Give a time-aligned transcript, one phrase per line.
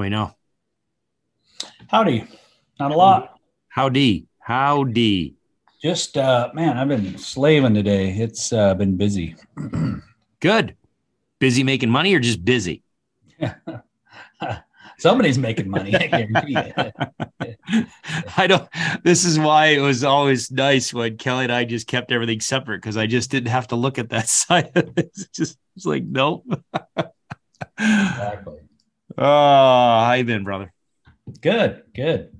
[0.00, 0.34] we know.
[1.88, 2.26] Howdy.
[2.78, 3.38] Not a lot.
[3.68, 4.26] Howdy.
[4.40, 5.34] Howdy.
[5.82, 8.10] Just uh man, I've been slaving today.
[8.10, 9.36] It's uh been busy.
[10.40, 10.76] Good.
[11.38, 12.82] Busy making money or just busy?
[14.98, 17.86] Somebody's making money, I guarantee you.
[18.36, 18.68] I don't.
[19.02, 22.82] This is why it was always nice when Kelly and I just kept everything separate
[22.82, 25.10] because I just didn't have to look at that side of it.
[25.14, 26.44] It's just it's like nope.
[27.78, 28.58] exactly.
[29.18, 29.24] Oh,
[30.04, 30.72] how you been, brother?
[31.40, 32.36] Good, good.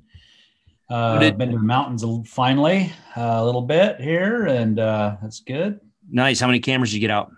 [0.89, 5.41] Uh, did- been to the mountains finally uh, a little bit here, and uh, that's
[5.41, 5.81] good.
[6.11, 6.41] Nice.
[6.41, 7.31] How many cameras did you get out?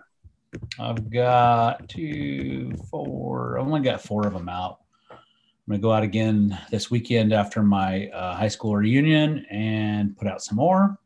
[0.79, 3.59] I've got two, four.
[3.59, 4.79] I've only got four of them out.
[5.11, 5.17] I'm
[5.67, 10.43] gonna go out again this weekend after my uh, high school reunion and put out
[10.43, 10.97] some more.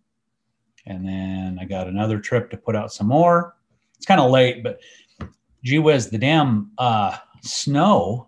[0.85, 3.55] And then I got another trip to put out some more.
[3.97, 4.79] It's kind of late, but
[5.63, 8.27] gee whiz, the damn uh, snow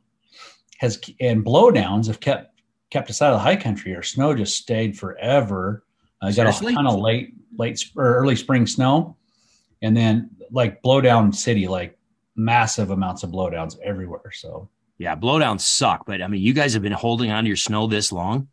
[0.79, 3.95] has and blowdowns have kept kept us out of the high country.
[3.95, 5.83] Our snow just stayed forever.
[6.21, 9.15] I got a ton of late, late or early spring snow,
[9.81, 11.97] and then like blowdown city, like
[12.35, 14.31] massive amounts of blowdowns everywhere.
[14.33, 17.57] So Yeah, blowdowns suck, but I mean, you guys have been holding on to your
[17.57, 18.47] snow this long.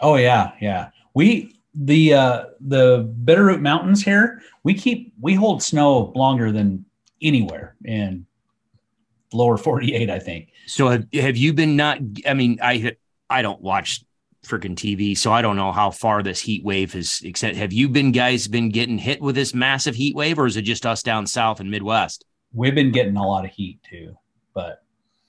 [0.00, 0.90] Oh yeah, yeah.
[1.14, 6.84] We the uh the Bitterroot Mountains here, we keep we hold snow longer than
[7.20, 8.26] anywhere in
[9.34, 10.48] lower 48, I think.
[10.66, 11.98] So have, have you been not?
[12.26, 12.96] I mean, I
[13.28, 14.04] I don't watch
[14.46, 17.20] freaking TV, so I don't know how far this heat wave has.
[17.24, 20.56] Except, have you been guys been getting hit with this massive heat wave, or is
[20.56, 22.24] it just us down south and Midwest?
[22.52, 24.16] We've been getting a lot of heat too.
[24.54, 24.82] But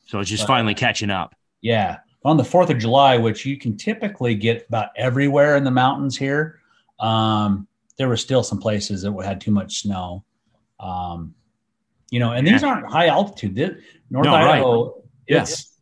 [0.06, 1.34] So it's just Uh, finally catching up.
[1.62, 5.72] yeah, on the 4th of July, which you can typically get about everywhere in the
[5.72, 6.60] mountains here,
[7.00, 10.24] um there were still some places that had too much snow.
[10.80, 11.34] Um
[12.12, 13.56] you know, and these aren't high altitude.
[13.56, 14.56] This, North No, right.
[14.56, 15.78] Idaho Yes.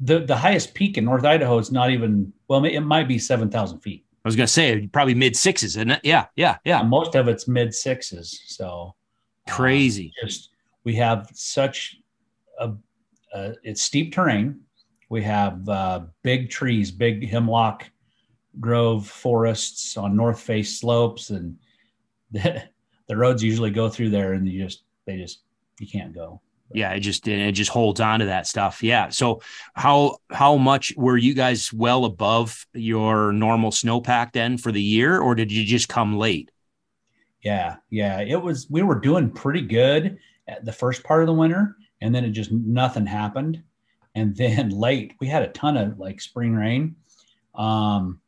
[0.00, 3.50] the the highest peak in North Idaho is not even well, it might be seven
[3.50, 4.04] thousand feet.
[4.24, 6.00] I was gonna say probably mid sixes, isn't it?
[6.02, 6.80] Yeah, yeah, yeah.
[6.80, 8.42] And most of it's mid sixes.
[8.46, 8.94] So
[9.48, 10.12] um, Crazy.
[10.22, 10.50] just
[10.84, 11.96] we have such
[12.58, 12.72] a,
[13.34, 14.60] a it's steep terrain.
[15.08, 17.90] We have uh, big trees, big hemlock
[18.60, 21.56] grove forests on north face slopes, and
[22.32, 22.62] the,
[23.08, 25.40] the roads usually go through there, and you just they just
[25.78, 26.40] you can't go.
[26.72, 28.82] Yeah, it just it just holds on to that stuff.
[28.82, 29.10] Yeah.
[29.10, 29.42] So
[29.74, 35.20] how how much were you guys well above your normal snowpack then for the year,
[35.20, 36.50] or did you just come late?
[37.42, 38.20] Yeah, yeah.
[38.20, 40.18] It was we were doing pretty good
[40.48, 43.62] at the first part of the winter, and then it just nothing happened.
[44.14, 46.96] And then late, we had a ton of like spring rain,
[47.54, 48.20] um,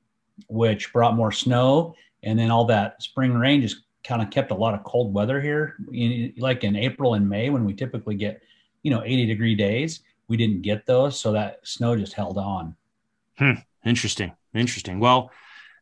[0.48, 1.94] which brought more snow.
[2.22, 5.40] And then all that spring rain just kind of kept a lot of cold weather
[5.40, 5.76] here.
[5.92, 8.42] In, like in April and May, when we typically get,
[8.82, 11.18] you know, 80 degree days, we didn't get those.
[11.18, 12.76] So that snow just held on.
[13.84, 14.32] Interesting.
[14.54, 14.98] Interesting.
[15.00, 15.30] Well,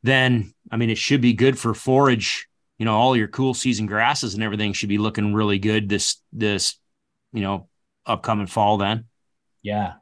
[0.03, 2.49] then I mean it should be good for forage.
[2.79, 6.17] You know, all your cool season grasses and everything should be looking really good this
[6.33, 6.77] this,
[7.33, 7.69] you know,
[8.05, 9.05] upcoming fall then.
[9.63, 9.95] Yeah.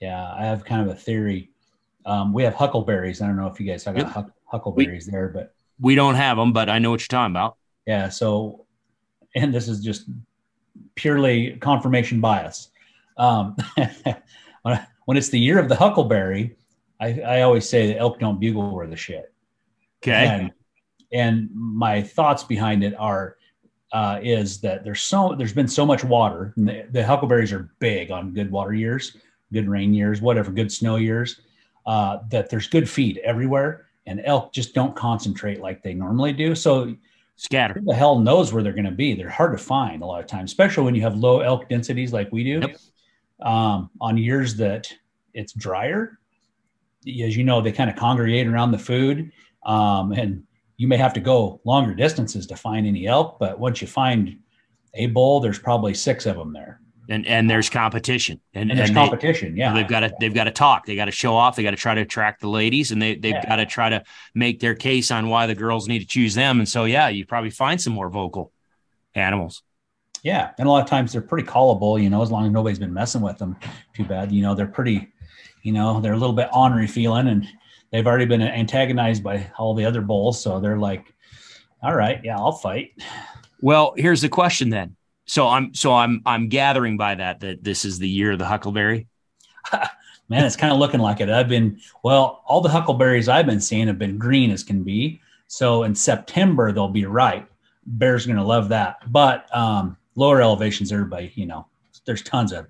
[0.00, 0.32] Yeah.
[0.36, 1.50] I have kind of a theory.
[2.04, 3.22] Um, we have huckleberries.
[3.22, 4.12] I don't know if you guys have got Yep.
[4.12, 7.56] huck- huckleberries there, but We don't have them, but I know what you're talking about.
[7.86, 8.08] yeah.
[8.08, 8.66] So,
[9.34, 10.08] and this is just
[10.94, 12.68] purely confirmation bias.
[13.16, 13.56] Um,
[14.62, 16.56] when, it's the year of the huckleberry,
[17.00, 19.32] I, I always say the elk don't bugle where the shit.
[20.02, 20.26] Okay.
[20.26, 20.52] And,
[21.12, 23.36] and my thoughts behind it are
[23.92, 26.52] uh, is that there's so there's been so much water.
[26.56, 29.16] And the, the huckleberries are big on good water years,
[29.52, 31.40] good rain years, whatever, good snow years.
[31.86, 36.54] Uh, that there's good feed everywhere, and elk just don't concentrate like they normally do.
[36.56, 36.94] So
[37.36, 37.74] Scatter.
[37.74, 39.14] who the hell knows where they're going to be?
[39.14, 42.12] They're hard to find a lot of times, especially when you have low elk densities
[42.12, 42.60] like we do.
[42.60, 42.76] Yep.
[43.40, 44.92] Um, on years that
[45.32, 46.18] it's drier,
[47.06, 49.30] as you know, they kind of congregate around the food,
[49.64, 50.42] um, and
[50.76, 53.38] you may have to go longer distances to find any elk.
[53.38, 54.38] But once you find
[54.94, 58.40] a bull, there's probably six of them there, And and there's competition.
[58.54, 59.56] And, and there's and they- competition.
[59.56, 60.86] yeah, they've got to they've got to talk.
[60.86, 61.56] They got to show off.
[61.56, 63.46] They got to try to attract the ladies, and they they've Yeah.
[63.48, 64.02] got to try to
[64.34, 66.60] make their case on why the girls need to choose them.
[66.60, 68.52] And so, yeah, you probably find some more vocal
[69.14, 69.62] animals.
[70.22, 72.78] Yeah, and a lot of times they're pretty callable, you know, as long as nobody's
[72.78, 73.56] been messing with them
[73.94, 74.30] too bad.
[74.30, 75.08] You know, they're pretty,
[75.62, 77.44] you know, they're a little bit ornery feeling, and
[77.90, 81.12] they've already been antagonized by all the other bulls, so they're like,
[81.82, 82.92] "All right, yeah, I'll fight."
[83.60, 84.94] Well, here's the question then.
[85.30, 88.46] So I'm so I'm I'm gathering by that that this is the year of the
[88.46, 89.06] huckleberry.
[90.28, 91.30] Man, it's kind of looking like it.
[91.30, 95.20] I've been well, all the huckleberries I've been seeing have been green as can be.
[95.46, 97.48] So in September they'll be ripe.
[97.86, 98.96] Bears are gonna love that.
[99.12, 101.64] But um, lower elevations, everybody, you know,
[102.06, 102.66] there's tons of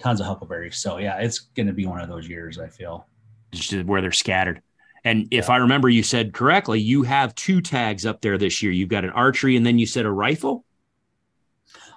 [0.00, 0.78] tons of huckleberries.
[0.78, 2.58] So yeah, it's going to be one of those years.
[2.58, 3.06] I feel
[3.52, 4.60] just where they're scattered.
[5.04, 5.54] And if yeah.
[5.54, 8.72] I remember, you said correctly, you have two tags up there this year.
[8.72, 10.64] You've got an archery, and then you said a rifle.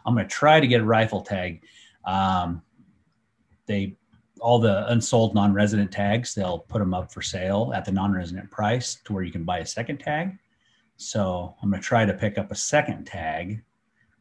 [0.05, 1.63] I'm going to try to get a rifle tag.
[2.05, 2.61] Um,
[3.65, 3.95] they
[4.41, 8.95] all the unsold non-resident tags they'll put them up for sale at the non-resident price
[9.05, 10.37] to where you can buy a second tag.
[10.97, 13.63] So i'm going to try to pick up a second tag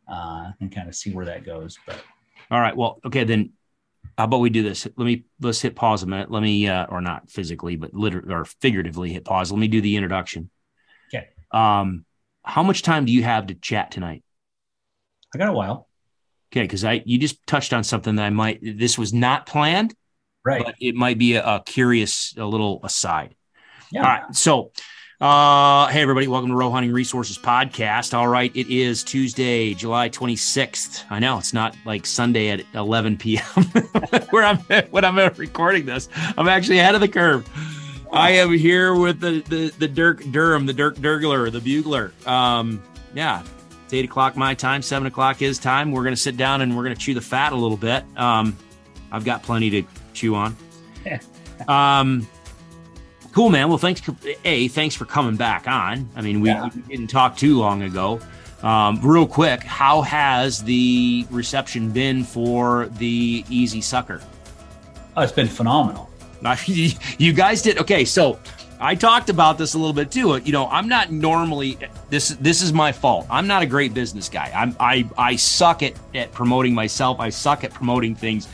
[0.08, 2.02] uh, and kind of see where that goes but
[2.50, 3.52] all right well okay then
[4.16, 4.87] how about we do this?
[4.96, 6.30] Let me let's hit pause a minute.
[6.30, 9.50] Let me uh, or not physically but literally or figuratively hit pause.
[9.50, 10.50] Let me do the introduction.
[11.12, 11.28] Okay.
[11.50, 12.04] Um
[12.42, 14.22] how much time do you have to chat tonight
[15.34, 15.88] i got a while
[16.52, 19.94] okay because i you just touched on something that i might this was not planned
[20.44, 23.34] right but it might be a, a curious a little aside
[23.90, 24.00] yeah.
[24.00, 24.70] all right so
[25.20, 28.12] uh, hey, everybody, welcome to Rowe Hunting Resources Podcast.
[28.14, 31.04] All right, it is Tuesday, July 26th.
[31.08, 33.42] I know it's not like Sunday at 11 p.m.
[34.30, 34.58] where I'm
[34.90, 36.08] when I'm recording this.
[36.37, 37.48] I'm actually ahead of the curve.
[38.12, 42.12] I am here with the the, the Dirk Durham, the Dirk Durgler, the Bugler.
[42.26, 42.82] Um,
[43.14, 43.44] yeah,
[43.94, 45.93] it's eight o'clock my time, seven o'clock his time.
[45.93, 48.05] We're gonna sit down and we're gonna chew the fat a little bit.
[48.17, 48.56] Um,
[49.12, 49.82] I've got plenty to
[50.12, 50.56] chew on.
[51.69, 52.26] um,
[53.32, 53.69] Cool, man.
[53.69, 54.00] Well, thanks.
[54.00, 54.14] For,
[54.44, 56.08] a, thanks for coming back on.
[56.14, 56.69] I mean, we, yeah.
[56.73, 58.20] we didn't talk too long ago.
[58.62, 64.23] Um, real quick, how has the reception been for the Easy Sucker?
[65.17, 66.08] Oh, it's been phenomenal.
[67.19, 68.05] you guys did okay.
[68.05, 68.38] So
[68.84, 70.36] I talked about this a little bit too.
[70.44, 71.78] You know, I'm not normally
[72.10, 72.28] this.
[72.28, 73.26] This is my fault.
[73.31, 74.52] I'm not a great business guy.
[74.54, 77.19] I'm I I suck at at promoting myself.
[77.19, 78.46] I suck at promoting things.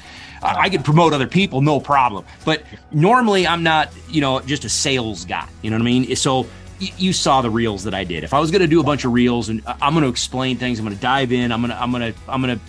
[0.43, 2.25] I could promote other people, no problem.
[2.47, 2.63] But
[2.93, 5.47] normally I'm not, you know, just a sales guy.
[5.61, 6.17] You know what I mean?
[6.17, 6.47] So
[6.79, 8.25] you saw the reels that I did.
[8.25, 10.57] If I was going to do a bunch of reels and I'm going to explain
[10.57, 11.53] things, I'm going to dive in.
[11.53, 12.65] I'm going to, I'm going to, I'm going to,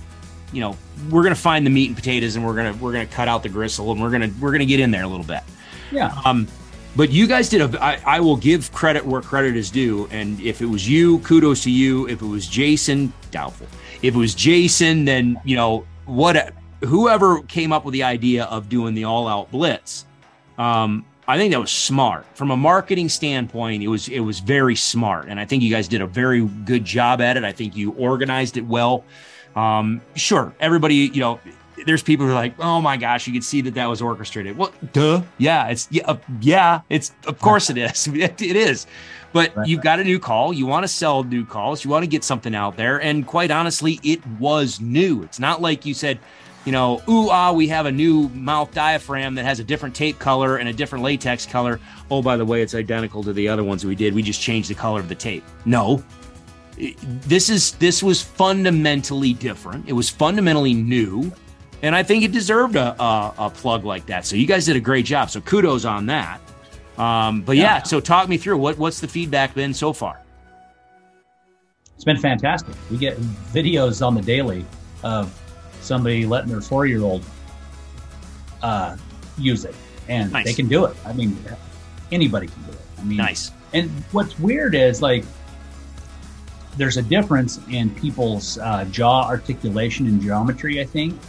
[0.51, 0.75] you know,
[1.09, 3.13] we're going to find the meat and potatoes and we're going to, we're going to
[3.13, 5.07] cut out the gristle and we're going to, we're going to get in there a
[5.07, 5.41] little bit.
[5.91, 6.13] Yeah.
[6.25, 6.47] Um,
[6.95, 7.83] but you guys did a.
[7.83, 10.07] I, I will give credit where credit is due.
[10.11, 12.07] And if it was you, kudos to you.
[12.07, 13.67] If it was Jason, doubtful.
[14.01, 18.69] If it was Jason, then you know what whoever came up with the idea of
[18.69, 20.05] doing the all out blitz,
[20.57, 23.83] um, I think that was smart from a marketing standpoint.
[23.83, 26.83] It was it was very smart, and I think you guys did a very good
[26.83, 27.43] job at it.
[27.43, 29.05] I think you organized it well.
[29.55, 31.39] Um, sure, everybody, you know,
[31.85, 34.57] there's people who are like, oh my gosh, you could see that that was orchestrated.
[34.57, 38.87] Well, duh, yeah, it's yeah, uh, yeah, it's of course it is, it, it is.
[39.33, 39.67] But right.
[39.67, 40.51] you've got a new call.
[40.51, 41.85] You want to sell new calls.
[41.85, 45.23] You want to get something out there, and quite honestly, it was new.
[45.23, 46.19] It's not like you said
[46.65, 50.19] you know, ooh, ah, we have a new mouth diaphragm that has a different tape
[50.19, 51.79] color and a different latex color.
[52.09, 54.13] Oh, by the way, it's identical to the other ones we did.
[54.13, 55.43] We just changed the color of the tape.
[55.65, 56.03] No.
[56.77, 59.87] This is this was fundamentally different.
[59.87, 61.31] It was fundamentally new,
[61.81, 64.25] and I think it deserved a, a, a plug like that.
[64.25, 65.29] So you guys did a great job.
[65.29, 66.39] So kudos on that.
[66.97, 70.21] Um, but yeah, yeah, so talk me through what what's the feedback been so far?
[71.95, 72.75] It's been fantastic.
[72.89, 74.65] We get videos on the daily
[75.03, 75.35] of
[75.81, 77.23] somebody letting their four year old
[78.61, 78.97] uh,
[79.37, 79.75] use it,
[80.07, 80.45] and nice.
[80.45, 80.95] they can do it.
[81.05, 81.37] I mean,
[82.11, 82.81] anybody can do it.
[82.99, 83.51] I mean, nice.
[83.73, 85.23] And what's weird is like
[86.77, 91.19] there's a difference in people's uh, jaw articulation and geometry, I think,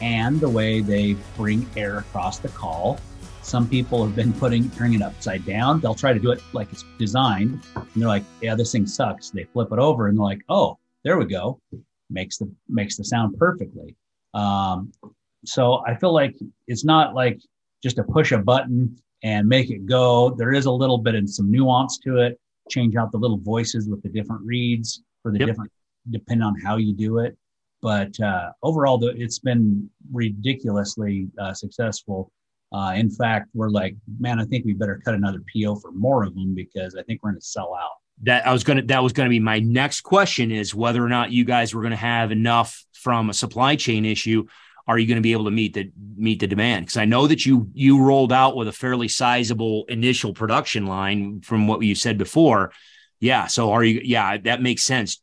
[0.00, 2.98] and the way they bring air across the call.
[3.42, 5.80] Some people have been putting turning it upside down.
[5.80, 9.30] They'll try to do it like it's designed, and they're like, "Yeah, this thing sucks."
[9.30, 11.60] They flip it over, and they're like, "Oh, there we go."
[12.10, 13.96] makes the makes the sound perfectly.
[14.34, 14.92] Um,
[15.44, 16.34] so I feel like
[16.66, 17.40] it's not like
[17.82, 20.30] just to push a button and make it go.
[20.30, 22.38] There is a little bit and some nuance to it.
[22.70, 25.48] Change out the little voices with the different reeds for the yep.
[25.48, 25.70] different,
[26.10, 27.36] depending on how you do it.
[27.82, 32.32] But uh, overall, it's been ridiculously uh, successful.
[32.72, 36.24] Uh, in fact, we're like, man, I think we better cut another PO for more
[36.24, 37.92] of them because I think we're going to sell out.
[38.22, 41.04] That I was going to that was going to be my next question is whether
[41.04, 44.46] or not you guys were going to have enough from a supply chain issue
[44.88, 46.86] are you going to be able to meet the meet the demand?
[46.86, 51.40] Because I know that you you rolled out with a fairly sizable initial production line
[51.40, 52.72] from what you said before.
[53.18, 55.22] Yeah so are you yeah that makes sense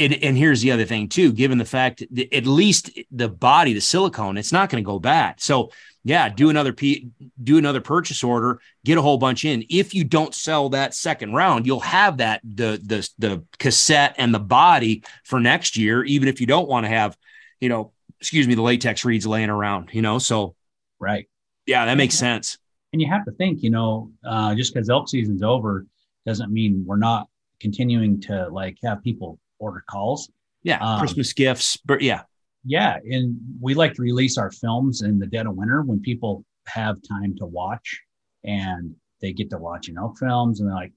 [0.00, 3.72] it, and here's the other thing too given the fact that at least the body
[3.72, 5.70] the silicone it's not going to go bad so
[6.02, 7.10] yeah, do another P,
[7.42, 9.64] do another purchase order, get a whole bunch in.
[9.68, 14.32] If you don't sell that second round, you'll have that the the the cassette and
[14.32, 17.16] the body for next year, even if you don't want to have,
[17.60, 20.18] you know, excuse me, the latex reeds laying around, you know.
[20.18, 20.54] So
[20.98, 21.28] right.
[21.66, 22.56] Yeah, that makes sense.
[22.92, 25.86] And you have to think, you know, uh, just because elk season's over
[26.24, 27.28] doesn't mean we're not
[27.60, 30.30] continuing to like have people order calls.
[30.62, 32.22] Yeah, um, Christmas gifts, but yeah,
[32.64, 36.44] Yeah, and we like to release our films in the dead of winter when people
[36.66, 38.00] have time to watch,
[38.44, 40.92] and they get to watching elk films, and they're like,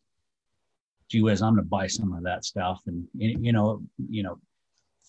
[1.09, 4.39] "Gee whiz, I'm going to buy some of that stuff." And you know, you know,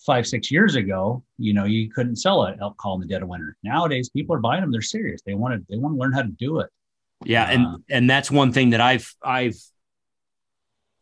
[0.07, 3.23] five six years ago, you know, you couldn't sell an elk call in the dead
[3.23, 3.57] of winter.
[3.65, 4.71] Nowadays, people are buying them.
[4.71, 5.23] They're serious.
[5.27, 5.67] They want to.
[5.69, 6.71] They want to learn how to do it.
[7.25, 9.57] Yeah, and uh, and that's one thing that I've I've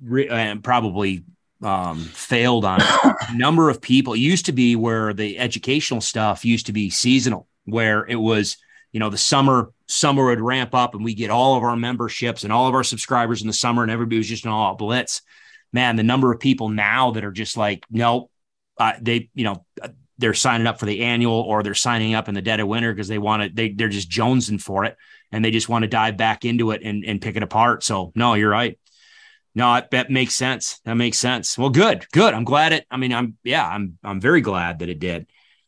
[0.03, 1.25] re- and probably
[1.63, 2.81] um, failed on.
[2.81, 6.91] a number of people It used to be where the educational stuff used to be
[6.91, 8.57] seasonal, where it was
[8.93, 12.45] you know the summer summer would ramp up and we get all of our memberships
[12.45, 15.23] and all of our subscribers in the summer and everybody was just an all blitz.
[15.73, 18.31] Man, the number of people now that are just like, nope,
[18.79, 19.65] uh, they you know
[20.19, 22.93] they're signing up for the annual or they're signing up in the dead of winter
[22.93, 24.97] because they want to they they're just jonesing for it
[25.31, 27.83] and they just want to dive back into it and, and pick it apart.
[27.83, 28.79] So no, you're right.
[29.55, 30.81] No, that makes sense.
[30.85, 31.59] That makes sense.
[31.59, 32.33] Well, good, good.
[32.33, 32.87] I'm glad it.
[32.91, 35.27] I mean, I'm yeah, I'm I'm very glad that it did.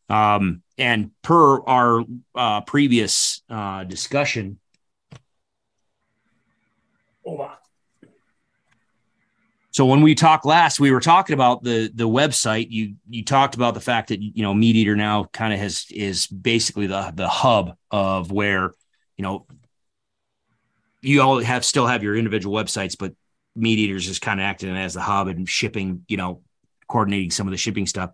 [0.09, 4.59] Um, and per our uh, previous uh, discussion,
[7.25, 7.57] hold on.
[9.71, 12.69] So when we talked last, we were talking about the the website.
[12.71, 15.87] You you talked about the fact that you know Meat Eater now kind of has
[15.91, 18.73] is basically the the hub of where
[19.17, 19.47] you know
[21.03, 23.15] you all have still have your individual websites, but
[23.57, 26.43] meat eaters is kind of acting as the hub and shipping, you know,
[26.89, 28.11] coordinating some of the shipping stuff.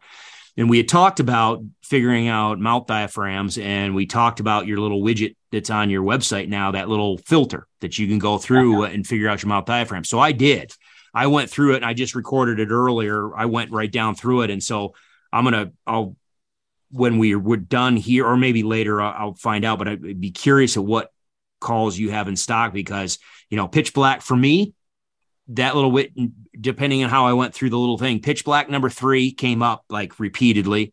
[0.56, 5.00] And we had talked about figuring out mouth diaphragms, and we talked about your little
[5.00, 9.06] widget that's on your website now, that little filter that you can go through and
[9.06, 10.04] figure out your mouth diaphragm.
[10.04, 10.73] So I did.
[11.14, 13.35] I went through it and I just recorded it earlier.
[13.35, 14.50] I went right down through it.
[14.50, 14.94] And so
[15.32, 16.16] I'm going to, I'll,
[16.90, 20.30] when we we're done here, or maybe later, I'll, I'll find out, but I'd be
[20.30, 21.11] curious at what
[21.61, 23.18] calls you have in stock because,
[23.49, 24.75] you know, pitch black for me,
[25.50, 26.12] that little wit,
[26.59, 29.85] depending on how I went through the little thing, pitch black number three came up
[29.88, 30.92] like repeatedly.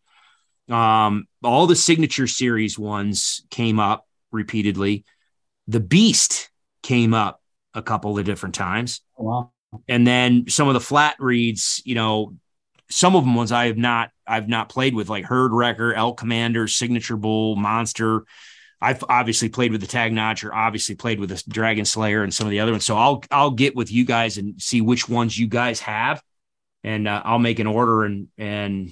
[0.69, 5.05] Um, all the signature series ones came up repeatedly.
[5.67, 6.49] The beast
[6.83, 7.41] came up
[7.73, 9.01] a couple of different times.
[9.17, 9.51] Oh, wow.
[9.87, 12.35] And then some of the flat reeds, you know,
[12.89, 16.17] some of them ones I have not, I've not played with like herd wrecker, elk
[16.17, 18.25] commander, signature bull, monster,
[18.79, 22.45] I've obviously played with the Tag Notcher, obviously played with the Dragon Slayer and some
[22.45, 22.85] of the other ones.
[22.85, 26.21] So I'll I'll get with you guys and see which ones you guys have,
[26.83, 28.91] and uh, I'll make an order and and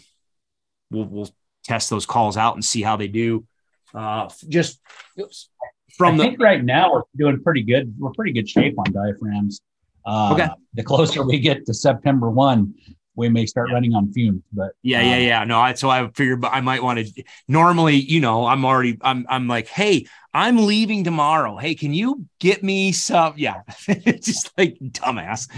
[0.89, 1.29] we'll we'll
[1.63, 3.45] test those calls out and see how they do.
[3.93, 4.81] Uh, just
[5.19, 5.49] oops,
[5.97, 7.93] from I the think right now we're doing pretty good.
[7.97, 9.61] We're pretty good shape on diaphragms.
[10.05, 10.49] Uh, okay.
[10.73, 12.75] The closer we get to September one,
[13.15, 14.43] we may start running on fumes.
[14.51, 15.43] But yeah, um, yeah, yeah.
[15.43, 17.24] No, I, so I figured I might want to.
[17.48, 18.98] Normally, you know, I'm already.
[19.01, 19.25] I'm.
[19.29, 21.57] I'm like, hey, I'm leaving tomorrow.
[21.57, 23.34] Hey, can you get me some?
[23.38, 25.50] Yeah, it's just like dumbass.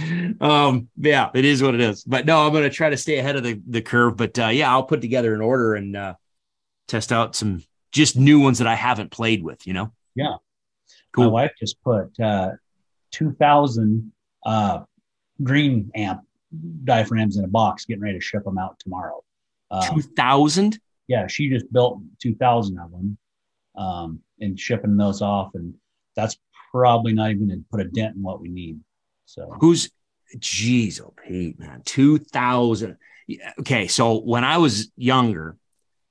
[0.41, 2.03] Um, yeah, it is what it is.
[2.03, 4.17] But no, I'm gonna try to stay ahead of the the curve.
[4.17, 6.13] But uh, yeah, I'll put together an order and uh,
[6.87, 9.65] test out some just new ones that I haven't played with.
[9.65, 9.93] You know.
[10.15, 10.35] Yeah.
[11.13, 11.25] Cool.
[11.25, 12.51] My wife just put uh,
[13.11, 14.11] two thousand
[14.45, 14.81] uh,
[15.41, 16.21] green amp
[16.83, 19.23] diaphragms in a box, getting ready to ship them out tomorrow.
[19.69, 20.79] Um, two thousand?
[21.07, 23.17] Yeah, she just built two thousand of them,
[23.77, 25.73] um, and shipping those off, and
[26.15, 26.37] that's
[26.71, 28.79] probably not even going to put a dent in what we need.
[29.25, 29.89] So who's,
[30.39, 32.97] geez, oh Pete, man, two thousand.
[33.59, 35.57] Okay, so when I was younger,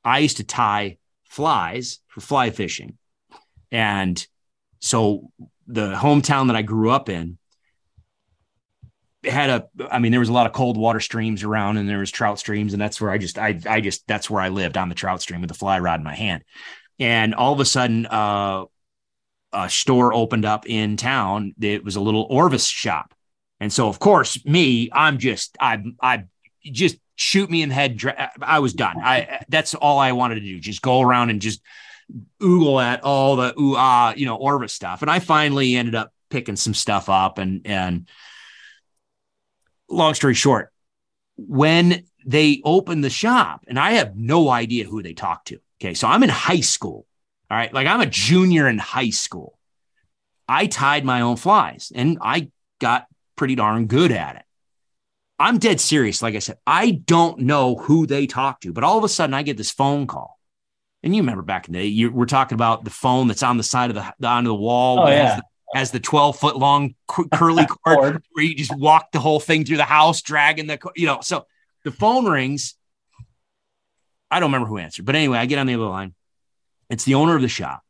[0.05, 2.99] I used to tie flies for fly fishing,
[3.71, 4.27] and
[4.81, 5.31] so
[5.67, 7.39] the hometown that I grew up in
[9.27, 11.99] had a i mean there was a lot of cold water streams around and there
[11.99, 14.77] was trout streams and that's where i just i i just that's where i lived
[14.77, 16.45] on the trout stream with the fly rod in my hand.
[16.99, 18.65] And all of a sudden uh
[19.53, 23.15] a store opened up in town it was a little orvis shop.
[23.61, 26.25] And so of course me i'm just i i
[26.65, 28.01] just shoot me in the head
[28.43, 28.97] i was done.
[29.03, 31.63] I that's all i wanted to do just go around and just
[32.41, 35.03] oogle at all the ooh ah you know orvis stuff.
[35.03, 38.09] And i finally ended up picking some stuff up and and
[39.89, 40.73] long story short,
[41.37, 45.61] when they opened the shop, and I have no idea who they talked to.
[45.81, 45.95] Okay.
[45.95, 47.07] So I'm in high school.
[47.51, 47.73] All right.
[47.73, 49.59] Like I'm a junior in high school.
[50.49, 52.51] I tied my own flies and I
[52.81, 54.43] got pretty darn good at it.
[55.39, 56.23] I'm dead serious.
[56.23, 59.35] Like I said, I don't know who they talked to, but all of a sudden
[59.35, 60.39] I get this phone call.
[61.03, 63.59] And you remember back in the day, you, we're talking about the phone that's on
[63.59, 65.01] the side of the, the onto the wall.
[65.01, 65.41] Oh, yeah.
[65.77, 69.77] Has the 12 foot long curly cord where you just walk the whole thing through
[69.77, 71.45] the house, dragging the, you know, so
[71.85, 72.77] the phone rings.
[74.31, 76.15] I don't remember who answered, but anyway, I get on the other line.
[76.89, 77.83] It's the owner of the shop.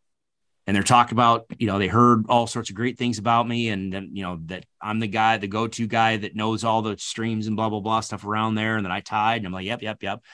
[0.66, 3.68] And they're talking about, you know, they heard all sorts of great things about me
[3.68, 6.82] and then, you know, that I'm the guy, the go to guy that knows all
[6.82, 9.36] the streams and blah, blah, blah stuff around there and then I tied.
[9.36, 10.24] And I'm like, yep, yep, yep.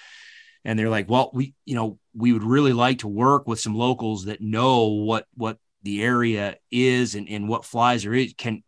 [0.64, 3.74] and they're like, well, we, you know, we would really like to work with some
[3.74, 8.34] locals that know what what the area is and, and what flies there is.
[8.36, 8.62] Can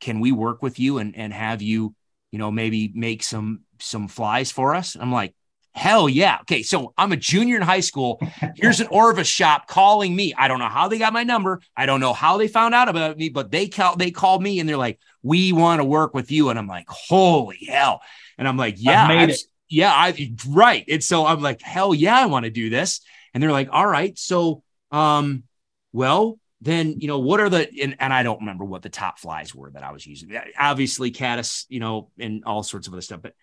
[0.00, 1.94] can we work with you and and have you,
[2.30, 4.96] you know, maybe make some some flies for us?
[4.98, 5.34] I'm like,
[5.72, 6.38] hell yeah.
[6.42, 8.20] Okay, so I'm a junior in high school.
[8.56, 10.34] Here's an Orvis shop calling me.
[10.36, 11.60] I don't know how they got my number.
[11.76, 14.60] I don't know how they found out about me, but they call they called me
[14.60, 16.50] and they're like, we want to work with you.
[16.50, 18.00] And I'm like, holy hell.
[18.36, 19.28] And I'm like, yeah,
[19.68, 20.84] yeah, I right.
[20.88, 23.00] And so I'm like, hell yeah, I want to do this.
[23.32, 25.44] And they're like, all right, so um,
[25.92, 29.18] well, then you know what are the and, and I don't remember what the top
[29.18, 30.36] flies were that I was using.
[30.58, 33.22] Obviously, caddis, you know, and all sorts of other stuff.
[33.22, 33.34] But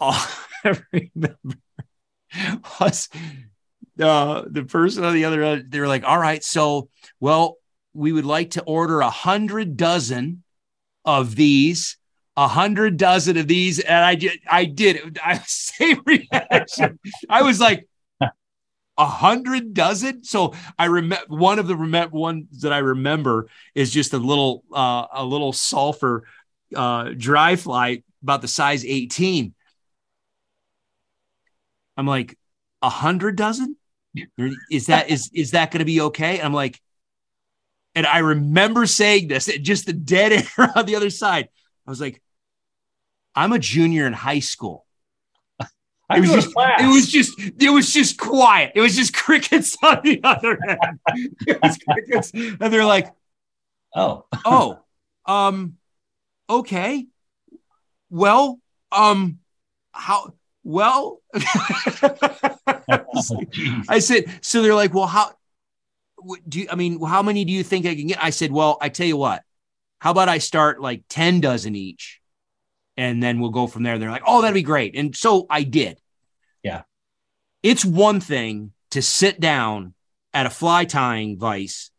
[0.00, 0.18] all
[0.64, 1.58] I remember
[2.80, 3.08] was
[4.00, 5.70] uh, the person on the other end.
[5.70, 6.88] They were like, "All right, so
[7.20, 7.58] well,
[7.94, 10.42] we would like to order a hundred dozen
[11.04, 11.96] of these
[12.36, 14.38] a hundred dozen of these, and I did.
[14.48, 15.18] I did.
[15.24, 16.98] I same reaction.
[17.28, 17.88] I was like,
[18.98, 20.24] a hundred dozen.
[20.24, 24.64] So I remember one of the remember ones that I remember is just a little
[24.72, 26.24] uh, a little sulfur
[26.74, 29.54] uh, dry fly about the size eighteen.
[31.96, 32.36] I'm like,
[32.82, 33.76] a hundred dozen?
[34.70, 36.38] Is that is is that going to be okay?
[36.38, 36.80] And I'm like,
[37.94, 41.48] and I remember saying this, just the dead air on the other side.
[41.86, 42.22] I was like,
[43.34, 44.85] I'm a junior in high school.
[46.08, 48.72] It was, just, it was just it was just quiet.
[48.74, 51.00] It was just crickets on the other end.
[51.46, 52.32] It was crickets.
[52.32, 53.12] And they're like,
[53.96, 54.80] Oh, oh,
[55.24, 55.78] um,
[56.50, 57.06] okay.
[58.10, 58.60] Well,
[58.92, 59.38] um,
[59.92, 61.22] how well
[63.88, 65.32] I said, so they're like, well, how
[66.46, 68.22] do you I mean, how many do you think I can get?
[68.22, 69.42] I said, well, I tell you what,
[69.98, 72.20] how about I start like 10 dozen each?
[72.96, 73.98] And then we'll go from there.
[73.98, 74.96] They're like, oh, that'd be great.
[74.96, 76.00] And so I did.
[76.62, 76.82] Yeah.
[77.62, 79.94] It's one thing to sit down
[80.32, 81.90] at a fly tying vise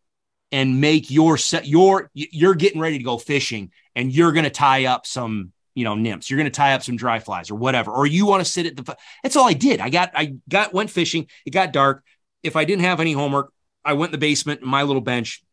[0.52, 4.50] and make your set your you're getting ready to go fishing and you're going to
[4.50, 7.56] tie up some you know nymphs you're going to tie up some dry flies or
[7.56, 10.36] whatever or you want to sit at the that's all i did i got i
[10.48, 12.04] got went fishing it got dark
[12.44, 13.52] if i didn't have any homework
[13.84, 15.44] i went in the basement my little bench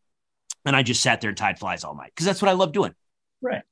[0.65, 2.71] and i just sat there and tied flies all night because that's what i love
[2.71, 2.93] doing
[3.41, 3.63] right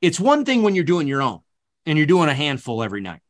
[0.00, 1.40] it's one thing when you're doing your own
[1.86, 3.20] and you're doing a handful every night.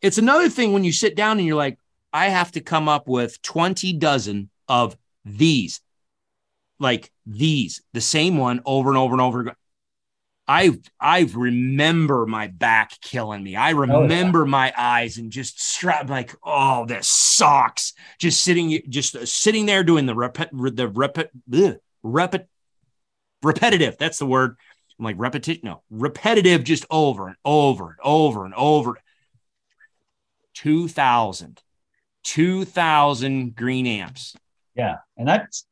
[0.00, 1.78] It's another thing when you sit down and you're like,
[2.12, 5.80] I have to come up with 20 dozen of these,
[6.78, 9.40] like these, the same one over and over and over.
[9.40, 9.54] again.
[10.46, 13.56] I I remember my back killing me.
[13.56, 14.50] I remember oh, yeah.
[14.50, 17.94] my eyes and just strap like, oh, this sucks.
[18.18, 21.32] Just sitting, just sitting there doing the rep, the rep,
[22.02, 22.48] rep,
[23.42, 23.96] repetitive.
[23.98, 24.56] That's the word.
[24.98, 28.96] I'm like repetition, no, repetitive, just over and over and over and over.
[30.54, 31.60] 2000,
[32.22, 34.36] 2000 green amps.
[34.76, 34.96] Yeah.
[35.16, 35.66] And that's,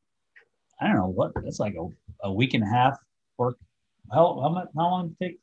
[0.80, 1.87] I don't know what, that's like a,
[2.26, 2.98] a week and a half
[3.38, 3.56] work.
[4.12, 5.38] How, how, much, how long did it take?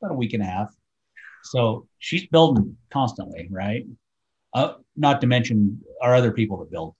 [0.00, 0.74] About a week and a half.
[1.44, 3.86] So she's building constantly, right?
[4.52, 6.94] Uh, not to mention our other people that build.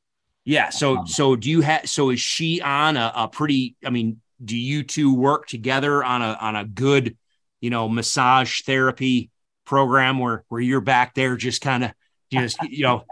[0.44, 0.70] Yeah.
[0.70, 4.20] So, um, so do you have, so is she on a, a pretty, I mean,
[4.44, 7.16] do you two work together on a on a good
[7.60, 9.30] you know massage therapy
[9.64, 11.92] program where where you're back there just kind of
[12.30, 13.04] just you know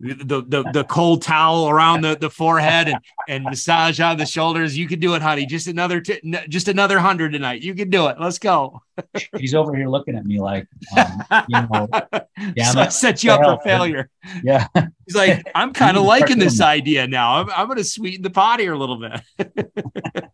[0.00, 4.76] the, the the cold towel around the, the forehead and, and massage on the shoulders.
[4.76, 5.46] You can do it, honey.
[5.46, 7.62] Just another t- just another hundred tonight.
[7.62, 8.16] You can do it.
[8.20, 8.82] Let's go.
[9.38, 11.88] She's over here looking at me like, um, you know,
[12.56, 14.10] yeah, so I set you up for failure.
[14.42, 14.66] Yeah.
[15.06, 17.36] He's like, I'm kind of liking this idea now.
[17.36, 20.32] I'm, I'm going to sweeten the pot here a little bit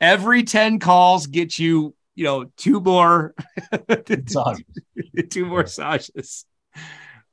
[0.00, 3.34] every 10 calls get you, you know, two more,
[5.30, 6.46] two more massages.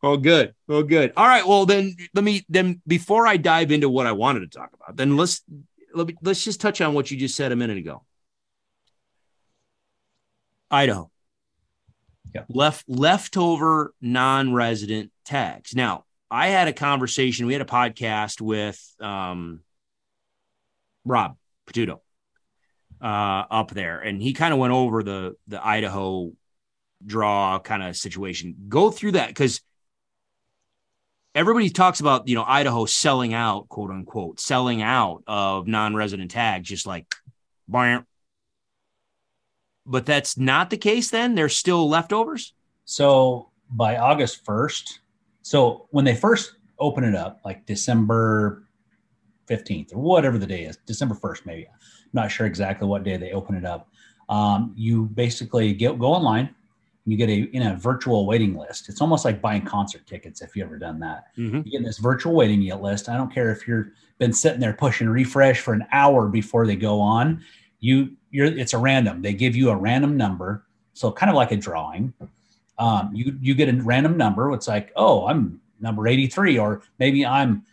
[0.03, 0.53] Oh, good.
[0.69, 1.13] Oh, good.
[1.17, 1.47] All right.
[1.47, 4.95] Well, then let me then before I dive into what I wanted to talk about,
[4.95, 5.41] then let's
[5.93, 8.03] let me let's just touch on what you just said a minute ago.
[10.69, 11.09] Idaho.
[12.35, 12.43] Yeah.
[12.49, 15.73] Left leftover non-resident tags.
[15.73, 19.61] Now, I had a conversation, we had a podcast with um
[21.05, 22.01] Rob Patuto
[23.01, 26.31] uh, up there, and he kind of went over the the Idaho
[27.05, 28.55] draw kind of situation.
[28.67, 29.61] Go through that because
[31.35, 36.67] everybody talks about you know Idaho selling out, quote unquote, selling out of non-resident tags,
[36.67, 37.05] just like,
[37.69, 38.05] but
[40.05, 41.09] that's not the case.
[41.09, 42.53] Then there's still leftovers.
[42.85, 45.01] So by August first,
[45.41, 48.63] so when they first open it up, like December
[49.49, 51.67] 15th or whatever the day is, December 1st, maybe
[52.17, 53.87] not sure exactly what day they open it up.
[54.27, 56.53] Um, you basically get, go online,
[57.05, 58.89] you get a in a virtual waiting list.
[58.89, 61.27] It's almost like buying concert tickets if you ever done that.
[61.37, 61.65] Mhm.
[61.65, 63.07] You get this virtual waiting list.
[63.07, 66.75] I don't care if you're been sitting there pushing refresh for an hour before they
[66.75, 67.41] go on.
[67.79, 69.21] You you're it's a random.
[69.21, 72.13] They give you a random number, so kind of like a drawing.
[72.77, 74.51] Um, you you get a random number.
[74.51, 77.63] It's like oh I'm number 83 or maybe I'm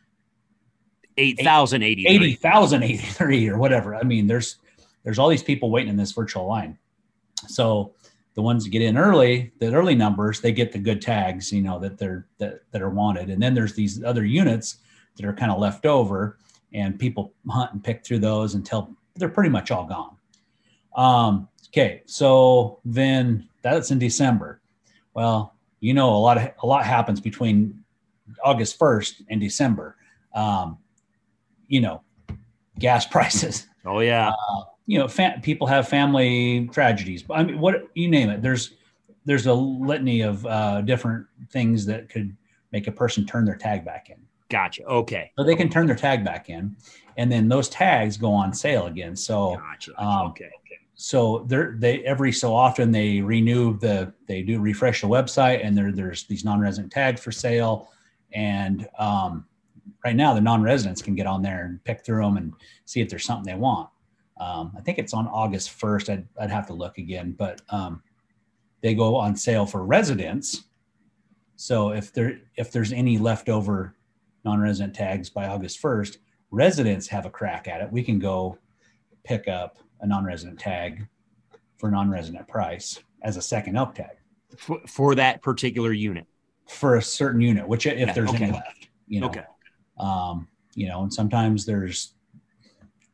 [1.17, 2.07] 8,083.
[2.07, 3.95] 80,083 or whatever.
[3.95, 4.59] I mean, there's
[5.05, 6.79] there's all these people waiting in this virtual line.
[7.47, 7.95] So
[8.35, 11.63] the ones that get in early, the early numbers, they get the good tags, you
[11.63, 13.31] know, that they're that, that are wanted.
[13.31, 14.79] And then there's these other units
[15.17, 16.39] that are kind of left over
[16.73, 20.17] and people hunt and pick through those until they're pretty much all gone.
[20.97, 24.61] Um, okay, so then that's in December.
[25.15, 27.85] Well, you know, a lot of a lot happens between
[28.43, 29.97] August 1st and December.
[30.35, 30.79] Um,
[31.69, 32.03] you know,
[32.79, 33.67] gas prices.
[33.85, 34.33] Oh yeah.
[34.87, 37.25] You know, fa- people have family tragedies.
[37.31, 38.43] I mean, what you name it.
[38.43, 38.75] There's
[39.25, 42.37] there's a litany of uh, different things that could
[42.73, 44.17] make a person turn their tag back in.
[44.51, 44.85] Gotcha.
[44.85, 45.33] Okay.
[45.39, 46.77] So they can turn their tag back in,
[47.17, 49.17] and then those tags go on sale again.
[49.17, 50.03] So Gotcha.
[50.03, 50.51] Um, okay.
[50.95, 55.77] so they're they every so often they renew the they do refresh the website and
[55.77, 57.89] there there's these non-resident tags for sale
[58.33, 59.47] and um,
[60.05, 62.53] right now the non-residents can get on there and pick through them and
[62.85, 63.89] see if there's something they want.
[64.41, 68.03] Um, i think it's on august 1st i'd, I'd have to look again but um,
[68.83, 70.65] they go on sale for residents.
[71.57, 73.97] So if there if there's any leftover
[74.45, 76.19] non-resident tags by august 1st
[76.51, 77.91] residents have a crack at it.
[77.91, 78.59] We can go
[79.25, 81.07] pick up a non-resident tag
[81.79, 84.17] for non-resident price as a second elk tag.
[84.57, 86.27] For, for that particular unit.
[86.69, 89.45] for a certain unit, which if Yeah, there's any left, you know, Okay.
[89.99, 92.15] Um, you know, and sometimes there's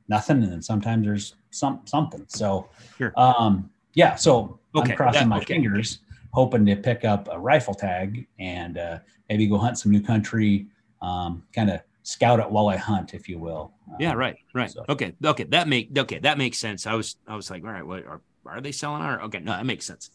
[0.09, 2.25] nothing, and then sometimes there's some something.
[2.29, 3.13] So, Sure.
[3.17, 4.15] um, yeah.
[4.15, 5.55] So Okay, I'm crossing that- my okay.
[5.55, 6.01] fingers,
[6.33, 10.67] hoping to pick up a rifle tag and uh, maybe go hunt some new country,
[11.03, 13.73] um, kind of scout it while I hunt, if you will.
[13.99, 14.13] Yeah.
[14.13, 14.37] Um, Right.
[14.55, 14.71] Right.
[14.71, 15.15] so- Okay.
[15.25, 15.45] Okay.
[15.45, 16.19] That make okay.
[16.21, 16.87] That makes sense.
[16.87, 19.21] I was I was like, all right, what are are they selling our?
[19.23, 19.41] Okay.
[19.41, 20.11] No, that makes sense.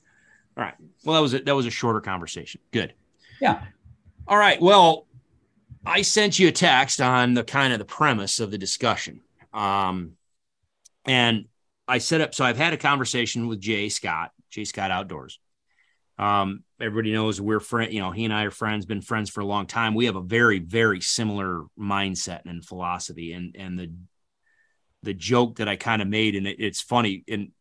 [0.58, 0.74] All right.
[1.04, 2.62] Well, that was a, that was a shorter conversation.
[2.72, 2.94] Good.
[3.42, 3.62] Yeah.
[4.28, 4.60] All right.
[4.62, 5.06] Well,
[5.86, 9.22] I sent you a text on the kind of the premise of the discussion.
[9.54, 10.14] Um,
[11.06, 11.46] and
[11.88, 15.40] I set up, so I've had a conversation with Jay Scott, Jay Scott Outdoors.
[16.18, 19.42] Um, everybody knows we're friend, you know, he and I are friends, been friends for
[19.42, 19.94] a long time.
[19.94, 23.34] We have a very, very similar mindset and philosophy.
[23.34, 23.92] And and the
[25.04, 27.52] the joke that I kind of made, and it, it's funny, and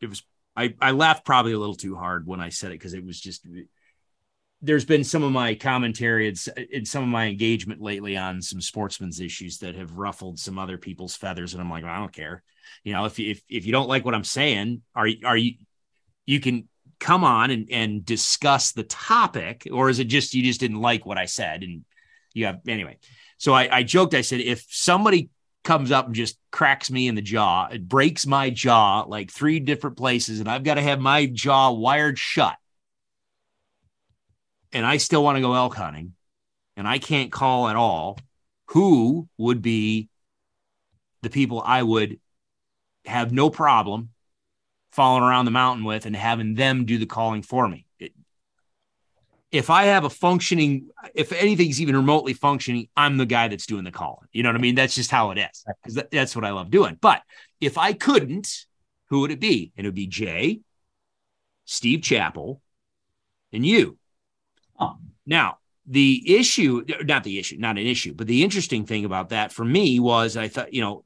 [0.00, 0.22] it was
[0.56, 3.20] I, I laughed probably a little too hard when I said it because it was
[3.20, 3.46] just
[4.62, 6.38] there's been some of my commentary and,
[6.72, 10.78] and some of my engagement lately on some sportsman's issues that have ruffled some other
[10.78, 12.42] people's feathers, and I'm like, well, I don't care.
[12.84, 15.54] You know, if you- if if you don't like what I'm saying, are are you
[16.26, 16.68] you can
[17.00, 21.04] come on and and discuss the topic, or is it just you just didn't like
[21.04, 21.84] what I said and
[22.32, 22.98] you have anyway?
[23.38, 24.14] So I, I joked.
[24.14, 25.30] I said if somebody
[25.64, 29.58] comes up and just cracks me in the jaw, it breaks my jaw like three
[29.58, 32.56] different places, and I've got to have my jaw wired shut
[34.72, 36.14] and I still want to go elk hunting
[36.76, 38.18] and I can't call at all,
[38.66, 40.08] who would be
[41.22, 42.18] the people I would
[43.04, 44.10] have no problem
[44.92, 47.86] following around the mountain with and having them do the calling for me?
[47.98, 48.12] It,
[49.50, 53.84] if I have a functioning, if anything's even remotely functioning, I'm the guy that's doing
[53.84, 54.28] the calling.
[54.32, 54.74] You know what I mean?
[54.74, 56.96] That's just how it is because that, that's what I love doing.
[57.00, 57.22] But
[57.60, 58.66] if I couldn't,
[59.08, 59.72] who would it be?
[59.76, 60.60] And it would be Jay,
[61.66, 62.62] Steve Chappell,
[63.52, 63.98] and you.
[65.26, 69.52] Now, the issue, not the issue, not an issue, but the interesting thing about that
[69.52, 71.04] for me was I thought, you know,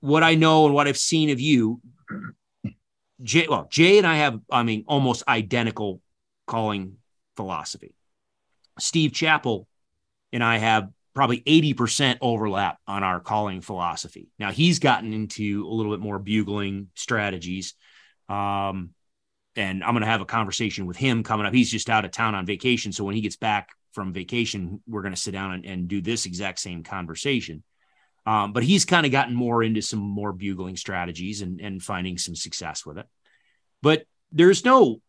[0.00, 1.80] what I know and what I've seen of you,
[3.22, 6.00] Jay, well, Jay and I have, I mean, almost identical
[6.46, 6.96] calling
[7.36, 7.94] philosophy.
[8.78, 9.68] Steve Chappell
[10.32, 14.28] and I have probably 80% overlap on our calling philosophy.
[14.38, 17.74] Now he's gotten into a little bit more bugling strategies.
[18.28, 18.90] Um,
[19.56, 21.54] and I'm going to have a conversation with him coming up.
[21.54, 22.92] He's just out of town on vacation.
[22.92, 26.00] So when he gets back from vacation, we're going to sit down and, and do
[26.00, 27.62] this exact same conversation.
[28.26, 32.18] Um, but he's kind of gotten more into some more bugling strategies and, and finding
[32.18, 33.06] some success with it.
[33.82, 35.00] But there's no,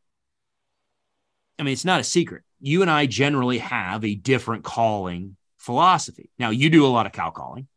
[1.57, 2.43] I mean, it's not a secret.
[2.59, 6.29] You and I generally have a different calling philosophy.
[6.37, 7.67] Now, you do a lot of cow calling,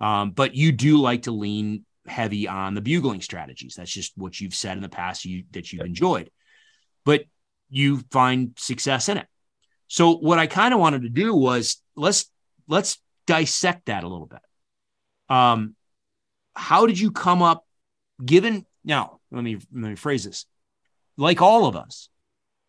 [0.00, 3.74] um, but you do like to lean heavy on the bugling strategies.
[3.76, 6.30] That's just what you've said in the past you, that you've enjoyed,
[7.04, 7.24] but
[7.70, 9.26] you find success in it.
[9.88, 12.30] So what I kind of wanted to do was let's
[12.66, 14.40] let's dissect that a little bit.
[15.28, 15.74] Um,
[16.54, 17.64] how did you come up?
[18.24, 20.46] Given now, let me let me phrase this.
[21.16, 22.08] like all of us,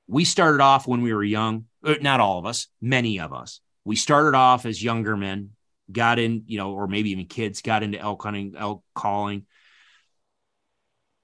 [0.07, 1.65] we started off when we were young.
[1.83, 3.61] Uh, not all of us, many of us.
[3.83, 5.51] We started off as younger men,
[5.91, 9.45] got in, you know, or maybe even kids got into elk hunting, elk calling.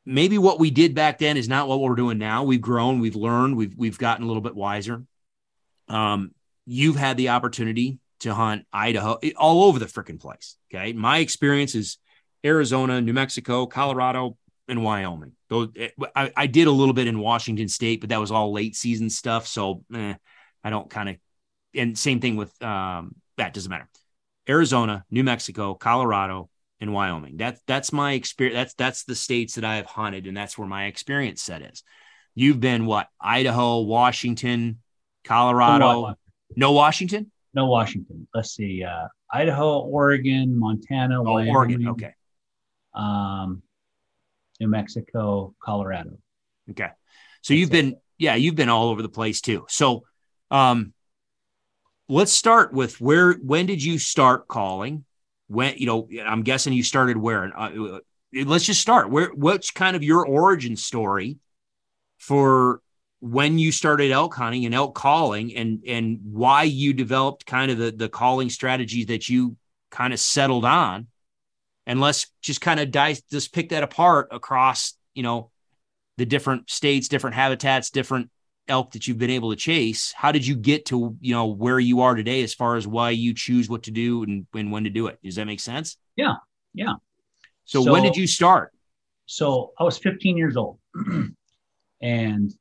[0.06, 2.44] Maybe what we did back then is not what we're doing now.
[2.44, 5.04] We've grown, we've learned, we've we've gotten a little bit wiser.
[5.88, 6.32] Um,
[6.66, 10.58] you've had the opportunity to hunt Idaho, all over the freaking place.
[10.74, 11.98] Okay, my experience is
[12.46, 15.34] Arizona, New Mexico, Colorado, and Wyoming.
[15.50, 18.54] Those eh, I, I did a little bit in Washington State, but that was all
[18.54, 19.48] late season stuff.
[19.48, 20.16] So eh,
[20.64, 21.16] I don't kind of.
[21.74, 23.88] And same thing with um, that doesn't matter.
[24.48, 26.50] Arizona, New Mexico, Colorado,
[26.80, 27.38] and Wyoming.
[27.38, 28.56] That's that's my experience.
[28.56, 31.84] That's that's the states that I have hunted, and that's where my experience set is.
[32.34, 33.08] You've been what?
[33.20, 34.80] Idaho, Washington,
[35.24, 36.16] Colorado.
[36.56, 37.32] No Washington.
[37.54, 38.28] No Washington.
[38.34, 38.84] Let's see.
[38.84, 41.88] Uh, Idaho, Oregon, Montana, oh, Wyoming, Oregon.
[41.90, 42.14] Okay.
[42.94, 43.62] Um,
[44.60, 46.18] New Mexico, Colorado.
[46.70, 46.86] Okay.
[47.42, 49.66] So That's you've been, yeah, you've been all over the place too.
[49.70, 50.04] So,
[50.50, 50.94] um,
[52.12, 55.06] let's start with where, when did you start calling?
[55.48, 58.00] When, you know, I'm guessing you started where, uh,
[58.34, 61.38] let's just start where, what's kind of your origin story
[62.18, 62.82] for
[63.22, 67.78] when you started elk hunting and elk calling and, and why you developed kind of
[67.78, 69.56] the, the calling strategies that you
[69.90, 71.08] kind of settled on
[71.86, 75.52] and let's just kind of dice just pick that apart across you know
[76.18, 78.30] the different states different habitats different
[78.72, 81.80] elk that you've been able to chase how did you get to you know where
[81.80, 84.86] you are today as far as why you choose what to do and, and when
[84.86, 85.20] to do it?
[85.24, 85.98] Does that make sense?
[86.16, 86.36] Yeah
[86.74, 86.94] yeah.
[87.66, 88.72] So, so when did you start?
[89.26, 90.80] So i was 15 years old
[92.02, 92.54] and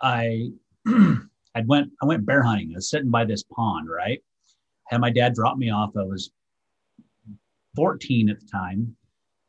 [0.00, 0.50] i
[0.88, 2.72] i went i went bear hunting.
[2.72, 4.20] I was sitting by this pond right?
[4.88, 5.90] Had my dad drop me off.
[5.96, 6.30] I was
[7.76, 8.96] 14 at the time,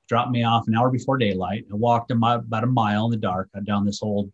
[0.07, 1.65] dropped me off an hour before daylight.
[1.71, 4.31] I walked about a mile in the dark uh, down this old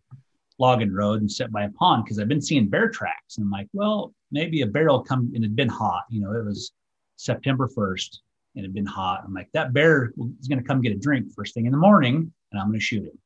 [0.58, 3.36] logging road and sat by a pond because I've been seeing bear tracks.
[3.36, 6.04] And I'm like, well, maybe a bear will come and it had been hot.
[6.10, 6.72] You know, it was
[7.16, 8.18] September 1st
[8.54, 9.22] and it had been hot.
[9.24, 11.78] I'm like, that bear is going to come get a drink first thing in the
[11.78, 13.18] morning and I'm going to shoot him.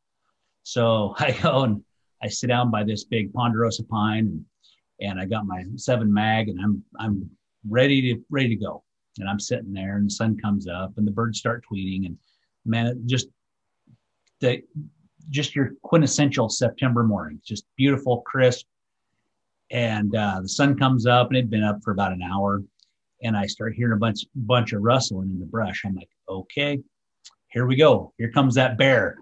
[0.62, 1.82] So I go and
[2.22, 4.44] I sit down by this big ponderosa pine and,
[5.00, 7.30] and I got my seven mag and I'm, I'm
[7.68, 8.84] ready to, ready to go
[9.18, 12.18] and I'm sitting there and the sun comes up and the birds start tweeting and
[12.64, 13.28] man, it just
[14.40, 14.62] the
[15.30, 18.66] just your quintessential September morning, just beautiful, crisp.
[19.70, 22.62] And uh, the sun comes up and it'd been up for about an hour.
[23.22, 25.82] And I start hearing a bunch bunch of rustling in the brush.
[25.84, 26.80] I'm like, okay,
[27.48, 28.12] here we go.
[28.18, 29.16] Here comes that bear.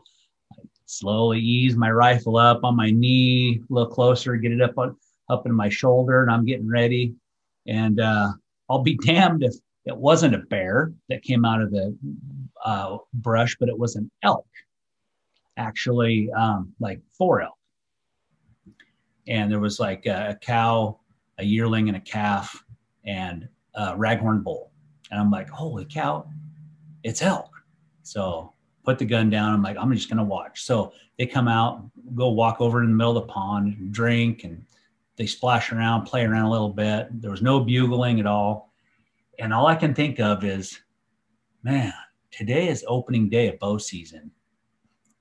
[0.53, 4.79] I slowly ease my rifle up on my knee, a little closer, get it up
[4.79, 4.97] on,
[5.29, 7.15] up in my shoulder, and I'm getting ready.
[7.67, 8.31] And uh,
[8.69, 11.97] I'll be damned if it wasn't a bear that came out of the
[12.65, 14.47] uh, brush, but it was an elk,
[15.61, 17.57] actually, um, like four elk.
[19.29, 20.99] And there was like a, a, cow,
[21.39, 22.65] a yearling, and a calf,
[23.05, 24.73] and a raghorn bull.
[25.11, 26.27] And I'm like, holy cow,
[27.03, 27.51] it's elk.
[28.03, 28.53] So
[28.85, 29.53] put the gun down.
[29.53, 30.63] I'm like, I'm just gonna watch.
[30.63, 34.65] So they come out, go walk over in the middle of the pond, drink, and
[35.17, 37.09] they splash around, play around a little bit.
[37.21, 38.71] There was no bugling at all
[39.41, 40.79] and all I can think of is,
[41.63, 41.95] man,
[42.31, 44.31] today is opening day of bow season.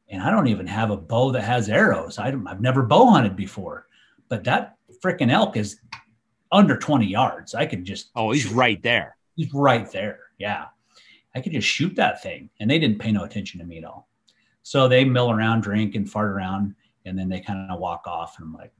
[0.10, 2.18] And I don't even have a bow that has arrows.
[2.18, 3.88] I have never bow hunted before,
[4.28, 5.80] but that freaking elk is
[6.52, 7.54] under 20 yards.
[7.54, 8.10] I could just.
[8.16, 9.16] Oh, he's right there.
[9.36, 10.20] He's right there.
[10.38, 10.66] Yeah.
[11.36, 12.50] I could just shoot that thing.
[12.60, 14.10] And they didn't pay no attention to me at all.
[14.64, 16.76] So they mill around, drink, and fart around.
[17.06, 18.36] And then they kind of walk off.
[18.38, 18.74] And I'm like,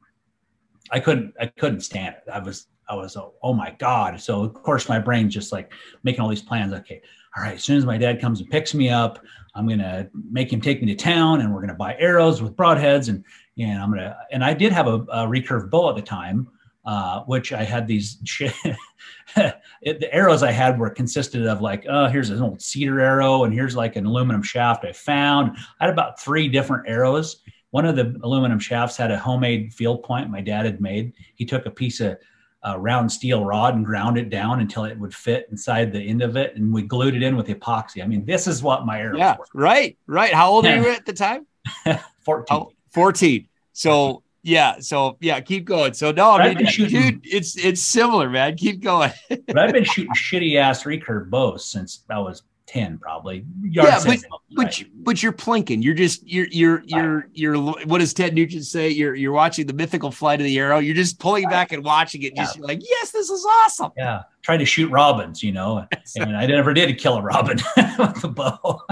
[0.92, 2.32] I couldn't, I couldn't stand it.
[2.32, 4.20] I was, I was, oh, oh my God.
[4.20, 5.72] So of course my brain's just like
[6.04, 6.74] making all these plans.
[6.74, 7.02] Okay.
[7.36, 7.56] All right.
[7.56, 9.24] As soon as my dad comes and picks me up,
[9.56, 12.42] I'm going to make him take me to town and we're going to buy arrows
[12.42, 13.10] with broadheads.
[13.10, 13.24] And,
[13.58, 16.48] and I'm going to, and I did have a, a recurve bow at the time,
[16.86, 18.18] uh, which I had these,
[19.36, 23.44] it, the arrows I had were consisted of like, oh, here's an old cedar arrow
[23.44, 25.58] and here's like an aluminum shaft I found.
[25.80, 27.42] I had about three different arrows.
[27.72, 31.14] One of the aluminum shafts had a homemade field point my dad had made.
[31.36, 32.18] He took a piece of
[32.64, 36.22] a round steel rod and ground it down until it would fit inside the end
[36.22, 38.04] of it, and we glued it in with epoxy.
[38.04, 39.46] I mean, this is what my arrows yeah, were.
[39.54, 40.34] Right, right.
[40.34, 41.46] How old are you at the time?
[42.26, 42.58] 14.
[42.58, 43.48] Oh, 14.
[43.74, 45.94] So yeah, so yeah, keep going.
[45.94, 48.56] So no, I mean, shooting, dude, it's it's similar, man.
[48.56, 49.12] Keep going.
[49.30, 53.44] but I've been shooting shitty ass recurve bows since I was 10 probably.
[53.64, 54.20] Yeah but,
[54.52, 55.84] but, but you're plinking.
[55.84, 58.90] You're just you're you're you're you're what does ted nugent say?
[58.90, 60.78] You're you're watching the mythical flight of the arrow.
[60.78, 62.44] You're just pulling back and watching it yeah.
[62.44, 63.92] just like yes this is awesome.
[63.98, 64.22] Yeah.
[64.44, 65.84] Trying to shoot robins you know?
[66.16, 67.58] And i never did kill a robin
[68.00, 68.82] with a bow.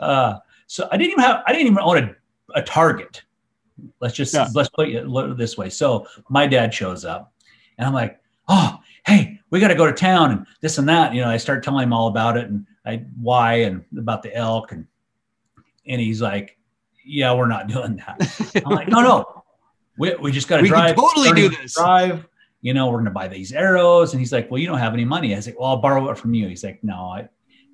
[0.00, 2.14] Uh, so i didn't even have i didn't even own a
[2.54, 3.22] a target.
[4.00, 4.48] Let's just Yeah.
[4.54, 5.70] let's put it this way.
[5.70, 7.32] So my dad shows up,
[7.76, 11.14] and I'm like, oh, hey, we got to go to town and this and that.
[11.14, 14.34] You know, I start telling him all about it and I why and about the
[14.34, 14.86] elk and
[15.86, 16.58] and he's like,
[17.04, 18.62] yeah, we're not doing that.
[18.66, 19.44] I'm like, no, no,
[19.98, 20.96] we, we just got to drive.
[20.96, 21.74] totally do this.
[21.74, 22.26] Drive.
[22.60, 24.12] You know, we're going to buy these arrows.
[24.12, 25.32] And he's like, well, you don't have any money.
[25.32, 26.48] I was like, well, I'll borrow it from you.
[26.48, 27.28] He's like, no, I,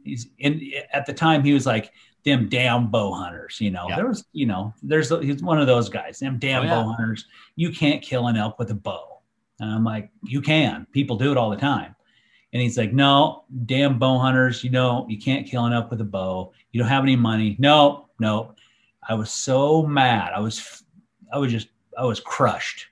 [0.05, 1.91] he's in at the time he was like,
[2.25, 3.97] them damn bow hunters, you know, Yeah.
[3.97, 6.71] there was, you know, there's, he's one of those guys, them damn Oh, yeah.
[6.83, 7.27] bow hunters.
[7.57, 9.21] You can't kill an elk with a bow.
[9.61, 10.87] And I'm like, you can.
[10.93, 11.95] People do it all the time.
[12.55, 16.01] And he's like, no, damn bow hunters, you know, you can't kill an elk with
[16.01, 16.53] a bow.
[16.71, 17.57] You don't have any money.
[17.59, 18.55] No, no.
[19.07, 20.33] I was so mad.
[20.33, 20.85] I was,
[21.33, 22.87] I was just, I was crushed.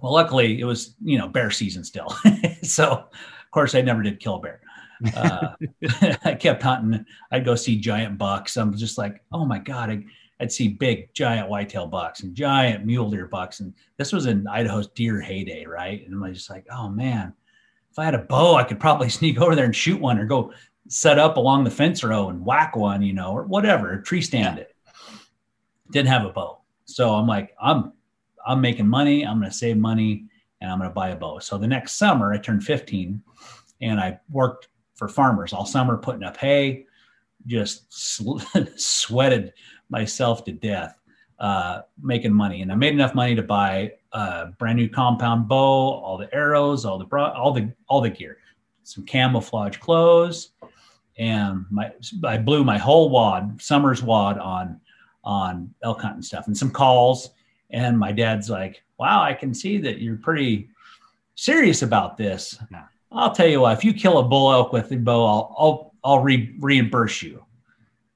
[0.00, 2.14] Well, luckily it was, you know, bear season still.
[2.62, 4.60] so, of course, I never did kill a bear.
[5.16, 5.48] Uh,
[6.24, 7.04] I kept hunting.
[7.30, 8.56] I'd go see giant bucks.
[8.56, 10.04] I'm just like, oh my God, I,
[10.40, 13.58] I'd see big giant whitetail bucks and giant mule deer bucks.
[13.60, 16.06] And this was in Idaho's deer heyday, right?
[16.06, 17.34] And I'm just like, oh man,
[17.94, 20.26] if I had a bow, I could probably sneak over there and shoot one or
[20.26, 20.52] go
[20.88, 24.58] set up along the fence row and whack one, you know, or whatever, tree stand
[24.58, 24.74] it.
[25.92, 26.62] Didn't have a bow.
[26.86, 27.92] So I'm like, I'm
[28.44, 30.26] I'm making money, I'm gonna save money,
[30.60, 31.38] and I'm gonna buy a bow.
[31.38, 33.22] So the next summer I turned 15
[33.80, 36.86] and I worked for farmers all summer putting up hay,
[37.46, 38.40] just sl-
[38.76, 39.52] sweated
[39.88, 40.98] myself to death
[41.38, 42.60] uh, making money.
[42.60, 46.84] And I made enough money to buy a brand new compound bow, all the arrows,
[46.84, 48.38] all the bra- all the all the gear,
[48.84, 50.50] some camouflage clothes,
[51.18, 51.92] and my
[52.24, 54.80] I blew my whole wad, summer's wad on
[55.24, 57.30] on elk hunting stuff and some calls.
[57.70, 60.68] And my dad's like, "Wow, I can see that you're pretty
[61.34, 62.84] serious about this." Yeah.
[63.10, 65.94] I'll tell you what, if you kill a bull elk with a bow, I'll I'll,
[66.04, 67.44] I'll re- reimburse you.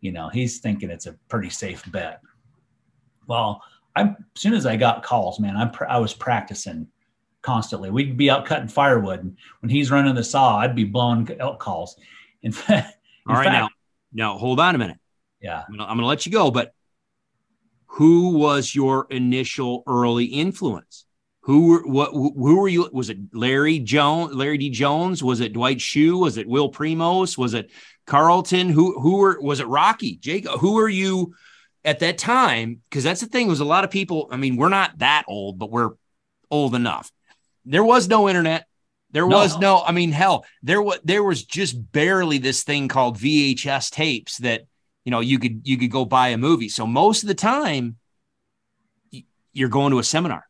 [0.01, 2.21] You know, he's thinking it's a pretty safe bet.
[3.27, 3.63] Well,
[3.99, 4.03] I
[4.37, 6.87] as soon as I got calls, man, I'm pr- I was practicing
[7.43, 7.91] constantly.
[7.91, 11.59] We'd be out cutting firewood, and when he's running the saw, I'd be blowing elk
[11.59, 11.97] calls.
[12.43, 12.97] In fact,
[13.29, 13.69] All right, fact- now,
[14.13, 14.99] now hold on a minute.
[15.41, 15.65] yeah.
[15.69, 16.73] I'm gonna, I'm gonna let you go, but
[17.87, 21.05] who was your initial early influence?
[21.43, 22.13] Who were what?
[22.13, 22.89] Who were you?
[22.93, 24.69] Was it Larry Jones, Larry D.
[24.71, 25.23] Jones?
[25.23, 26.21] Was it Dwight Schuh?
[26.21, 27.39] Was it Will Primos?
[27.39, 27.71] Was it
[28.07, 28.69] Carlton?
[28.69, 29.41] Who who were?
[29.41, 30.17] Was it Rocky?
[30.17, 30.47] Jake?
[30.47, 31.35] Who are you
[31.89, 32.83] at that time?
[32.89, 33.49] Because that's the thing.
[33.49, 34.29] Was a lot of people.
[34.31, 35.91] I mean, we're not that old, but we're
[36.51, 37.11] old enough.
[37.65, 38.67] There was no internet.
[39.11, 39.37] There No.
[39.39, 39.83] was no.
[39.83, 44.67] I mean, hell, there was there was just barely this thing called VHS tapes that
[45.05, 47.97] you know you could you could go buy a movie so most of the time
[49.55, 50.45] you're going to a seminar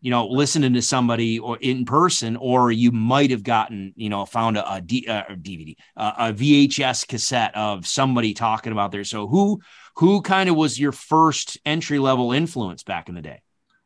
[0.00, 4.24] you know listening to somebody or in person or you might have gotten you know
[4.26, 9.04] found a, a D, uh, dvd uh, a vhs cassette of somebody talking about there
[9.04, 9.60] so who
[9.96, 13.40] who kind of was your first entry level influence back in the day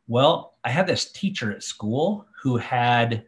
[0.07, 3.25] Well, I had this teacher at school who had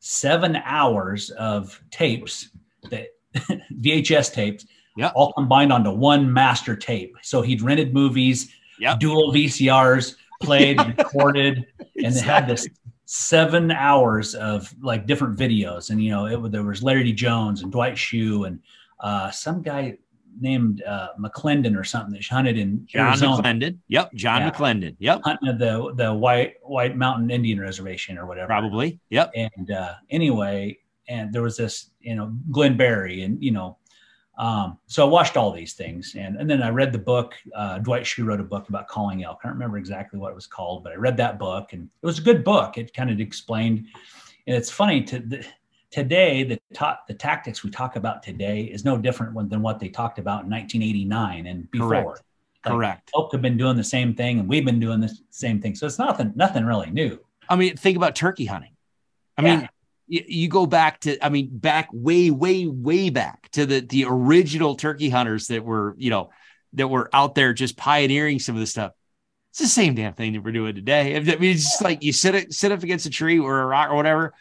[0.00, 2.50] seven hours of tapes
[2.90, 3.08] that
[3.80, 5.10] VHS tapes, Yeah.
[5.14, 7.14] all combined onto one master tape.
[7.22, 9.00] So he'd rented movies, Yep.
[9.00, 11.66] dual VCRs, played, recorded,
[12.02, 12.68] and they had this
[13.06, 15.90] seven hours of like different videos.
[15.90, 17.12] And you know, it, there was Larry D.
[17.12, 18.60] Jones and Dwight Schuh and
[19.00, 19.98] uh, some guy
[20.40, 24.50] named uh, McClendon or something that hunted in john Arizona mcclendon yep john Yeah.
[24.50, 28.46] mcclendon yep hunting at the the White White Mountain Indian Reservation or whatever.
[28.46, 33.50] probably yep And uh, anyway, and there was this, you know, Glenn Barry, and you
[33.50, 33.78] know,
[34.38, 37.34] um, so I watched all these things, and and then I read the book.
[37.56, 39.38] Uh, Dwight Schuh wrote a book about calling elk.
[39.42, 42.06] I don't remember exactly what it was called, but I read that book, and it
[42.06, 42.78] was a good book.
[42.78, 43.86] It kind of explained,
[44.46, 45.18] and it's funny to.
[45.20, 45.44] The,
[45.90, 49.78] Today, the ta- the tactics we talk about today is no different when- than what
[49.80, 51.88] they talked about in 1989 and before.
[51.88, 52.22] Correct.
[52.64, 55.62] Like, correct elk have been doing the same thing, and we've been doing the same
[55.62, 55.74] thing.
[55.74, 57.18] So it's nothing, nothing really new.
[57.48, 58.72] I mean, think about turkey hunting.
[59.38, 59.56] I Yeah.
[59.56, 59.68] mean,
[60.08, 64.04] you, you go back to, I mean, back way, way, way back to the the
[64.06, 66.30] original turkey hunters that were, you know,
[66.74, 68.92] that were out there just pioneering some of this stuff.
[69.52, 71.16] It's the same damn thing that we're doing today.
[71.16, 73.66] I mean, it's just like you sit it, sit up against a tree or a
[73.66, 74.34] rock or whatever,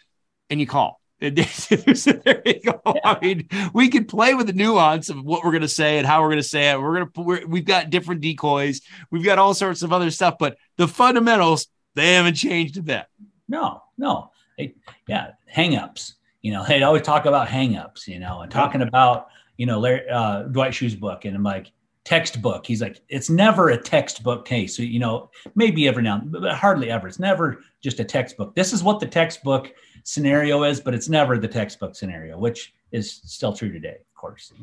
[0.50, 1.00] and you call.
[1.20, 2.82] There you go.
[3.04, 6.06] I mean, we can play with the nuance of what we're going to say and
[6.06, 6.80] how we're going to say it.
[6.80, 8.82] We're going to, we're, we've got different decoys.
[9.10, 13.06] We've got all sorts of other stuff, but the fundamentals, they haven't changed a bit.
[13.48, 14.32] No, no.
[14.58, 14.76] They,
[15.08, 16.14] yeah, hangups.
[16.44, 20.08] You know, they always talk about hangups, you know, and talking about, you know, Larry,
[20.10, 21.26] uh, Dwight Schuh's book.
[21.26, 21.72] And I'm like,
[22.08, 22.66] textbook.
[22.66, 24.78] He's like, it's never a textbook case.
[24.78, 27.08] So, you know, maybe every now, but hardly ever.
[27.08, 28.56] It's never just a textbook.
[28.56, 29.74] This is what the textbook
[30.08, 34.54] scenario is, but it's never the textbook scenario, which is still true today, of course.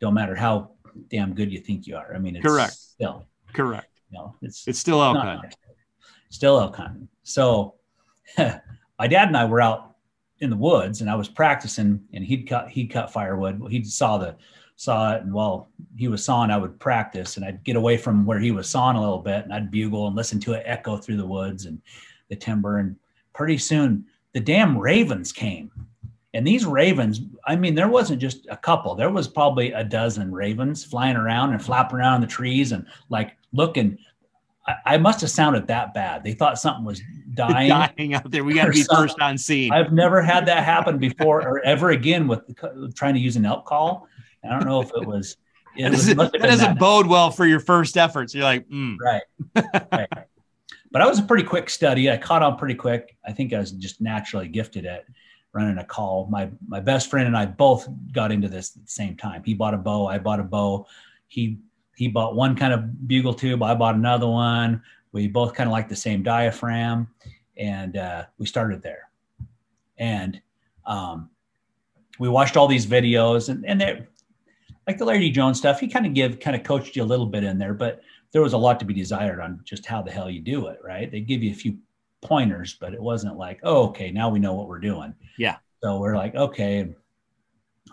[0.00, 0.70] Don't matter how
[1.10, 2.14] damn good you think you are.
[2.14, 2.72] I mean, it's Correct.
[2.72, 3.26] still.
[3.52, 3.90] Correct.
[4.10, 5.54] You know, it's It's still elk not
[6.30, 7.06] Still elk hunting.
[7.22, 7.74] So
[8.38, 9.96] my dad and I were out
[10.38, 13.60] in the woods and I was practicing and he'd cut he'd cut firewood.
[13.68, 14.36] He saw the
[14.76, 18.24] saw it and while he was sawing, I would practice and I'd get away from
[18.24, 20.96] where he was sawing a little bit and I'd bugle and listen to it echo
[20.96, 21.82] through the woods and
[22.30, 22.78] the timber.
[22.78, 22.96] And
[23.34, 25.70] pretty soon the damn ravens came.
[26.34, 28.94] And these ravens, I mean, there wasn't just a couple.
[28.94, 32.86] There was probably a dozen ravens flying around and flapping around in the trees and
[33.08, 33.98] like looking.
[34.66, 36.22] I, I must have sounded that bad.
[36.22, 37.00] They thought something was
[37.34, 37.70] dying.
[37.70, 38.44] Dying out there.
[38.44, 39.08] We got to be something.
[39.08, 39.72] first on scene.
[39.72, 42.42] I've never had that happen before or ever again with
[42.94, 44.06] trying to use an elk call.
[44.44, 45.36] I don't know if it was.
[45.76, 46.78] It that was, doesn't, that doesn't that.
[46.78, 48.34] bode well for your first efforts.
[48.34, 49.22] You're like, mm, Right.
[49.92, 50.08] right.
[50.90, 52.10] But I was a pretty quick study.
[52.10, 53.16] I caught on pretty quick.
[53.26, 55.04] I think I was just naturally gifted at
[55.52, 56.26] running a call.
[56.30, 59.42] My my best friend and I both got into this at the same time.
[59.44, 60.06] He bought a bow.
[60.06, 60.86] I bought a bow.
[61.26, 61.58] He
[61.96, 63.62] he bought one kind of bugle tube.
[63.62, 64.82] I bought another one.
[65.12, 67.08] We both kind of like the same diaphragm,
[67.56, 69.10] and uh, we started there.
[69.96, 70.40] And
[70.86, 71.30] um,
[72.18, 74.06] we watched all these videos, and and they
[74.86, 75.80] like the Larry Jones stuff.
[75.80, 78.00] He kind of give kind of coached you a little bit in there, but
[78.32, 80.78] there was a lot to be desired on just how the hell you do it,
[80.84, 81.10] right?
[81.10, 81.78] They give you a few
[82.20, 85.14] pointers, but it wasn't like, oh, okay, now we know what we're doing.
[85.38, 85.56] Yeah.
[85.82, 86.94] So we're like, okay.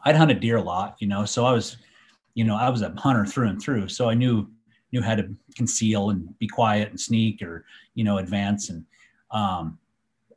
[0.04, 1.78] I'd hunted deer a lot, you know, so I was,
[2.34, 3.88] you know, I was a hunter through and through.
[3.88, 4.48] So I knew
[4.92, 7.66] knew how to conceal and be quiet and sneak or,
[7.96, 8.70] you know, advance.
[8.70, 8.86] And
[9.32, 9.78] um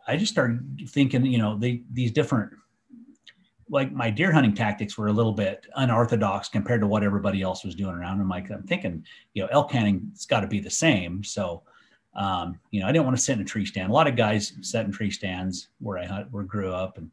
[0.07, 2.53] I just started thinking, you know, they these different
[3.71, 7.65] like my deer hunting tactics were a little bit unorthodox compared to what everybody else
[7.65, 8.21] was doing around.
[8.21, 9.05] I'm like, I'm thinking,
[9.35, 11.23] you know, elk hunting's got to be the same.
[11.23, 11.63] So,
[12.15, 13.91] um, you know, I didn't want to sit in a tree stand.
[13.91, 16.99] A lot of guys sat in tree stands where I hunt, where I grew up,
[16.99, 17.11] and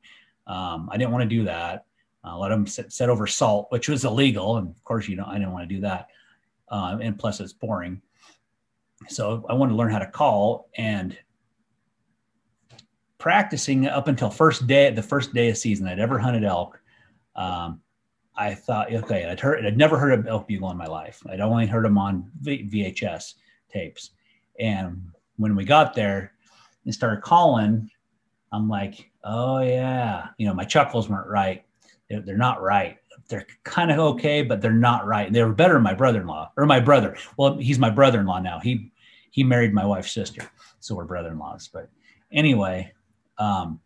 [0.47, 1.85] um, I didn't want to do that.
[2.25, 5.07] Uh, a lot of them sit, sit over salt, which was illegal, and of course,
[5.07, 6.07] you know, I didn't want to do that.
[6.69, 8.01] Um, and plus, it's boring.
[9.07, 11.17] So I wanted to learn how to call and
[13.25, 16.79] practicing up until first day, the first day of season I'd ever hunted elk.
[17.35, 17.81] Um,
[18.37, 21.23] I thought, okay, I'd heard, I'd never heard of elk bugle in my life.
[21.27, 23.33] I'd only heard them on v- VHS
[23.67, 24.11] tapes.
[24.59, 26.33] And when we got there
[26.83, 27.89] and started calling,
[28.51, 31.65] I'm like, oh yeah, you know, my chuckles weren't right.
[32.07, 32.99] They're, they're not right.
[33.27, 35.33] They're kind of okay, but they're not right.
[35.33, 37.17] They were better than my brother-in-law or my brother.
[37.37, 38.59] Well, he's my brother-in-law now.
[38.59, 38.91] He
[39.31, 40.47] he married my wife's sister,
[40.79, 41.71] so we're brother-in-laws.
[41.73, 41.89] But
[42.31, 42.93] anyway,
[43.37, 43.79] um,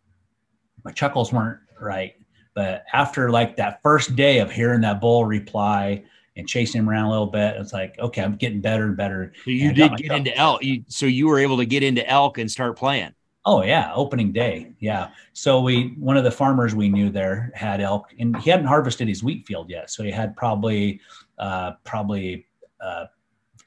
[0.84, 2.14] my chuckles weren't right.
[2.54, 6.04] But after like that first day of hearing that bull reply
[6.36, 9.32] and chasing him around a little bit, it's like, okay, I'm getting better and better.
[9.44, 10.62] So you And did get into elk.
[10.62, 13.14] You, so you were able to get into elk and start playing.
[13.46, 14.72] Oh yeah, opening day.
[14.80, 15.10] Yeah.
[15.32, 19.08] So we one of the farmers we knew there had elk, and he hadn't harvested
[19.08, 19.90] his wheat field yet.
[19.90, 21.00] So he had probably
[21.38, 22.46] uh, probably
[22.80, 23.06] uh,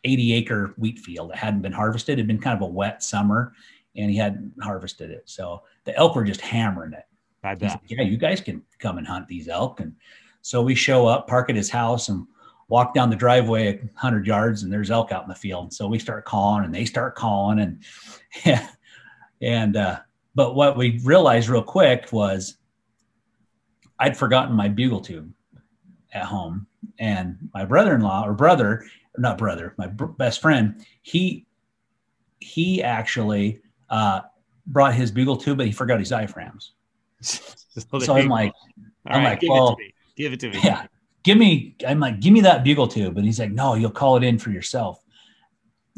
[0.04, 2.14] 80 acre wheat field that hadn't been harvested.
[2.14, 3.54] It had been kind of a wet summer,
[3.96, 5.24] and he hadn't harvested it.
[5.26, 7.06] So the elk were just hammering it.
[7.44, 7.72] I bet.
[7.72, 9.80] like, yeah, you guys can come and hunt these elk.
[9.80, 9.94] And
[10.42, 12.26] so we show up, park at his house, and
[12.70, 15.74] walk down the driveway a hundred yards, and there's elk out in the field.
[15.74, 17.84] So we start calling, and they start calling, and
[18.46, 18.68] yeah,
[19.42, 20.00] and uh,
[20.36, 22.58] but what we realized real quick was
[24.00, 25.32] I'd forgotten my bugle tube
[26.14, 26.68] at home,
[27.00, 28.86] and my brother-in-law or brother,
[29.18, 31.46] not brother, my br- best friend, he
[32.40, 34.22] he actually uh,
[34.68, 36.72] brought his bugle tube, but he forgot his diaphragms.
[37.22, 38.54] so So I'm like,
[39.08, 39.94] All I'm right, like, give well, it to me.
[40.16, 40.60] Give it to me.
[40.64, 40.86] yeah,
[41.24, 41.76] give me.
[41.88, 44.38] I'm like, give me that bugle tube, and he's like, no, you'll call it in
[44.40, 45.00] for yourself.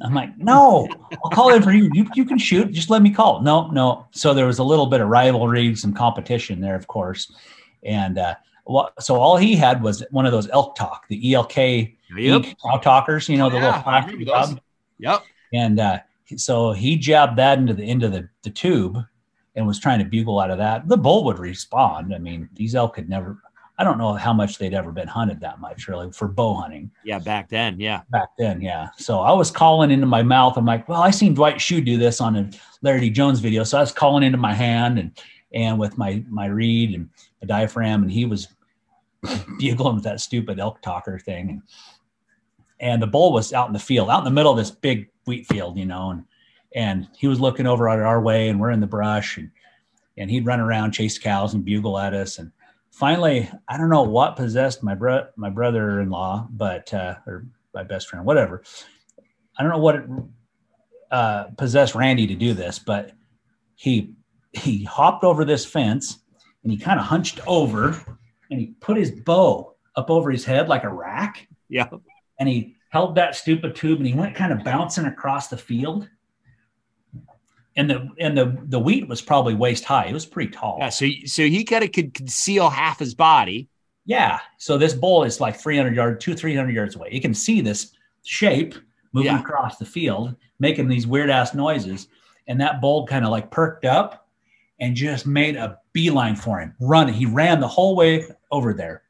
[0.02, 0.88] I'm like, no,
[1.24, 1.90] I'll call it in for you.
[1.94, 2.72] You you can shoot.
[2.72, 3.42] Just let me call.
[3.42, 4.08] No, no.
[4.12, 7.32] So there was a little bit of rivalry, some competition there, of course,
[7.84, 8.36] and uh,
[9.00, 12.46] so all he had was one of those elk talk, the ELK Yep.
[12.82, 14.50] Talkers, you know, the Yeah, little plastic remember those.
[14.50, 14.62] tub.
[15.00, 15.24] Yep.
[15.54, 16.00] And uh,
[16.38, 18.98] so he jabbed that into the end of the, the tube
[19.56, 20.88] and was trying to bugle out of that.
[20.88, 22.14] The bull would respond.
[22.14, 23.40] I mean, these elk had never,
[23.78, 26.92] I don't know how much they'd ever been hunted that much really for bow hunting
[27.04, 27.20] Yeah.
[27.20, 27.80] Back then.
[27.80, 28.02] Yeah.
[28.10, 28.62] back then.
[28.62, 28.90] Yeah.
[28.98, 30.58] So I was calling into my mouth.
[30.58, 32.50] I'm like, well, I seen Dwight Schuh do this on a
[32.82, 33.10] Larry D.
[33.10, 33.64] Jones video.
[33.64, 35.18] So I was calling into my hand and,
[35.54, 37.10] and with my, my reed and
[37.42, 38.50] a diaphragm, and he was
[39.60, 41.50] bugling with that stupid elk talker thing.
[41.50, 41.62] And,
[42.82, 45.08] and the bull was out in the field, out in the middle of this big
[45.26, 46.24] wheat field, you know, and,
[46.76, 49.50] and he was looking over at our way and we're in the brush and,
[50.18, 52.38] and he'd run around, chase cows and bugle at us.
[52.38, 52.52] And
[52.92, 58.08] finally, I don't know what possessed my bro, my brother-in-law, but, uh, or my best
[58.08, 58.64] friend, whatever.
[59.58, 60.06] I don't know what it,
[61.12, 63.12] uh, possessed Randy to do this, but
[63.76, 64.14] he,
[64.54, 66.20] he hopped over this fence
[66.64, 68.02] and he kind of hunched over
[68.50, 71.88] and he put his bow up over his head like a rack Yeah.
[72.40, 76.08] and he held that stupid tube and he went kind of bouncing across the field.
[77.76, 80.06] And the and the the wheat was probably waist high.
[80.06, 80.78] It was pretty tall.
[80.80, 83.68] Yeah, so so he kind of could conceal half his body.
[84.06, 84.40] Yeah.
[84.58, 87.10] So this bull is like 300 yards, two 300 yards away.
[87.12, 87.92] You can see this
[88.24, 88.76] shape
[89.12, 89.42] moving Yeah.
[89.42, 92.08] across the field, making these weird ass noises.
[92.48, 94.30] And that bull kind of like perked up
[94.80, 96.74] and just made a beeline for him.
[96.80, 97.10] Run.
[97.10, 99.04] He ran the whole way over there.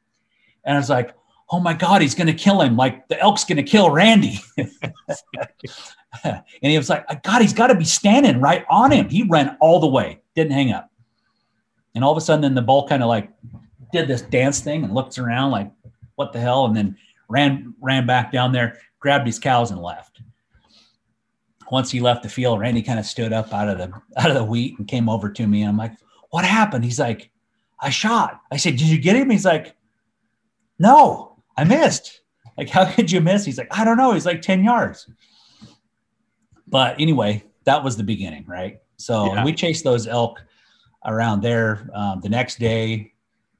[0.64, 1.14] And I was like,
[1.50, 2.76] oh my God, he's going to kill him.
[2.76, 4.40] Like the elk's going to kill Randy.
[4.56, 9.08] and he was like, God, he's got to be standing right on him.
[9.08, 10.90] He ran all the way, didn't hang up.
[11.94, 13.30] And all of a sudden, then the bull kind of like
[13.92, 15.70] did this dance thing and looked around like,
[16.16, 16.66] what the hell?
[16.66, 16.96] And then
[17.28, 20.20] ran ran back down there, grabbed his cows and left.
[21.70, 24.36] Once he left the field, Randy kind of stood up out of the out of
[24.36, 25.62] the wheat and came over to me.
[25.62, 25.92] And I'm like,
[26.30, 26.84] what happened?
[26.84, 27.30] He's like,
[27.80, 28.40] I shot.
[28.50, 29.30] I said, Did you get him?
[29.30, 29.76] He's like,
[30.78, 32.20] No, I missed.
[32.58, 33.44] Like, how could you miss?
[33.44, 34.12] He's like, I don't know.
[34.12, 35.08] He's like 10 yards.
[36.68, 38.78] But anyway, that was the beginning, right?
[38.96, 39.44] So Yeah.
[39.44, 40.42] we chased those elk
[41.04, 41.88] around there.
[41.94, 43.12] Um, the next day,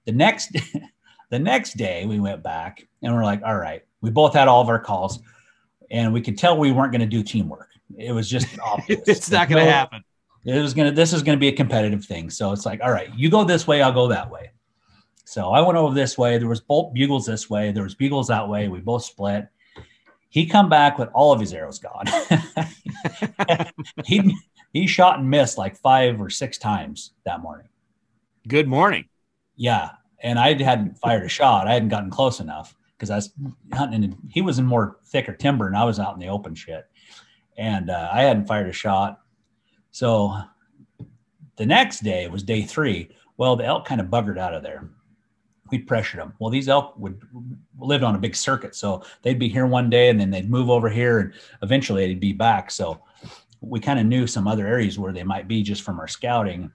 [0.07, 0.53] the next
[1.31, 4.61] the next day we went back and we're like, all right, we both had all
[4.63, 5.19] of our calls,
[5.91, 7.69] and we could tell we weren't going to do teamwork.
[7.97, 9.01] It was just obvious.
[9.07, 10.03] it's not going to happen.
[10.45, 13.13] it was gonna this is gonna be a competitive thing so it's like all right
[13.17, 14.51] you go this way i'll go that way
[15.29, 16.39] so i went over this way.
[16.39, 17.73] There was both bugles this way.
[17.73, 18.69] There was bugles that way.
[18.69, 19.49] We both split.
[20.29, 22.05] He come back with all of his arrows gone.
[24.05, 24.37] He
[24.73, 27.69] he shot and missed like five or six times that morning.
[28.49, 29.05] Good morning.
[29.57, 29.91] yeah.
[30.21, 31.67] And i hadn't fired a shot.
[31.69, 33.33] I hadn't gotten close enough because i was
[33.75, 36.55] hunting and he was in more thicker timber and i was out in the open
[36.55, 36.85] shit.
[37.59, 39.21] And uh, i hadn't fired a shot.
[39.91, 40.37] So
[41.57, 43.11] the next day was day three.
[43.39, 44.89] Well the elk kind of buggered out of there
[45.71, 47.21] we pressured them well these elk would
[47.79, 50.71] lived on a big circuit so they'd be here one day and then they'd move
[50.71, 53.01] over here and eventually they'd be back so
[53.61, 56.71] we kind of knew some other areas where they might be just from our scouting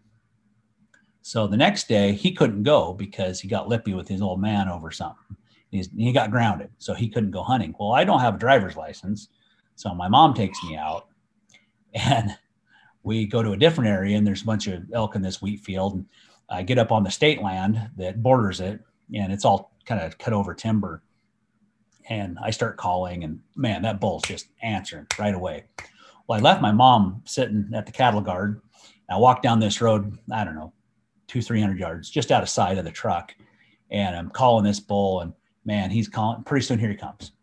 [1.22, 4.68] so the next day he couldn't go because he got lippy with his old man
[4.68, 5.38] over something.
[5.70, 7.74] He's, he got grounded, so he couldn't go hunting.
[7.80, 9.30] Well, I don't have a driver's license,
[9.76, 11.08] so my mom takes me out,
[11.94, 12.36] and
[13.04, 15.62] we go to a different area, and there's a bunch of elk in this wheat
[15.62, 15.94] field.
[15.94, 16.06] And
[16.52, 18.82] I get up on the state land that borders it,
[19.14, 21.02] and it's all kind of cut over timber.
[22.10, 25.66] And I start calling, and man, that bull's just answering right away.
[26.28, 28.62] Well, I left my mom sitting at the cattle guard.
[29.10, 30.74] I walked down this road, I don't know,
[31.28, 33.36] two, 300 yards just out of sight of the truck.
[33.90, 35.34] And I'm calling this bull, and
[35.66, 36.44] man, he's calling.
[36.44, 37.34] Pretty soon, here he comes.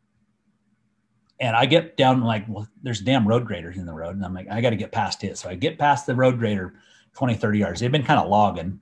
[1.41, 4.17] And I get down like, well, there's damn road graders in the road.
[4.17, 5.39] And I'm like, I got to get past it.
[5.39, 6.75] So I get past the road grader
[7.15, 7.81] 20, 30 yards.
[7.81, 8.81] They've been kind of logging.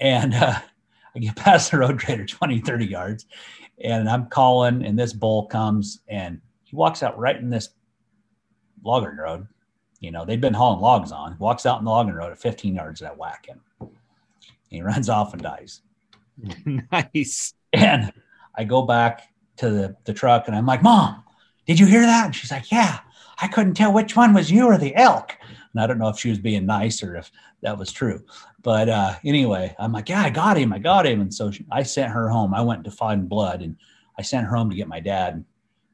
[0.00, 0.60] And uh,
[1.14, 3.26] I get past the road grader 20, 30 yards.
[3.82, 7.70] And I'm calling, and this bull comes and he walks out right in this
[8.82, 9.46] logging road.
[10.00, 12.74] You know, they've been hauling logs on, walks out in the logging road at 15
[12.74, 13.60] yards, and I whack him.
[14.68, 15.80] He runs off and dies.
[16.92, 17.54] nice.
[17.72, 18.12] And
[18.54, 19.22] I go back
[19.58, 21.22] to the, the truck and I'm like, Mom,
[21.66, 22.26] did you hear that?
[22.26, 22.98] And she's like, Yeah,
[23.40, 25.36] I couldn't tell which one was you or the elk.
[25.72, 27.30] And I don't know if she was being nice or if
[27.66, 28.22] that was true.
[28.62, 30.72] But uh, anyway, I'm like, Yeah, I got him.
[30.72, 31.20] I got him.
[31.20, 32.54] And so she, I sent her home.
[32.54, 33.76] I went to find blood and
[34.16, 35.44] I sent her home to get my dad.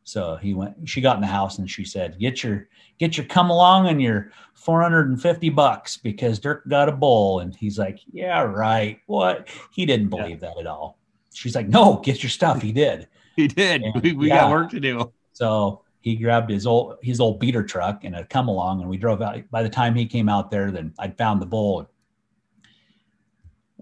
[0.04, 2.68] So he went, she got in the house and she said, Get your,
[2.98, 7.40] get your come along and your 450 bucks because Dirk got a bull.
[7.40, 9.00] And he's like, Yeah, right.
[9.06, 9.48] What?
[9.72, 10.22] He didn't Yeah.
[10.22, 10.98] believe that at all.
[11.32, 12.60] She's like, No, get your stuff.
[12.62, 13.08] He did.
[13.34, 13.80] He did.
[13.80, 13.92] Yeah.
[14.02, 14.40] We, we Yeah.
[14.42, 15.10] got work to do.
[15.32, 18.96] So he grabbed his old his old beater truck and had come along and we
[18.96, 19.38] drove out.
[19.50, 21.88] By the time he came out there, then I'd found the bull.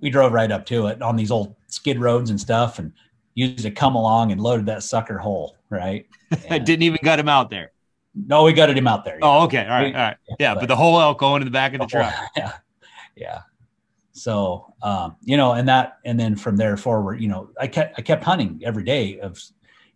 [0.00, 2.92] We drove right up to it on these old skid roads and stuff and
[3.34, 6.06] used a come along and loaded that sucker whole, right?
[6.50, 7.72] I didn't even got him out there.
[8.14, 9.18] No, we gutted him out there.
[9.22, 9.62] Oh, okay.
[9.62, 9.94] All right.
[9.94, 10.16] All right.
[10.38, 12.12] Yeah, but the whole elk going in the back of the truck.
[12.36, 12.52] Yeah.
[13.16, 13.40] Yeah.
[14.12, 17.98] So, um, you know, and that, and then from there forward, you know, I kept,
[17.98, 19.40] I kept hunting every day of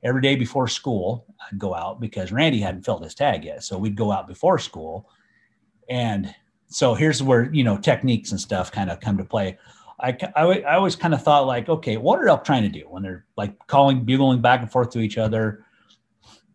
[0.04, 1.26] every day before school.
[1.50, 3.64] I'd go out because Randy hadn't filled his tag yet.
[3.64, 5.08] So we'd go out before school.
[5.88, 6.34] And
[6.68, 9.58] so here's where, you know, techniques and stuff kind of come to play.
[10.00, 12.86] I, I, I always kind of thought like, okay, what are elk trying to do
[12.88, 15.64] when they're like calling, bugling back and forth to each other?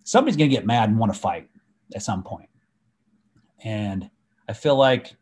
[0.04, 1.50] Somebody's going to get mad and want to fight
[1.96, 2.50] at some point.
[3.64, 4.10] And
[4.48, 5.16] I feel like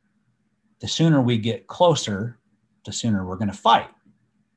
[0.79, 2.39] the sooner we get closer,
[2.85, 3.89] the sooner we're going to fight.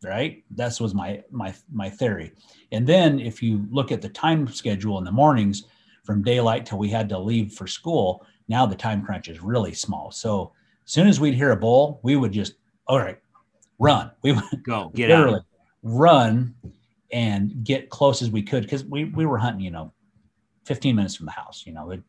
[0.02, 0.44] Right?
[0.52, 2.32] That's was my my my theory.
[2.72, 5.64] And then if you look at the time schedule in the mornings
[6.04, 9.74] from daylight till we had to leave for school, now the time crunch is really
[9.74, 10.10] small.
[10.10, 10.52] So
[10.84, 12.54] as soon as we'd hear a bull, we would just
[12.86, 13.18] all right,
[13.78, 14.10] run.
[14.22, 15.44] We would Go get out.
[15.82, 16.54] run
[17.12, 19.92] and get close as we could because we, we were hunting, you know,
[20.66, 21.64] 15 minutes from the house.
[21.66, 22.02] You know, it,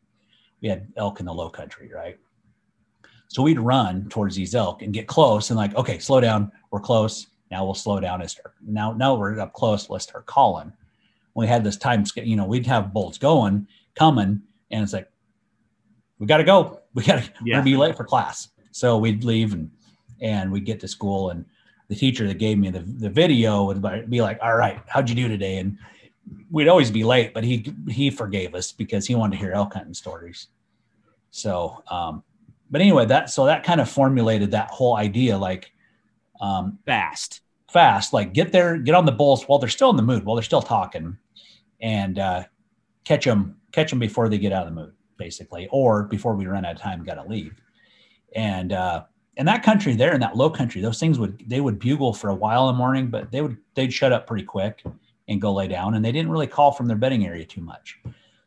[0.60, 2.18] we had elk in the low country, right?
[3.28, 6.52] So we'd run towards these elk and get close and like, okay, slow down.
[6.70, 7.28] We're close.
[7.52, 8.54] Now we'll slow down and start.
[8.66, 9.90] Now, now we're up close.
[9.90, 10.72] Let's start calling.
[11.34, 14.40] We had this time, scale, you know, we'd have bolts going, coming,
[14.70, 15.10] and it's like,
[16.18, 16.80] we got to go.
[16.94, 17.62] We got to yeah.
[17.62, 18.48] be late for class.
[18.70, 19.70] So we'd leave and
[20.20, 21.46] and we'd get to school and
[21.88, 25.14] the teacher that gave me the, the video would be like, all right, how'd you
[25.14, 25.56] do today?
[25.56, 25.78] And
[26.50, 29.72] we'd always be late, but he he forgave us because he wanted to hear elk
[29.72, 30.48] hunting stories.
[31.30, 32.22] So, um,
[32.70, 35.72] but anyway, that so that kind of formulated that whole idea, like
[36.40, 37.41] um, fast,
[37.72, 40.36] fast, like get there, get on the bulls while they're still in the mood, while
[40.36, 41.16] they're still talking,
[41.80, 42.44] and uh,
[43.04, 46.46] catch them, catch them before they get out of the mood, basically, or before we
[46.46, 47.60] run out of time, got to leave.
[48.34, 49.04] And uh,
[49.36, 52.30] in that country, there in that low country, those things would they would bugle for
[52.30, 54.82] a while in the morning, but they would they'd shut up pretty quick
[55.28, 55.94] and go lay down.
[55.94, 57.98] And they didn't really call from their bedding area too much.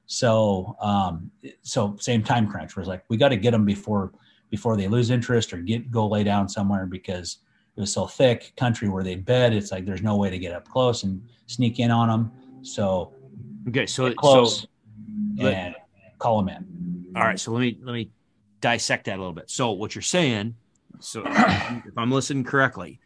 [0.08, 1.32] So, um,
[1.64, 4.12] so same time crunch was like, we got to get them before,
[4.50, 7.40] before they lose interest or get, go lay down somewhere because
[7.76, 9.54] it was so thick country where they bed.
[9.54, 12.32] It's like, there's no way to get up close and sneak in on them.
[12.62, 13.14] So,
[13.68, 13.86] okay.
[13.86, 14.68] So, close
[15.38, 15.76] so, and
[16.18, 17.06] call them in.
[17.16, 17.40] All right.
[17.40, 18.10] So let me, let me
[18.62, 19.50] dissect that a little bit.
[19.50, 20.56] So what you're saying,
[21.00, 23.00] so if I'm listening correctly,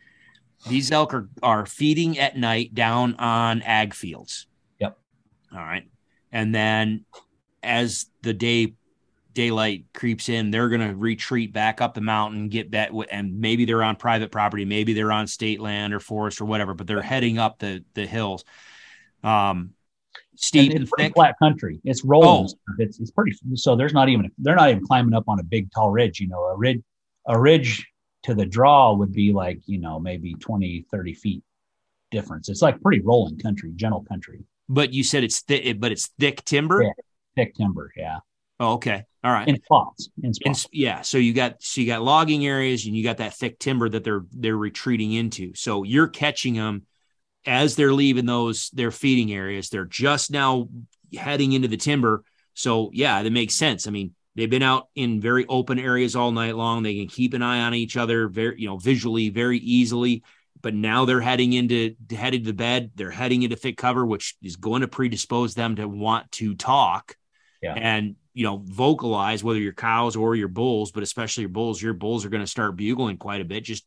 [0.67, 4.47] these elk are, are feeding at night down on ag fields.
[4.79, 4.97] Yep.
[5.53, 5.89] All right.
[6.31, 7.05] And then
[7.63, 8.75] as the day
[9.33, 13.65] daylight creeps in, they're going to retreat back up the mountain, get that, and maybe
[13.65, 17.01] they're on private property, maybe they're on state land or forest or whatever, but they're
[17.01, 18.43] heading up the the hills.
[19.23, 19.71] Um,
[20.35, 21.13] steep and, and thick.
[21.13, 21.79] flat country.
[21.83, 22.49] It's rolling.
[22.51, 22.73] Oh.
[22.79, 23.37] It's it's pretty.
[23.55, 26.19] So there's not even they're not even climbing up on a big tall ridge.
[26.19, 26.81] You know, a ridge
[27.25, 27.85] a ridge
[28.23, 31.43] to the draw would be like, you know, maybe 20, 30 feet
[32.11, 32.49] difference.
[32.49, 34.43] It's like pretty rolling country, gentle country.
[34.67, 36.83] But you said it's thick, but it's thick timber?
[36.83, 36.91] Yeah,
[37.35, 37.91] thick timber.
[37.95, 38.19] Yeah.
[38.59, 39.05] Oh, okay.
[39.23, 39.47] All right.
[39.47, 40.09] In spots.
[40.23, 40.65] In spots.
[40.65, 41.01] In, yeah.
[41.01, 44.03] So you got so you got logging areas and you got that thick timber that
[44.03, 45.53] they're they're retreating into.
[45.55, 46.85] So you're catching them
[47.45, 49.69] as they're leaving those their feeding areas.
[49.69, 50.69] They're just now
[51.13, 52.23] heading into the timber.
[52.53, 53.87] So yeah, that makes sense.
[53.87, 56.81] I mean, They've been out in very open areas all night long.
[56.81, 60.23] They can keep an eye on each other very, you know, visually very easily.
[60.61, 62.91] But now they're heading into headed to bed.
[62.95, 67.17] They're heading into thick cover, which is going to predispose them to want to talk
[67.61, 67.73] yeah.
[67.73, 71.81] and you know vocalize whether your cows or your bulls, but especially your bulls.
[71.81, 73.85] Your bulls are going to start bugling quite a bit, just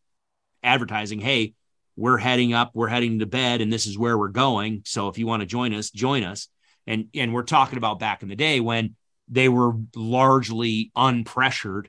[0.62, 1.55] advertising, "Hey,
[1.96, 4.82] we're heading up, we're heading to bed, and this is where we're going.
[4.84, 6.48] So if you want to join us, join us."
[6.86, 8.94] And and we're talking about back in the day when
[9.26, 11.86] they were largely unpressured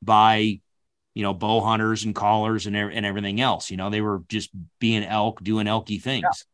[0.00, 0.60] by
[1.14, 4.50] you know bow hunters and callers and, and everything else you know they were just
[4.78, 6.44] being elk doing elky things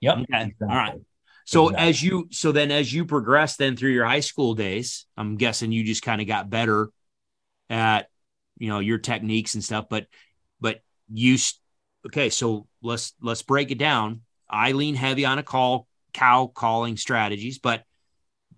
[0.00, 0.14] yeah.
[0.16, 0.42] yep okay.
[0.44, 0.68] exactly.
[0.68, 1.00] all right
[1.48, 1.88] so exactly.
[1.88, 5.72] as you so then as you progress then through your high school days i'm guessing
[5.72, 6.90] you just kind of got better
[7.70, 8.08] at
[8.58, 10.06] you know your techniques and stuff but
[10.60, 10.80] but
[11.10, 11.38] you
[12.06, 16.96] okay so let's let's break it down i lean heavy on a call cow calling
[16.96, 17.82] strategies but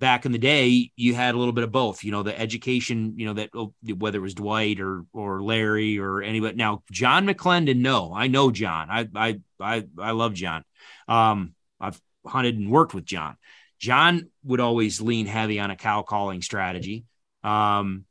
[0.01, 2.03] back in the day, you had a little bit of both.
[2.03, 5.99] You know, the education, you know, that oh, whether it was Dwight or or Larry
[5.99, 6.57] or anybody.
[6.57, 8.89] Now, John McClendon, no, I know John.
[8.91, 10.65] I I I I love John.
[11.07, 13.37] Um, I've hunted and worked with John.
[13.79, 17.05] John would always lean heavy on a cow calling strategy.
[17.43, 18.05] Um,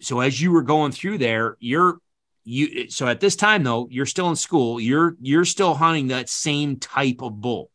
[0.00, 1.98] so as you were going through there, you're
[2.44, 6.28] you so at this time though, you're still in school, you're you're still hunting that
[6.28, 7.70] same type of bull.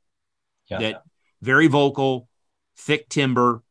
[0.69, 0.79] Yeah.
[0.79, 1.03] That
[1.41, 2.27] very vocal,
[2.77, 3.63] thick timber,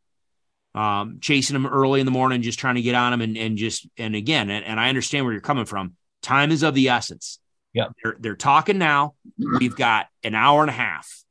[0.75, 3.21] um, chasing them early in the morning, just trying to get on them.
[3.21, 5.95] And, and just, and again, and, and I understand where you're coming from.
[6.23, 7.39] Time is of the essence.
[7.73, 7.89] Yeah.
[8.03, 9.15] They're, they're talking now.
[9.39, 11.23] We've got an hour and a half.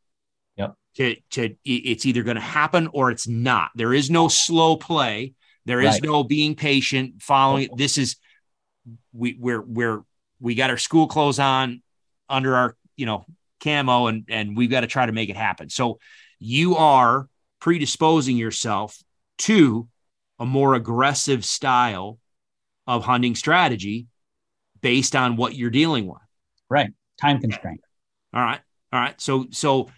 [0.97, 3.69] To, to, it's either going to happen or it's not.
[3.75, 5.33] There is no slow play.
[5.65, 6.03] There is right.
[6.03, 7.69] no being patient, following.
[7.77, 8.15] This is,
[9.13, 10.01] we, we're, we're,
[10.39, 11.83] we got our school clothes on
[12.27, 13.25] under our, you know,
[13.63, 15.69] camo and, and we've got to try to make it happen.
[15.69, 15.99] So
[16.39, 17.29] you are
[17.59, 18.97] predisposing yourself
[19.39, 19.87] to
[20.39, 22.17] a more aggressive style
[22.87, 24.07] of hunting strategy
[24.81, 26.21] based on what you're dealing with.
[26.69, 26.91] Right.
[27.21, 27.81] Time constraint.
[28.33, 28.61] All right.
[28.91, 29.21] All right.
[29.21, 29.89] So, so,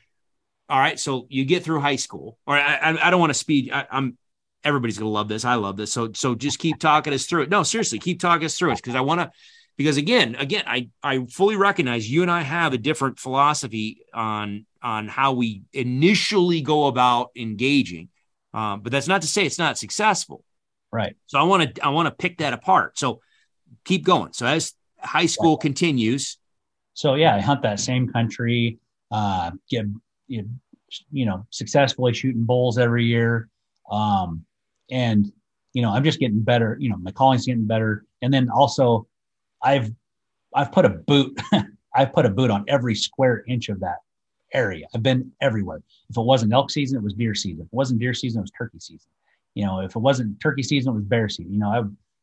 [0.70, 1.00] all right.
[1.00, 3.72] So you get through high school, or I, I, don't want to speed.
[3.72, 4.18] I, am
[4.64, 5.46] everybody's going to love this.
[5.46, 5.92] I love this.
[5.92, 7.50] So, so just keep talking us through it.
[7.50, 9.32] No, seriously, keep talking us through it because I want to,
[9.78, 14.66] because again, again, I, I fully recognize you and I have a different philosophy on
[14.82, 18.10] on how we initially go about engaging.
[18.54, 20.44] Um, but that's not to say it's not successful.
[20.92, 21.16] Right.
[21.28, 22.98] So I want to I want to pick that apart.
[22.98, 23.22] So
[23.86, 24.34] keep going.
[24.34, 25.62] So as high school right.
[25.62, 26.38] continues.
[26.94, 28.80] So yeah, I hunt that same country.
[29.12, 29.86] Uh, get
[30.30, 30.48] you
[31.12, 33.50] you know, successfully shooting bulls every year.
[33.92, 34.46] Um,
[34.92, 35.32] and,
[35.74, 36.78] you know, I'm just getting better.
[36.80, 38.06] You know, my calling's getting better.
[38.22, 39.08] And then also,
[39.62, 39.92] I've
[40.54, 41.40] I've put a boot.
[41.96, 43.98] I've put a boot on every square inch of that
[44.54, 44.88] area.
[44.94, 45.82] I've been everywhere.
[46.10, 47.62] If it wasn't elk season, it was deer season.
[47.62, 49.10] If it wasn't deer season, it was turkey season.
[49.56, 51.54] You know, if it wasn't turkey season, it was bear season.
[51.54, 51.82] You know, I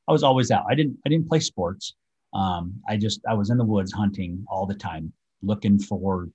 [0.09, 0.64] I was always out.
[0.68, 1.94] I didn't I didn't play sports.
[2.32, 6.28] Um, I just I was in the woods hunting all the time, looking for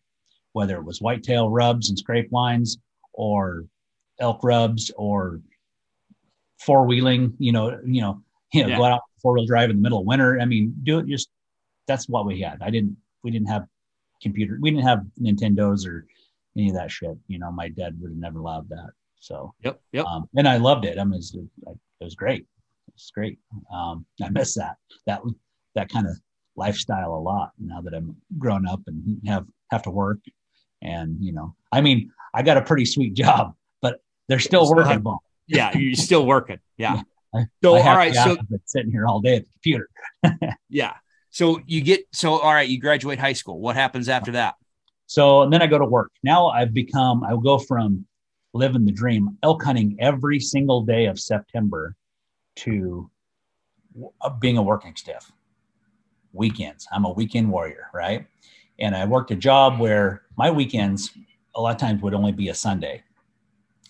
[0.53, 2.77] whether it was whitetail rubs and scrape lines
[3.13, 3.65] or
[4.19, 5.41] elk rubs or
[6.59, 7.33] four wheeling.
[7.39, 8.21] You know, you know,
[8.53, 8.77] you know, yeah.
[8.77, 10.39] go out four wheel drive in the middle of winter.
[10.39, 11.29] I mean, do it just
[11.87, 12.59] that's what we had.
[12.61, 13.65] I didn't we didn't have
[14.21, 16.05] computer we didn't have Nintendos or
[16.57, 17.17] any of that shit.
[17.27, 18.91] You know, my dad would have never allowed that.
[19.19, 20.05] So yep, yep.
[20.05, 20.97] Um, and I loved it.
[20.97, 21.37] I mean, it was,
[21.99, 22.45] it was great.
[22.93, 23.39] It's great.
[23.73, 25.21] Um, I miss that that
[25.75, 26.17] that kind of
[26.55, 30.19] lifestyle a lot now that I'm grown up and have have to work.
[30.81, 35.03] And you know, I mean, I got a pretty sweet job, but they're still working.
[35.47, 36.59] yeah, you're still working.
[36.77, 37.01] Yeah.
[37.33, 37.43] yeah.
[37.63, 39.89] So all right, so sitting here all day at the computer.
[40.69, 40.93] yeah.
[41.29, 43.59] So you get so all right, you graduate high school.
[43.59, 44.55] What happens after that?
[45.05, 46.11] So and then I go to work.
[46.23, 48.05] Now I've become I will go from
[48.53, 51.95] living the dream, elk hunting every single day of September
[52.57, 53.09] to
[54.39, 55.31] being a working stiff.
[56.33, 56.87] Weekends.
[56.91, 58.25] I'm a weekend warrior, right?
[58.79, 61.11] And I worked a job where my weekends
[61.53, 63.03] a lot of times would only be a Sunday.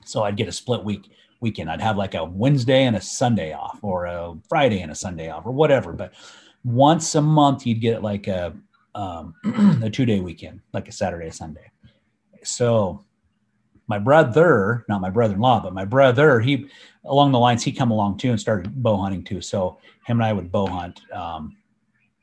[0.03, 1.71] So I'd get a split week weekend.
[1.71, 5.29] I'd have like a Wednesday and a Sunday off, or a Friday and a Sunday
[5.29, 5.93] off, or whatever.
[5.93, 6.13] But
[6.65, 8.53] once a month, you'd get like a
[8.95, 9.33] um,
[9.81, 11.71] a two day weekend, like a Saturday, Sunday.
[12.43, 13.05] So
[13.87, 16.67] my brother, not my brother in law, but my brother, he
[17.05, 19.39] along the lines, he come along too and started bow hunting too.
[19.39, 21.55] So him and I would bow hunt um,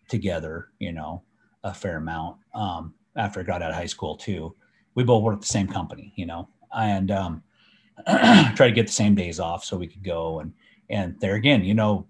[0.06, 1.22] together, you know,
[1.64, 4.54] a fair amount um, after I got out of high school too.
[4.94, 7.42] We both worked the same company, you know, and um,
[8.06, 10.52] try to get the same days off so we could go and
[10.90, 12.06] and there again, you know,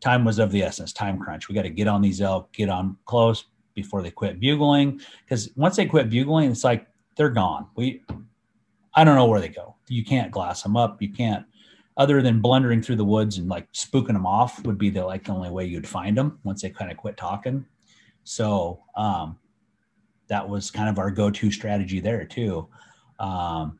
[0.00, 0.92] time was of the essence.
[0.92, 1.48] Time crunch.
[1.48, 3.44] We got to get on these elk, get on close
[3.74, 5.00] before they quit bugling.
[5.24, 6.86] Because once they quit bugling, it's like
[7.16, 7.68] they're gone.
[7.76, 8.02] We,
[8.94, 9.76] I don't know where they go.
[9.88, 11.00] You can't glass them up.
[11.00, 11.46] You can't,
[11.96, 15.24] other than blundering through the woods and like spooking them off, would be the like
[15.24, 17.64] the only way you'd find them once they kind of quit talking.
[18.24, 19.38] So um,
[20.28, 22.68] that was kind of our go-to strategy there too.
[23.18, 23.78] Um,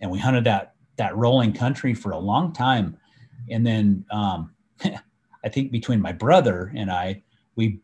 [0.00, 2.96] and we hunted that that rolling country for a long time.
[3.48, 4.52] And then um,
[5.44, 7.22] I think between my brother and I,
[7.56, 7.80] we,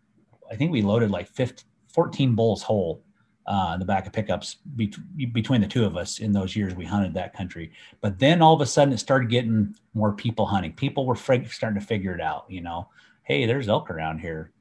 [0.50, 3.02] I think we loaded like 15, 14 bulls whole
[3.46, 4.92] uh, in the back of pickups be-
[5.32, 7.72] between the two of us in those years we hunted that country.
[8.02, 10.72] But then all of a sudden it started getting more people hunting.
[10.74, 12.88] People were frig- starting to figure it out, you know,
[13.22, 14.52] hey, there's elk around here.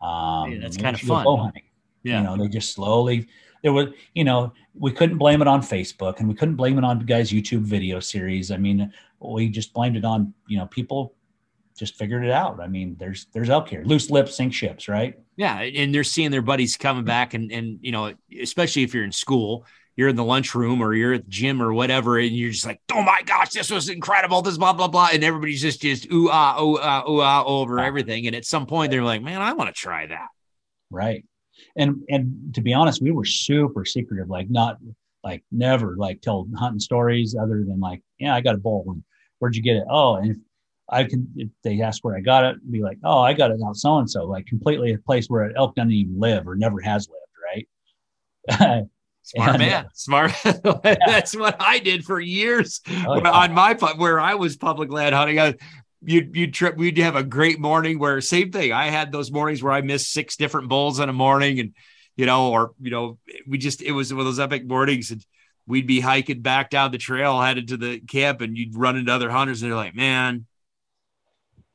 [0.00, 1.24] Um, hey, that's kind of fun.
[1.24, 1.64] Bow hunting.
[2.02, 2.20] Yeah.
[2.20, 3.28] You know, they just slowly
[3.62, 6.84] there was, you know, we couldn't blame it on Facebook and we couldn't blame it
[6.84, 8.50] on guys' YouTube video series.
[8.50, 11.14] I mean, we just blamed it on, you know, people
[11.76, 12.60] just figured it out.
[12.60, 15.18] I mean, there's there's elk here, loose lips sink ships, right?
[15.36, 19.04] Yeah, and they're seeing their buddies coming back, and and you know, especially if you're
[19.04, 22.50] in school, you're in the lunchroom or you're at the gym or whatever, and you're
[22.50, 25.80] just like, oh my gosh, this was incredible, this blah blah blah, and everybody's just
[25.80, 29.22] just ooh ah ooh ah ooh ah over everything, and at some point they're like,
[29.22, 30.28] man, I want to try that,
[30.90, 31.24] right?
[31.78, 34.78] And and to be honest, we were super secretive, like not
[35.24, 38.84] like never like tell hunting stories other than like, yeah, I got a bull.
[38.88, 39.02] And
[39.38, 39.84] where'd you get it?
[39.90, 40.36] Oh, and if
[40.88, 43.60] I can, if they ask where I got it, be like, oh, I got it
[43.64, 46.56] out so and so, like completely a place where an elk doesn't even live or
[46.56, 47.68] never has lived,
[48.58, 48.84] right?
[49.28, 50.32] Smart and, uh, man, smart.
[50.82, 53.30] That's what I did for years oh, yeah.
[53.30, 55.38] on my where I was public land hunting.
[55.38, 55.54] I,
[56.02, 59.62] you'd you'd trip we'd have a great morning where same thing i had those mornings
[59.62, 61.74] where i missed six different bulls in a morning and
[62.16, 65.24] you know or you know we just it was one of those epic mornings and
[65.66, 69.12] we'd be hiking back down the trail headed to the camp and you'd run into
[69.12, 70.46] other hunters and they're like man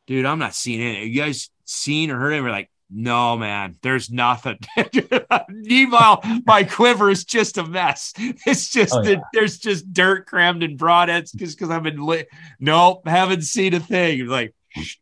[0.07, 3.75] dude i'm not seeing it you guys seen or heard it we're like no, man,
[3.81, 4.59] there's nothing.
[5.49, 8.13] Meanwhile, my quiver is just a mess.
[8.45, 9.21] It's just oh, yeah.
[9.33, 12.27] there's just dirt crammed in broadheads because because I've been lit.
[12.59, 14.27] Nope, haven't seen a thing.
[14.27, 14.53] Like,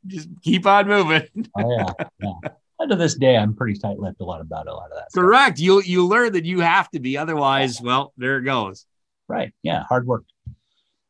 [0.08, 1.28] just keep on moving.
[1.58, 2.88] oh yeah, yeah.
[2.88, 5.10] To this day, I'm pretty tight-lipped a lot about a lot of that.
[5.14, 5.60] Correct.
[5.60, 7.86] You you learn that you have to be, otherwise, yeah.
[7.86, 8.88] well, there it goes.
[9.28, 9.54] Right.
[9.62, 9.84] Yeah.
[9.84, 10.24] Hard work.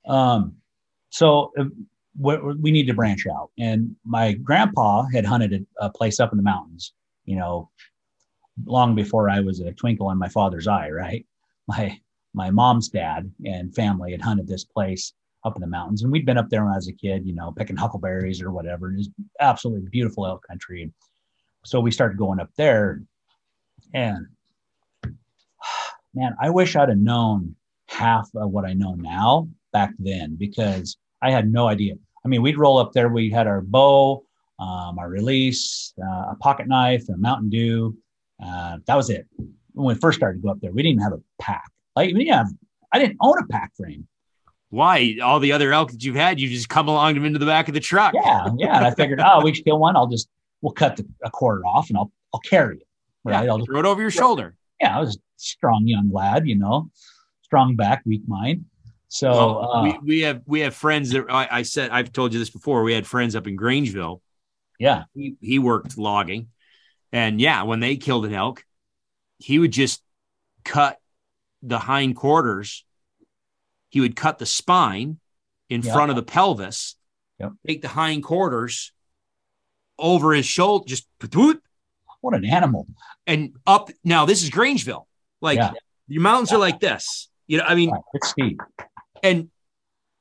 [0.05, 0.55] Um.
[1.11, 1.51] So
[2.21, 3.49] we need to branch out.
[3.57, 6.93] And my grandpa had hunted a, a, place up in the mountains,
[7.25, 7.69] you know,
[8.65, 11.25] long before I was a twinkle in my father's eye, right?
[11.67, 11.99] My
[12.33, 15.13] my mom's dad and family had hunted this place
[15.43, 17.33] up in the mountains, and we'd been up there when I was a kid, you
[17.33, 18.91] know, picking huckleberries or whatever.
[18.91, 19.09] It was
[19.39, 20.91] absolutely beautiful elk country.
[21.65, 23.01] So we started going up there,
[23.93, 24.27] and
[26.13, 27.55] man, I wish I'd have known
[27.87, 31.95] half of what I know now back then because I had no idea.
[32.23, 33.09] I mean, we'd roll up there.
[33.09, 34.23] We had our bow,
[34.59, 37.97] um, our release, uh, a pocket knife, a Mountain Dew.
[38.43, 39.27] Uh, that was it.
[39.73, 41.69] When we first started to go up there, we didn't even have a pack.
[41.95, 42.47] Like we didn't have,
[42.91, 44.07] I didn't own a pack frame.
[44.69, 45.17] Why?
[45.21, 47.67] All the other elk that you've had, you just come along them into the back
[47.67, 48.13] of the truck.
[48.13, 48.77] Yeah, yeah.
[48.77, 49.97] And I figured, oh, we should kill one.
[49.97, 50.29] I'll just
[50.61, 52.87] we'll cut the, a quarter off and I'll I'll carry it.
[53.23, 53.43] Right.
[53.43, 54.55] Yeah, I'll throw it over your shoulder.
[54.79, 56.89] Yeah, I was a strong young lad, you know,
[57.43, 58.65] strong back, weak mind.
[59.13, 62.31] So well, uh, we, we have we have friends that I, I, said I've told
[62.31, 62.81] you this before.
[62.81, 64.21] We had friends up in Grangeville.
[64.79, 66.47] Yeah, he, he worked logging,
[67.11, 68.63] and yeah, when they killed an elk,
[69.37, 70.01] he would just
[70.63, 70.97] cut
[71.61, 72.85] the hind quarters.
[73.89, 75.19] He would cut the spine
[75.69, 75.93] in yep.
[75.93, 76.95] front of the pelvis.
[77.41, 77.51] Yep.
[77.67, 78.93] Take the hind quarters
[79.99, 81.05] over his shoulder, just
[82.21, 82.87] what an animal.
[83.27, 85.03] And up now, this is Grangeville.
[85.41, 85.73] Like yeah.
[86.07, 87.27] your mountains are like this.
[87.47, 88.61] You know, I mean, it's steep
[89.23, 89.49] and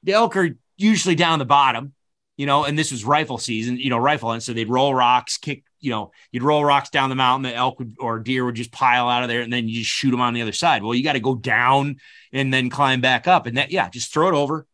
[0.03, 1.95] the elk are usually down the bottom,
[2.37, 4.33] you know, and this was rifle season, you know, rifle.
[4.33, 7.55] And so they'd roll rocks, kick, you know, you'd roll rocks down the mountain, the
[7.55, 10.11] elk would, or deer would just pile out of there and then you just shoot
[10.11, 10.83] them on the other side.
[10.83, 11.97] Well, you got to go down
[12.33, 13.47] and then climb back up.
[13.47, 14.67] And that, yeah, just throw it over,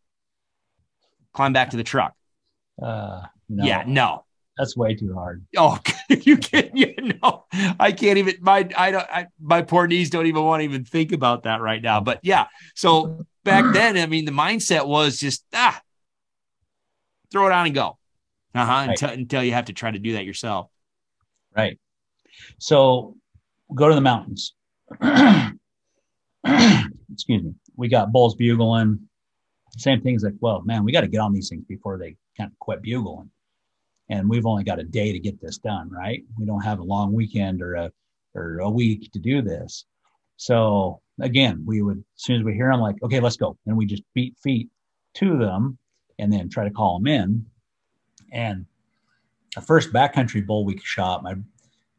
[1.33, 2.14] climb back to the truck.
[2.81, 3.64] Uh, no.
[3.64, 4.24] Yeah, no.
[4.59, 5.45] That's way too hard.
[5.57, 6.74] Oh, you can't.
[6.77, 7.45] You know,
[7.79, 8.37] I can't even.
[8.41, 9.07] My I don't.
[9.11, 12.01] I, my poor knees don't even want to even think about that right now.
[12.01, 15.81] But yeah, so back then, I mean, the mindset was just ah,
[17.31, 17.97] throw it on and go.
[18.55, 18.73] Uh huh.
[18.73, 18.89] Right.
[18.91, 20.69] Until, until you have to try to do that yourself.
[21.57, 21.79] Right.
[22.59, 23.17] So
[23.75, 24.55] go to the mountains.
[26.43, 27.55] Excuse me.
[27.77, 29.01] We got bulls bugling.
[29.79, 32.17] Same thing things like, well, man, we got to get on these things before they
[32.37, 33.31] kind of quit bugling.
[34.09, 36.23] And we've only got a day to get this done, right?
[36.39, 37.93] We don't have a long weekend or a
[38.35, 39.85] or a week to do this.
[40.37, 43.57] So again, we would, as soon as we hear them, like, okay, let's go.
[43.66, 44.68] And we just beat feet
[45.14, 45.78] to them
[46.18, 47.47] and then try to call them in.
[48.32, 48.66] And
[49.55, 51.34] the first backcountry bull we shot, my,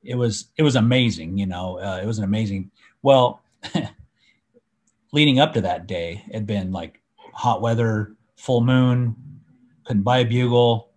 [0.04, 1.38] it was, it was amazing.
[1.38, 2.72] You know, uh, it was an amazing,
[3.02, 3.42] well,
[5.12, 7.02] leading up to that day, had been like
[7.34, 9.16] hot weather, full moon,
[9.86, 10.92] couldn't buy a bugle.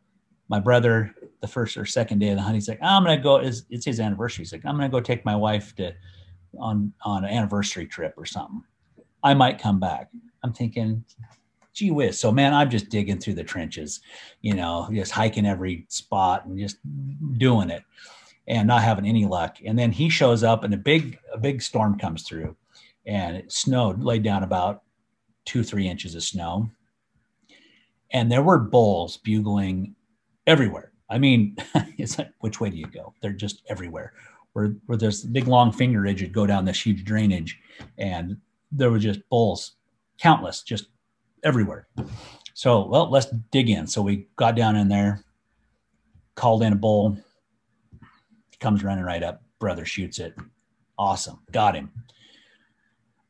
[0.48, 3.22] My brother, the first or second day of the hunt, he's like, I'm going to
[3.22, 4.42] go, it's, it's his anniversary.
[4.42, 5.94] He's like, I'm going to go take my wife to
[6.58, 8.62] on on an anniversary trip or something.
[9.22, 10.10] I might come back.
[10.42, 11.04] I'm thinking,
[11.72, 12.18] gee whiz.
[12.18, 14.00] So man, I'm just digging through the trenches,
[14.40, 16.78] you know, just hiking every spot and just
[17.38, 17.82] doing it
[18.48, 19.58] and not having any luck.
[19.64, 22.56] And then he shows up and a big a big storm comes through
[23.06, 24.82] and it snowed, laid down about
[25.44, 26.70] two, three inches of snow.
[28.12, 29.94] And there were bulls bugling
[30.46, 30.92] everywhere.
[31.08, 31.56] I mean,
[31.98, 33.14] it's like, which way do you go?
[33.20, 34.12] They're just everywhere
[34.52, 37.58] where, where there's big long fingerage would go down this huge drainage
[37.98, 38.36] and
[38.72, 39.76] there were just bulls
[40.18, 40.86] countless just
[41.42, 41.88] everywhere
[42.54, 45.24] so well let's dig in so we got down in there
[46.34, 47.16] called in a bull
[48.60, 50.34] comes running right up brother shoots it
[50.98, 51.90] awesome got him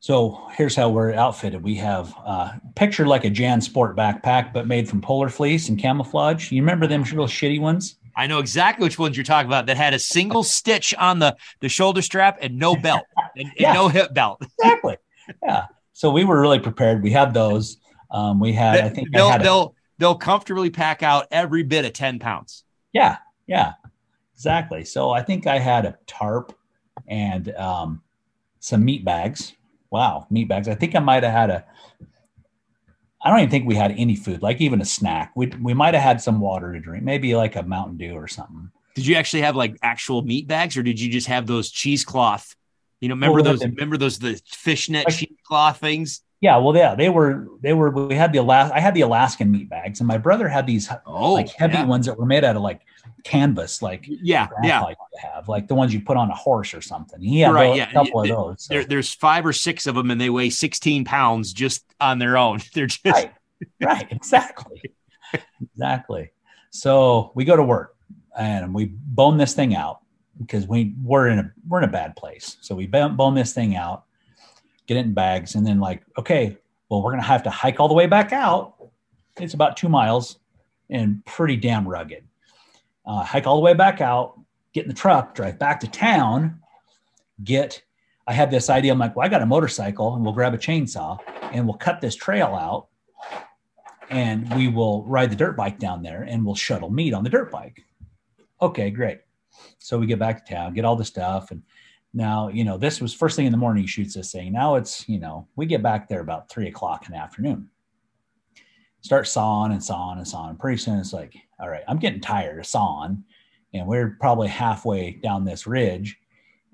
[0.02, 1.62] so here's how we're outfitted.
[1.62, 5.78] We have uh, picture like a Jan Sport backpack, but made from polar fleece and
[5.78, 6.50] camouflage.
[6.50, 7.96] You remember them little shitty ones?
[8.16, 11.36] I know exactly which ones you're talking about that had a single stitch on the,
[11.60, 13.04] the shoulder strap and no belt
[13.36, 14.42] and, and no hip belt.
[14.58, 14.96] exactly.
[15.42, 15.66] Yeah.
[15.92, 17.02] So we were really prepared.
[17.02, 17.78] We had those.
[18.10, 21.84] Um, we had, I think they'll, I they'll, a, they'll comfortably pack out every bit
[21.84, 22.64] of 10 pounds.
[22.92, 23.18] Yeah.
[23.50, 23.72] Yeah,
[24.34, 24.84] exactly.
[24.84, 26.56] So I think I had a tarp
[27.08, 28.00] and um,
[28.60, 29.54] some meat bags.
[29.90, 30.28] Wow.
[30.30, 30.68] Meat bags.
[30.68, 31.64] I think I might've had a,
[33.22, 35.32] I don't even think we had any food, like even a snack.
[35.34, 38.28] We we might have had some water to drink, maybe like a Mountain Dew or
[38.28, 38.70] something.
[38.94, 42.56] Did you actually have like actual meat bags, or did you just have those cheesecloth?
[43.00, 43.64] You know, remember well, those?
[43.64, 46.22] remember those the fishnet like, cheesecloth things?
[46.40, 47.90] Yeah, well, yeah, they were they were.
[47.90, 50.90] We had the Alas- I had the Alaskan meat bags, and my brother had these
[51.04, 51.84] oh, like heavy yeah.
[51.84, 52.80] ones that were made out of like
[53.24, 56.80] canvas, like yeah, yeah, like have like the ones you put on a horse or
[56.80, 57.18] something.
[57.20, 57.90] yeah right, yeah.
[57.90, 58.64] a couple of those.
[58.64, 58.74] So.
[58.74, 62.36] There, there's five or six of them, and they weigh 16 pounds just on their
[62.36, 62.60] own.
[62.74, 63.32] They're just right,
[63.80, 64.82] right, exactly,
[65.62, 66.30] exactly.
[66.70, 67.96] So we go to work
[68.38, 70.00] and we bone this thing out
[70.38, 72.56] because we we're in a we're in a bad place.
[72.60, 74.04] So we bone this thing out,
[74.86, 76.56] get it in bags, and then like okay,
[76.88, 78.74] well we're gonna have to hike all the way back out.
[79.38, 80.38] It's about two miles
[80.90, 82.24] and pretty damn rugged
[83.10, 84.38] uh, hike all the way back out,
[84.72, 86.60] get in the truck, drive back to town,
[87.42, 87.82] get.
[88.26, 88.92] I had this idea.
[88.92, 91.18] I'm like, well, I got a motorcycle, and we'll grab a chainsaw
[91.52, 92.86] and we'll cut this trail out,
[94.10, 97.30] and we will ride the dirt bike down there, and we'll shuttle meat on the
[97.30, 97.82] dirt bike.
[98.60, 99.18] Okay, great.
[99.78, 101.62] So we get back to town, get all the stuff, and
[102.12, 104.52] Now, you know, this was first thing in the morning, he shoots this thing.
[104.52, 107.70] Now it's, you know, we get back there about three o'clock in the afternoon.
[109.02, 110.56] Start sawing and sawing and sawing.
[110.56, 113.24] Pretty soon it's like, all right, I'm getting tired of sawing.
[113.72, 116.18] And we're probably halfway down this ridge.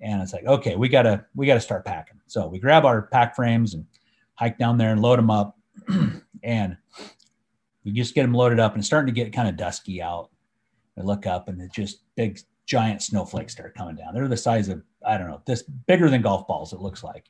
[0.01, 2.21] And it's like, okay, we gotta, we gotta start packing.
[2.27, 3.87] So we grab our pack frames and
[4.35, 5.59] hike down there and load them up.
[6.43, 6.77] and
[7.85, 10.31] we just get them loaded up and it's starting to get kind of dusky out.
[10.99, 14.13] I look up and it's just big giant snowflakes start coming down.
[14.13, 17.27] They're the size of, I don't know, this bigger than golf balls, it looks like.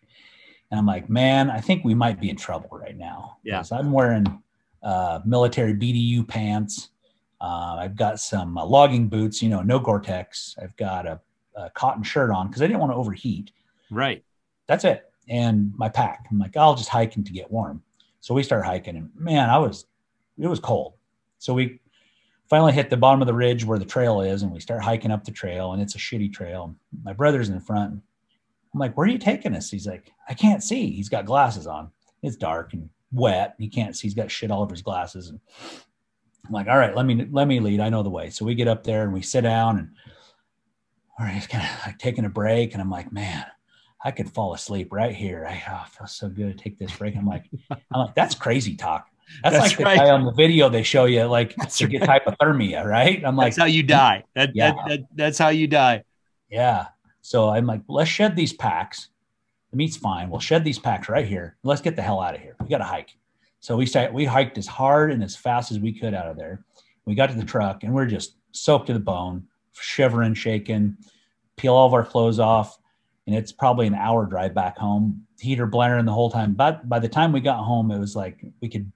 [0.71, 3.37] And I'm like, man, I think we might be in trouble right now.
[3.45, 3.63] Yeah.
[3.71, 4.43] I'm wearing
[4.83, 6.91] uh, military BDU pants.
[7.41, 10.57] Uh, I've got some uh, logging boots, you know, no Gore-Tex.
[10.63, 11.21] I've got a,
[11.55, 13.51] a cotton shirt on because I didn't want to overheat.
[13.91, 14.25] Right.
[14.67, 15.05] That's it.
[15.29, 16.27] And my pack.
[16.31, 17.83] I'm like, I'll just hike and to get warm.
[18.21, 19.87] So we start hiking, and man, I was,
[20.39, 20.95] it was cold.
[21.39, 21.81] So we
[22.49, 25.11] finally hit the bottom of the ridge where the trail is, and we start hiking
[25.11, 26.75] up the trail, and it's a shitty trail.
[27.05, 27.93] My brother's in front.
[28.73, 31.67] I'm like, "Where are you taking us?" He's like, "I can't see." He's got glasses
[31.67, 31.91] on.
[32.23, 33.55] It's dark and wet.
[33.59, 34.07] He can't see.
[34.07, 35.29] He's got shit all over his glasses.
[35.29, 35.41] And
[36.47, 37.81] I'm like, "All right, let me let me lead.
[37.81, 39.91] I know the way." So we get up there and we sit down, and
[41.19, 43.45] all right, he's kind of like taking a break, and I'm like, "Man."
[44.05, 45.45] I could fall asleep right here.
[45.49, 47.17] I oh, feel so good to take this break.
[47.17, 49.09] I'm like, I'm like, that's crazy talk.
[49.43, 49.99] That's, that's like right.
[49.99, 53.25] the guy on the video they show you, like that's to get hypothermia, right?
[53.25, 54.23] I'm like, that's how you die.
[54.35, 54.73] That, yeah.
[54.73, 56.05] That, that, that's how you die.
[56.49, 56.87] Yeah.
[57.23, 59.09] So I'm like, let's shed these packs.
[59.71, 60.31] The meat's fine.
[60.31, 61.57] We'll shed these packs right here.
[61.63, 62.57] Let's get the hell out of here.
[62.61, 63.17] We got to hike.
[63.61, 66.37] So we start, we hiked as hard and as fast as we could out of
[66.37, 66.65] there.
[67.05, 70.97] We got to the truck and we're just soaked to the bone, shivering, shaking,
[71.57, 72.79] peel all of our clothes off.
[73.27, 76.55] And it's probably an hour drive back home, heater blaring the whole time.
[76.55, 78.93] But by the time we got home, it was like we could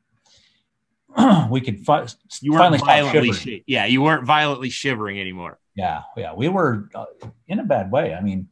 [1.51, 2.07] we could fi-
[2.41, 7.05] you weren't violently yeah you weren't violently shivering anymore yeah yeah we were uh,
[7.49, 8.47] in a bad way i mean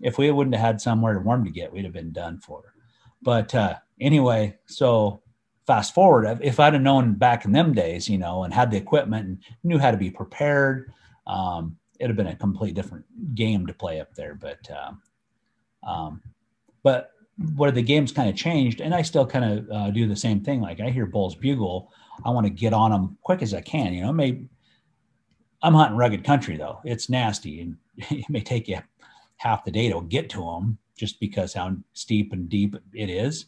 [0.00, 2.74] if we wouldn't have had somewhere to warm to get we'd have been done for
[3.22, 5.22] but uh, anyway so
[5.66, 8.76] fast forward if i'd have known back in them days you know and had the
[8.76, 10.92] equipment and knew how to be prepared
[11.26, 15.02] um, it'd have been a complete different game to play up there but um,
[15.86, 16.22] um,
[16.82, 17.12] but
[17.56, 20.40] where the game's kind of changed and i still kind of uh, do the same
[20.40, 21.90] thing like i hear bulls bugle
[22.24, 23.92] I want to get on them quick as I can.
[23.92, 24.48] You know, maybe
[25.62, 26.80] I'm hunting rugged country though.
[26.84, 28.78] It's nasty and it may take you
[29.40, 33.46] half the day to get to them just because how steep and deep it is.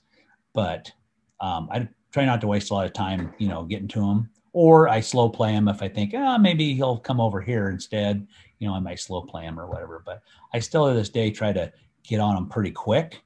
[0.54, 0.90] But
[1.38, 4.30] um, I try not to waste a lot of time, you know, getting to them.
[4.54, 7.68] Or I slow play him if I think, ah, oh, maybe he'll come over here
[7.68, 8.26] instead.
[8.58, 10.02] You know, I might slow play him or whatever.
[10.04, 10.22] But
[10.54, 11.70] I still to this day try to
[12.04, 13.20] get on them pretty quick.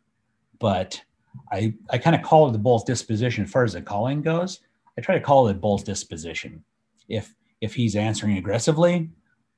[0.59, 1.01] But
[1.53, 4.59] I I kind of call it the bull's disposition as far as the calling goes.
[4.99, 6.65] I try to call it bull's disposition.
[7.09, 9.09] If if he's answering aggressively,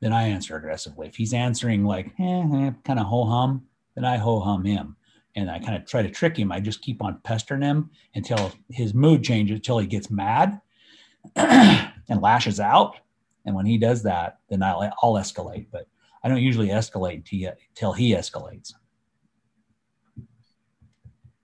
[0.01, 1.09] then I answer aggressively.
[1.09, 4.97] If he's answering like eh, eh, kind of ho hum, then I ho hum him.
[5.35, 6.51] And I kind of try to trick him.
[6.51, 10.61] I just keep on pestering him until his mood changes, until he gets mad
[11.37, 12.97] and lashes out.
[13.45, 15.67] And when he does that, then I'll, I'll escalate.
[15.71, 15.87] But
[16.23, 17.25] I don't usually escalate
[17.71, 18.73] until he escalates.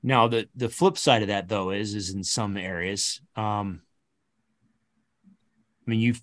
[0.02, 3.80] Now the the flip side of that though is is in some areas, um,
[5.86, 6.14] I mean you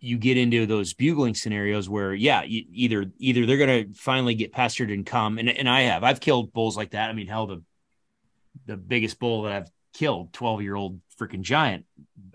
[0.00, 4.52] you get into those bugling scenarios where yeah, you, either either they're gonna finally get
[4.52, 7.10] pestered and come, and and I have I've killed bulls like that.
[7.10, 7.62] I mean, hell, the
[8.66, 11.84] the biggest bull that I've killed, twelve year old freaking giant,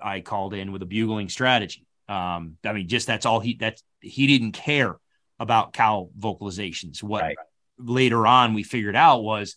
[0.01, 1.85] I called in with a bugling strategy.
[2.09, 4.97] Um, I mean, just that's all he that's he didn't care
[5.39, 7.01] about cow vocalizations.
[7.01, 7.37] What right
[7.77, 9.55] later on we figured out was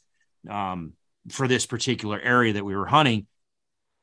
[0.48, 0.92] um,
[1.30, 3.26] for this particular area that we were hunting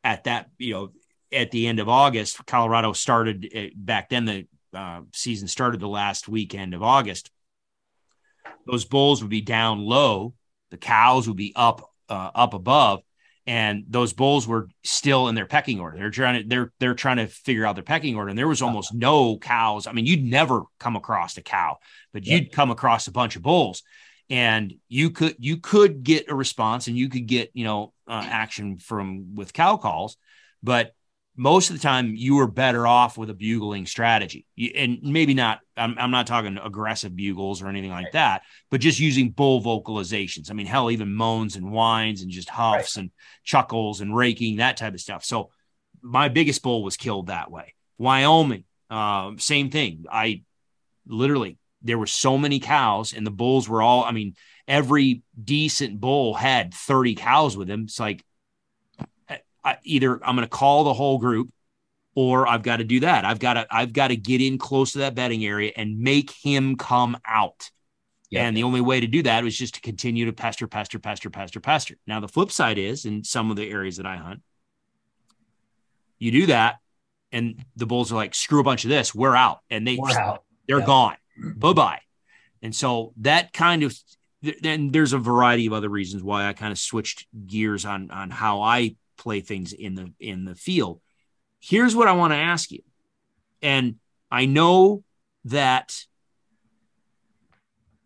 [0.03, 0.91] at that, you know,
[1.33, 5.87] at the end of August, Colorado started uh, back then, the uh, season started the
[5.87, 7.31] last weekend of August.
[8.65, 10.33] Those bulls would be down low,
[10.71, 13.01] the cows would be up, uh, up above,
[13.45, 15.97] and those bulls were still in their pecking order.
[15.97, 18.61] They're trying to they're they're trying to figure out their pecking order, and there was
[18.61, 19.85] almost no cows.
[19.85, 21.77] I mean, you'd never come across a cow,
[22.13, 23.83] but you'd come across a bunch of bulls,
[24.29, 28.25] and you could you could get a response, and you could get you know uh,
[28.25, 30.15] action from with cow calls,
[30.61, 30.93] but
[31.35, 34.45] most of the time you were better off with a bugling strategy.
[34.75, 38.13] And maybe not I'm, I'm not talking aggressive bugles or anything like right.
[38.13, 40.51] that but just using bull vocalizations.
[40.51, 43.03] I mean hell even moans and whines and just huffs right.
[43.03, 43.11] and
[43.43, 45.25] chuckles and raking that type of stuff.
[45.25, 45.49] So
[46.01, 47.73] my biggest bull was killed that way.
[47.97, 50.05] Wyoming uh, same thing.
[50.11, 50.43] I
[51.07, 54.35] literally there were so many cows and the bulls were all i mean
[54.67, 58.23] every decent bull had 30 cows with him it's like
[59.63, 61.51] I, either I'm going to call the whole group
[62.15, 63.25] or I've got to do that.
[63.25, 66.31] I've got to I've got to get in close to that bedding area and make
[66.31, 67.69] him come out.
[68.29, 68.47] Yeah.
[68.47, 71.29] And the only way to do that was just to continue to pasture, pasture, pasture,
[71.29, 71.97] pasture, pasture.
[72.07, 74.41] Now, the flip side is in some of the areas that I hunt,
[76.17, 76.77] you do that,
[77.31, 79.59] and the bulls are like, screw a bunch of this, we're out.
[79.69, 80.43] And they, we're out.
[80.67, 80.85] they're yeah.
[80.85, 81.17] gone.
[81.55, 81.99] Bye bye.
[82.63, 83.95] And so that kind of,
[84.41, 88.29] then there's a variety of other reasons why I kind of switched gears on on
[88.29, 91.01] how I play things in the in the field.
[91.59, 92.81] Here's what I want to ask you.
[93.61, 93.95] And
[94.29, 95.03] I know
[95.45, 96.05] that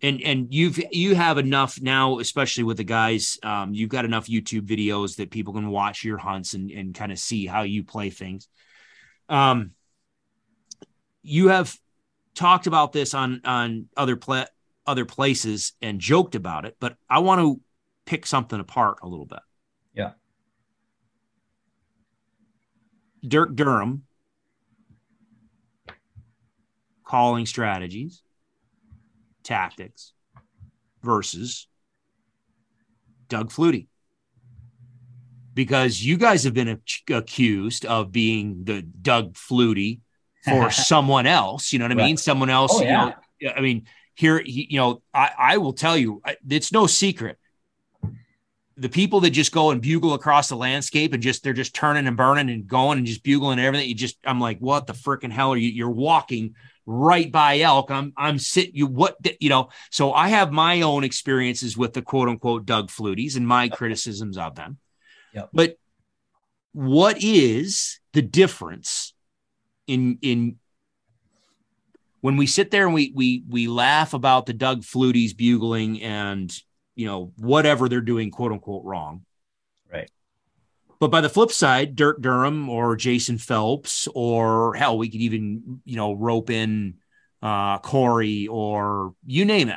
[0.02, 4.28] and and you've you have enough now especially with the guys um, you've got enough
[4.28, 7.84] youtube videos that people can watch your hunts and, and kind of see how you
[7.84, 8.48] play things
[9.30, 9.72] um,
[11.22, 11.76] you have
[12.36, 14.46] talked about this on on other pla-
[14.86, 17.60] other places and joked about it but i want to
[18.06, 19.40] pick something apart a little bit
[19.94, 20.12] yeah
[23.28, 24.04] dirk durham
[27.04, 28.22] calling strategies
[29.44, 30.14] tactics
[31.02, 31.68] versus
[33.30, 33.88] Doug Flutie.
[35.54, 40.02] Because you guys have been accused of being the Doug Flutie
[40.44, 41.74] for someone else.
[41.74, 42.06] You know what I right.
[42.06, 42.18] mean?
[42.18, 42.74] Someone else.
[42.76, 43.14] Oh, yeah.
[43.40, 47.40] You know, I mean, here, you know, I, I will tell you, it's no secret.
[48.78, 52.08] The people that just go and bugle across the landscape and just they're just turning
[52.08, 53.90] and burning and going and just bugling and everything.
[53.90, 55.70] You just, I'm like, what the freaking hell are you?
[55.70, 56.56] You're walking
[56.88, 57.92] right by elk.
[57.92, 59.70] I'm I'm sit you what you know.
[59.92, 64.38] So I have my own experiences with the quote unquote Doug Fluties and my criticisms
[64.38, 64.78] of them.
[65.34, 65.50] Yep.
[65.54, 65.78] But
[66.72, 69.14] what is the difference
[69.86, 70.58] in in
[72.22, 76.58] when we sit there and we we we laugh about the Doug Fluties bugling and
[76.98, 79.24] you know whatever they're doing quote unquote wrong.
[79.92, 80.10] Right.
[81.00, 85.82] But by the flip side, Dirk Durham or Jason Phelps, or hell, we could even,
[85.86, 86.96] you know, rope in
[87.42, 89.76] uh, Corey or you name it.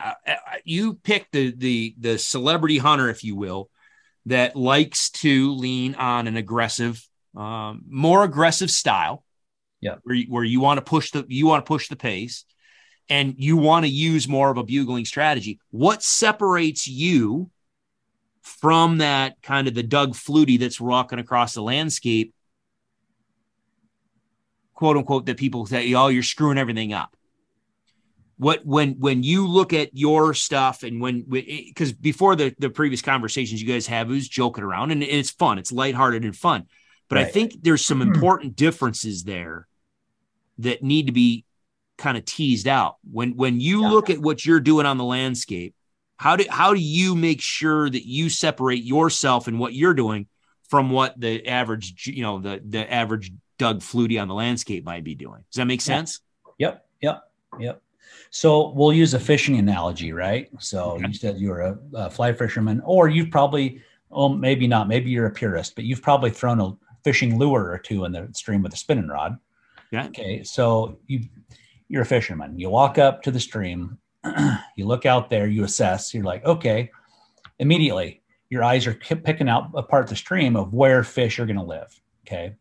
[0.65, 3.71] You pick the the the celebrity hunter, if you will,
[4.27, 7.07] that likes to lean on an aggressive,
[7.37, 9.25] um, more aggressive style.
[9.83, 12.45] Yeah, where you, where you want to push the you want to push the pace,
[13.11, 15.59] and you want to use more of a bugling strategy.
[15.71, 17.51] What separates you
[18.43, 22.33] from that kind of the Doug Flutie that's walking across the landscape,
[24.75, 27.15] quote unquote, that people say, oh, you're screwing everything up.
[28.39, 32.71] What when when you look at your stuff and when because eh, before the the
[32.71, 36.35] previous conversations you guys have, it was joking around and it's fun, it's lighthearted and
[36.35, 36.67] fun.
[37.11, 37.27] But right.
[37.27, 38.15] I think there's some hmm.
[38.15, 39.67] important differences there
[40.59, 41.45] that need to be
[42.01, 42.97] kind of teased out.
[43.11, 43.91] When when you yeah.
[43.91, 45.75] look at what you're doing on the landscape,
[46.17, 50.27] how do how do you make sure that you separate yourself and what you're doing
[50.69, 55.05] from what the average, you know, the the average Doug Flutie on the landscape might
[55.05, 55.45] be doing?
[55.51, 56.21] Does that make sense?
[56.59, 57.23] Yep, yep,
[57.59, 57.83] yep.
[58.31, 60.49] So we'll use a fishing analogy, right?
[60.59, 61.09] So okay.
[61.09, 65.11] you said you were a, a, fly fisherman, or you've probably, well, maybe not, maybe
[65.11, 66.73] you're a purist, but you've probably thrown a
[67.03, 69.37] fishing lure or two in the stream with a spinning rod.
[69.91, 70.07] Yeah.
[70.07, 70.45] Okay.
[70.45, 71.23] So you
[71.91, 72.59] you're a fisherman.
[72.59, 73.99] You walk up to the stream
[74.77, 76.91] you look out there, you assess, you're like, okay,
[77.59, 81.47] immediately your eyes are picking out a part of the stream of where fish are
[81.47, 82.01] going to live.
[82.27, 82.55] Okay.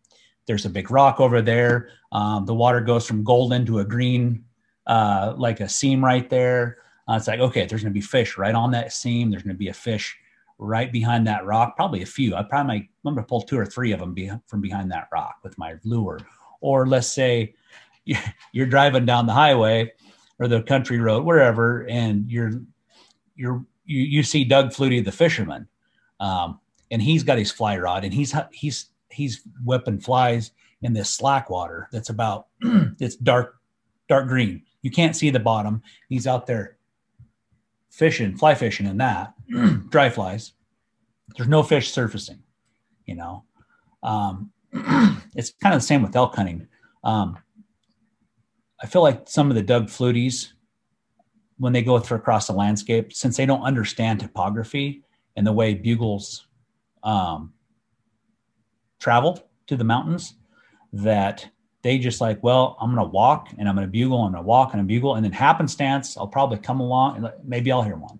[0.45, 1.89] There's a big rock over there.
[2.11, 4.45] Um, the water goes from golden to a green,
[4.87, 6.77] uh, like a seam right there.
[7.07, 9.29] Uh, it's like, okay, there's going to be fish right on that seam.
[9.29, 10.15] There's going to be a fish
[10.59, 12.35] right behind that rock, probably a few.
[12.35, 14.91] I probably might, I'm going to pull two or three of them be, from behind
[14.91, 16.19] that rock with my lure.
[16.61, 17.55] Or let's say
[18.53, 19.91] you're driving down the highway
[20.39, 22.51] or the country road, wherever, and you're
[23.35, 25.67] you're you, you see Doug Flutie, the fisherman,
[26.19, 26.59] um,
[26.91, 31.49] and he's got his fly rod, and he's he's he's whipping flies in this slack
[31.49, 33.57] water that's about it's dark
[34.07, 34.63] dark green.
[34.81, 35.81] You can't see the bottom.
[36.07, 36.77] He's out there
[37.89, 39.33] fishing, fly fishing in that
[39.89, 40.53] dry flies.
[41.35, 42.39] There's no fish surfacing,
[43.05, 43.43] you know.
[44.03, 44.51] Um,
[45.35, 46.67] it's kind of the same with elk hunting.
[47.03, 47.37] Um,
[48.81, 50.53] I feel like some of the Doug Fluties,
[51.57, 55.03] when they go through across the landscape, since they don't understand topography
[55.35, 56.47] and the way bugles
[57.03, 57.53] um,
[58.99, 60.35] travel to the mountains,
[60.93, 61.47] that
[61.81, 64.31] they just like, well, I'm going to walk and I'm going to bugle, and I'm
[64.33, 67.71] going to walk and a bugle, and then happenstance, I'll probably come along and maybe
[67.71, 68.19] I'll hear one.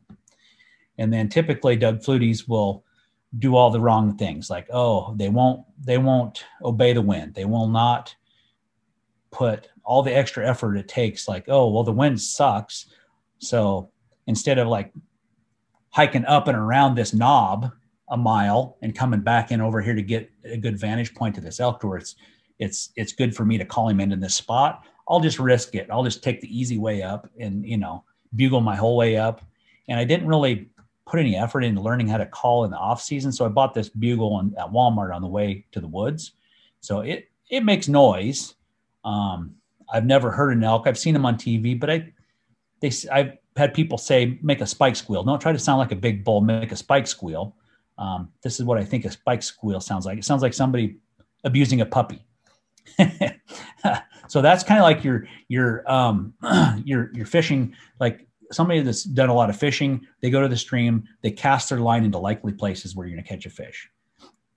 [0.97, 2.83] And then typically Doug Fluties will
[3.37, 7.45] do all the wrong things, like oh, they won't they won't obey the wind, they
[7.45, 8.15] will not
[9.31, 12.85] put all the extra effort it takes like oh well the wind sucks
[13.39, 13.89] so
[14.27, 14.93] instead of like
[15.89, 17.71] hiking up and around this knob
[18.11, 21.41] a mile and coming back in over here to get a good vantage point to
[21.41, 22.15] this elk door it's
[22.59, 25.87] it's it's good for me to call him into this spot i'll just risk it
[25.91, 28.03] i'll just take the easy way up and you know
[28.35, 29.41] bugle my whole way up
[29.89, 30.69] and I didn't really
[31.05, 33.31] put any effort into learning how to call in the off season.
[33.31, 36.33] So I bought this bugle on, at Walmart on the way to the woods.
[36.79, 38.53] So it it makes noise.
[39.03, 39.55] Um,
[39.91, 40.87] I've never heard an elk.
[40.87, 42.13] I've seen them on TV, but I
[42.81, 45.23] they I've had people say make a spike squeal.
[45.23, 46.41] Don't try to sound like a big bull.
[46.41, 47.55] Make a spike squeal.
[47.97, 50.17] Um, this is what I think a spike squeal sounds like.
[50.17, 50.97] It sounds like somebody
[51.43, 52.25] abusing a puppy.
[54.27, 56.33] so that's kind of like your your um
[56.85, 60.57] your your fishing like somebody that's done a lot of fishing they go to the
[60.57, 63.89] stream they cast their line into likely places where you're going to catch a fish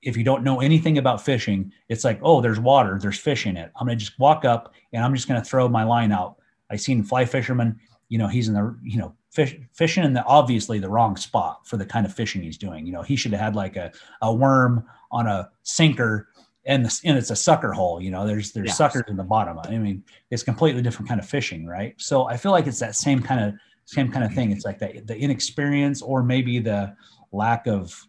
[0.03, 3.57] if you don't know anything about fishing it's like oh there's water there's fish in
[3.57, 3.71] it.
[3.77, 6.37] I'm going to just walk up and i'm just going to throw my line out.
[6.71, 10.25] I seen fly fishermen you know he's in the you know fish, fishing in the
[10.25, 12.87] obviously the wrong spot for the kind of fishing he's doing.
[12.87, 16.29] You know he should have had like a, a worm on a sinker
[16.67, 19.59] and the, and it's a sucker hole you know there's there's suckers in the bottom.
[19.59, 21.95] I mean it's completely different kind of fishing right?
[21.99, 23.55] So i feel like it's that same kind of
[23.85, 24.53] same kind of thing.
[24.53, 26.95] It's like that the inexperience or maybe the
[27.33, 28.07] lack of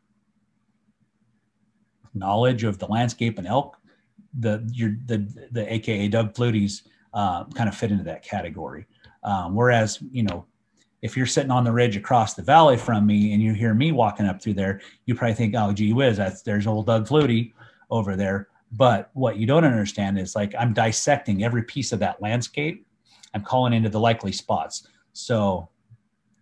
[2.14, 3.77] knowledge of the landscape and elk
[4.40, 5.18] the your the
[5.52, 6.84] the aka doug fluties
[7.14, 8.85] uh, kind of fit into that category
[9.23, 10.45] um, whereas you know
[11.02, 13.91] if you're sitting on the ridge across the valley from me and you hear me
[13.91, 17.53] walking up through there you probably think oh gee whiz that's there's old doug flutie
[17.94, 18.49] over there.
[18.72, 22.85] But what you don't understand is like I'm dissecting every piece of that landscape.
[23.34, 24.88] I'm calling into the likely spots.
[25.14, 25.69] So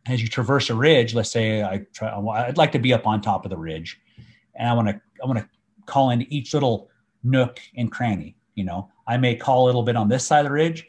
[0.07, 3.22] as you traverse a ridge, let's say I try, I'd like to be up on
[3.22, 3.99] top of the ridge,
[4.56, 5.49] and I want to I want to
[5.85, 6.89] call into each little
[7.23, 8.35] nook and cranny.
[8.55, 10.87] You know, I may call a little bit on this side of the ridge.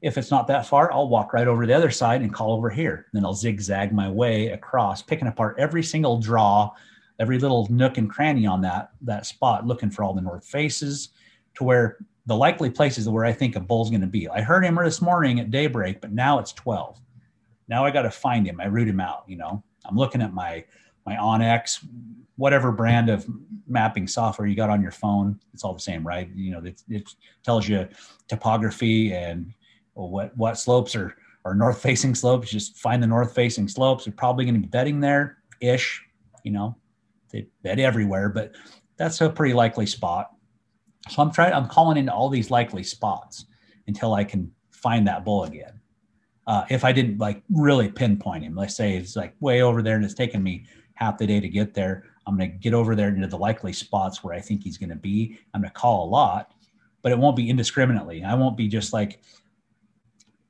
[0.00, 2.70] If it's not that far, I'll walk right over the other side and call over
[2.70, 3.06] here.
[3.12, 6.72] Then I'll zigzag my way across, picking apart every single draw
[7.18, 11.10] every little nook and cranny on that that spot, looking for all the north faces
[11.56, 14.28] to where the likely places where I think a bull's going to be.
[14.28, 17.00] I heard him this morning at daybreak, but now it's 12.
[17.68, 18.60] Now I got to find him.
[18.60, 19.24] I root him out.
[19.26, 20.64] You know, I'm looking at my
[21.06, 21.84] my onX,
[22.38, 23.26] whatever brand of
[23.66, 25.38] mapping software you got on your phone.
[25.52, 26.30] It's all the same, right?
[26.34, 27.10] You know, it, it
[27.44, 27.86] tells you
[28.28, 29.52] topography and
[29.94, 32.50] what what slopes are are north facing slopes.
[32.50, 34.06] Just find the north facing slopes.
[34.06, 36.02] You're probably going to be bedding there ish.
[36.44, 36.76] You know,
[37.30, 38.54] they bed everywhere, but
[38.96, 40.30] that's a pretty likely spot.
[41.08, 43.46] So I'm trying, I'm calling into all these likely spots
[43.86, 45.80] until I can find that bull again.
[46.46, 49.96] Uh, if I didn't like really pinpoint him, let's say it's like way over there
[49.96, 52.04] and it's taken me half the day to get there.
[52.28, 54.90] I'm going to get over there into the likely spots where I think he's going
[54.90, 55.38] to be.
[55.54, 56.52] I'm going to call a lot,
[57.00, 58.22] but it won't be indiscriminately.
[58.22, 59.22] I won't be just like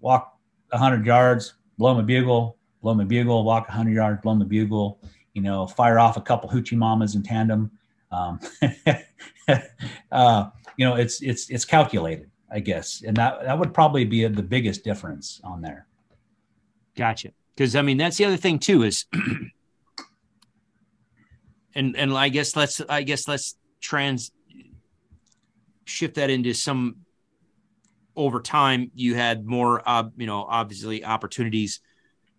[0.00, 0.36] walk
[0.70, 4.98] 100 yards, blow my bugle, blow my bugle, walk 100 yards, blow my bugle,
[5.34, 7.70] you know, fire off a couple hoochie mamas in tandem.
[8.10, 8.40] Um,
[10.12, 14.26] uh, you know, it's it's it's calculated, I guess, and that that would probably be
[14.26, 15.86] the biggest difference on there.
[16.96, 17.30] Gotcha.
[17.54, 19.04] Because I mean, that's the other thing too is,
[21.74, 24.32] and and I guess let's I guess let's trans
[25.84, 26.96] shift that into some
[28.16, 31.80] over time you had more uh, you know obviously opportunities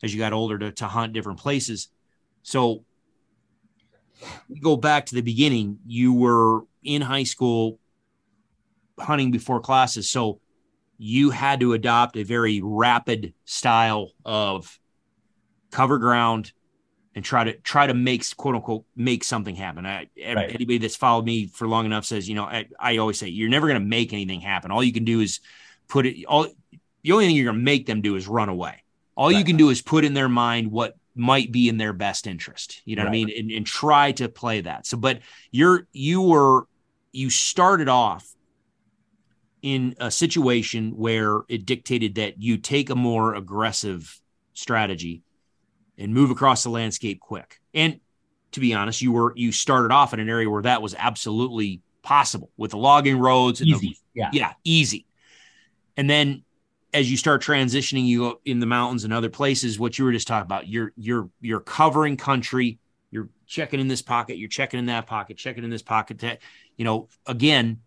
[0.03, 1.89] as you got older to, to hunt different places
[2.43, 2.83] so
[4.61, 7.79] go back to the beginning, you were in high school
[8.99, 10.09] hunting before classes.
[10.09, 10.41] So
[10.97, 14.79] you had to adopt a very rapid style of
[15.71, 16.51] cover ground
[17.15, 19.85] and try to try to make quote unquote make something happen.
[19.85, 20.49] I, right.
[20.53, 23.49] Anybody that's followed me for long enough says, you know, I, I always say you're
[23.49, 24.71] never going to make anything happen.
[24.71, 25.39] All you can do is
[25.87, 26.47] put it all.
[27.01, 28.83] The only thing you're going to make them do is run away.
[29.15, 29.37] All right.
[29.37, 32.81] you can do is put in their mind what might be in their best interest.
[32.85, 33.09] You know right.
[33.09, 33.31] what I mean?
[33.37, 34.85] And, and try to play that.
[34.85, 35.19] So, but
[35.51, 36.67] you're, you were,
[37.11, 38.29] you started off
[39.61, 44.19] in a situation where it dictated that you take a more aggressive
[44.53, 45.21] strategy
[45.99, 47.59] and move across the landscape quick.
[47.73, 47.99] And
[48.53, 51.81] to be honest, you were, you started off in an area where that was absolutely
[52.01, 53.61] possible with the logging roads.
[53.61, 53.89] easy.
[53.89, 54.29] The, yeah.
[54.33, 54.53] Yeah.
[54.63, 55.05] Easy.
[55.95, 56.43] And then
[56.93, 60.27] as you start transitioning you in the mountains and other places what you were just
[60.27, 62.79] talking about you're you're you're covering country
[63.11, 66.39] you're checking in this pocket you're checking in that pocket checking in this pocket that
[66.77, 67.79] you know again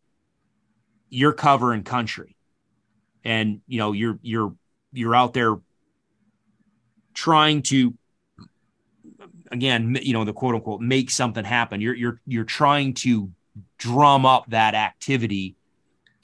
[1.09, 2.37] you're covering country
[3.25, 4.55] and you know you're you're
[4.93, 5.59] you're out there
[7.15, 7.95] trying to
[9.53, 13.31] again you know the quote unquote make something happen you're you're you're trying to
[13.79, 15.55] drum up that activity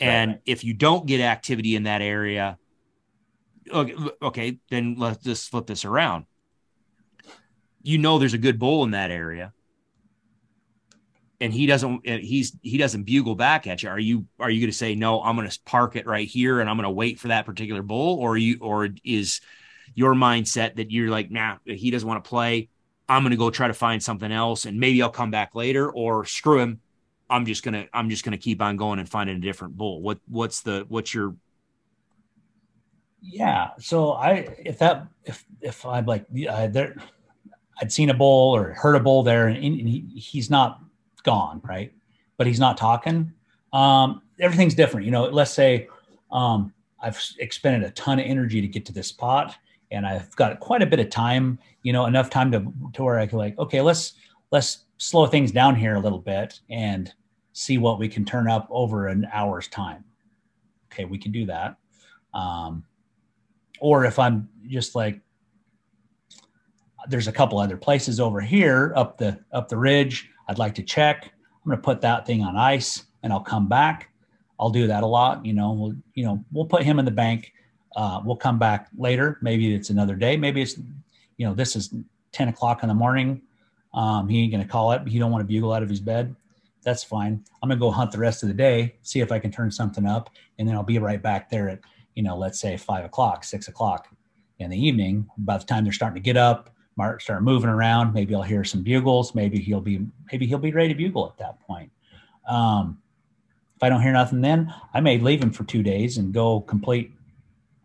[0.01, 0.41] and right.
[0.47, 2.59] if you don't get activity in that area
[3.73, 6.27] okay, okay, then let's just flip this around.
[7.83, 9.53] You know, there's a good bull in that area,
[11.41, 12.07] and he doesn't.
[12.07, 13.89] He's he doesn't bugle back at you.
[13.89, 15.23] Are you are you going to say no?
[15.23, 17.83] I'm going to park it right here, and I'm going to wait for that particular
[17.83, 19.41] bull, or you or is
[19.95, 22.69] your mindset that you're like, nah, he doesn't want to play.
[23.09, 25.91] I'm going to go try to find something else and maybe I'll come back later
[25.91, 26.81] or screw him.
[27.31, 29.77] I'm just going to, I'm just going to keep on going and finding a different
[29.77, 30.03] bull.
[30.03, 31.35] What, what's the, what's your,
[33.21, 33.71] yeah.
[33.79, 36.97] So I, if that, if, if I'm like, uh, there,
[37.81, 40.81] I'd seen a bull or heard a bull there and, he, he's not
[41.23, 41.61] gone.
[41.65, 41.93] Right.
[42.37, 43.33] But he's not talking.
[43.73, 45.07] Um, everything's different.
[45.07, 45.89] You know, let's say,
[46.31, 49.57] um, I've expended a ton of energy to get to this spot
[49.91, 53.19] and I've got quite a bit of time, you know, enough time to, to where
[53.19, 54.15] I can like, okay, let's,
[54.51, 57.13] let's slow things down here a little bit and
[57.53, 60.05] see what we can turn up over an hour's time.
[60.93, 61.05] Okay.
[61.05, 61.77] We can do that.
[62.35, 62.85] Um,
[63.81, 65.21] or if I'm just like,
[67.09, 70.29] there's a couple other places over here up the, up the ridge.
[70.49, 71.33] I'd like to check.
[71.65, 74.11] I'm to put that thing on ice and I'll come back.
[74.61, 75.45] I'll do that a lot.
[75.47, 77.53] You know, we'll, you know, we'll put him in the bank
[77.97, 79.39] uh, we'll come back later.
[79.43, 80.37] Maybe it's another day.
[80.37, 80.79] Maybe it's,
[81.37, 81.95] you know, this is
[82.33, 83.43] 10 o'clock in the morning.
[83.95, 85.07] Um, he ain't going to call it.
[85.07, 86.35] He don't want to bugle out of his bed.
[86.83, 87.45] That's fine.
[87.63, 89.71] I'm going to go hunt the rest of the day, see if I can turn
[89.71, 90.31] something up.
[90.59, 91.81] And then I'll be right back there at,
[92.15, 94.09] you know, let's say five o'clock, six o'clock
[94.59, 95.29] in the evening.
[95.39, 96.71] By the time they're starting to get up,
[97.19, 99.35] start moving around, maybe I'll hear some bugles.
[99.35, 101.91] Maybe he'll be, maybe he'll be ready to bugle at that point.
[102.49, 102.99] Um,
[103.77, 106.61] if I don't hear nothing, then I may leave him for two days and go
[106.61, 107.13] complete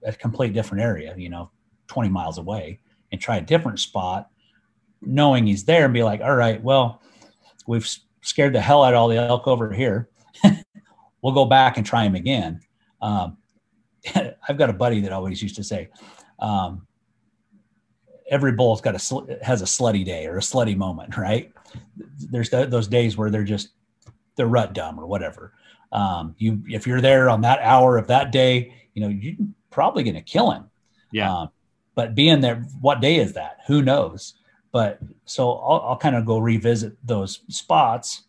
[0.05, 1.51] a complete different area, you know,
[1.87, 2.79] 20 miles away
[3.11, 4.29] and try a different spot,
[5.01, 7.01] knowing he's there and be like, all right, well,
[7.67, 7.87] we've
[8.21, 10.09] scared the hell out of all the elk over here.
[11.21, 12.59] we'll go back and try him again.
[13.01, 13.37] Um,
[14.47, 15.89] I've got a buddy that always used to say,
[16.39, 16.87] um,
[18.29, 21.51] every bull's got a sl- has a slutty day or a slutty moment, right?
[22.17, 23.69] There's th- those days where they're just
[24.35, 25.53] they're rut dumb or whatever.
[25.91, 29.37] Um, you if you're there on that hour of that day, you know you
[29.73, 30.69] probably going to kill him.
[31.11, 31.33] Yeah.
[31.33, 31.49] Um,
[31.95, 33.59] but being there, what day is that?
[33.67, 34.35] Who knows?
[34.71, 38.23] But so I'll, I'll kind of go revisit those spots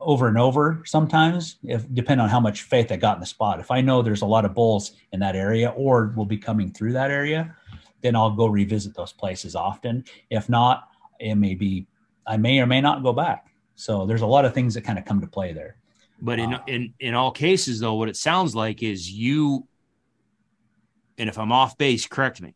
[0.00, 3.60] over and over sometimes if depending on how much faith I got in the spot.
[3.60, 6.72] If I know there's a lot of bulls in that area or will be coming
[6.72, 7.54] through that area,
[8.00, 10.04] then I'll go revisit those places often.
[10.30, 10.88] If not,
[11.18, 11.86] it may be
[12.26, 13.48] I may or may not go back.
[13.74, 15.76] So there's a lot of things that kind of come to play there.
[16.22, 19.66] But in uh, in in all cases though, what it sounds like is you
[21.18, 22.54] and if I'm off base, correct me.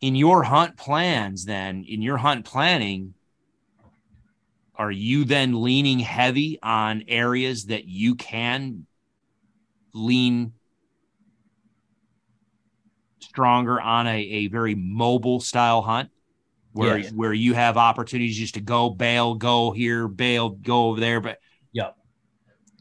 [0.00, 3.14] In your hunt plans, then, in your hunt planning,
[4.74, 8.86] are you then leaning heavy on areas that you can
[9.94, 10.54] lean
[13.20, 16.10] stronger on a, a very mobile style hunt
[16.72, 17.12] where yes.
[17.12, 21.20] where you have opportunities just to go bail, go here, bail, go over there.
[21.20, 21.38] But
[21.72, 21.90] yeah,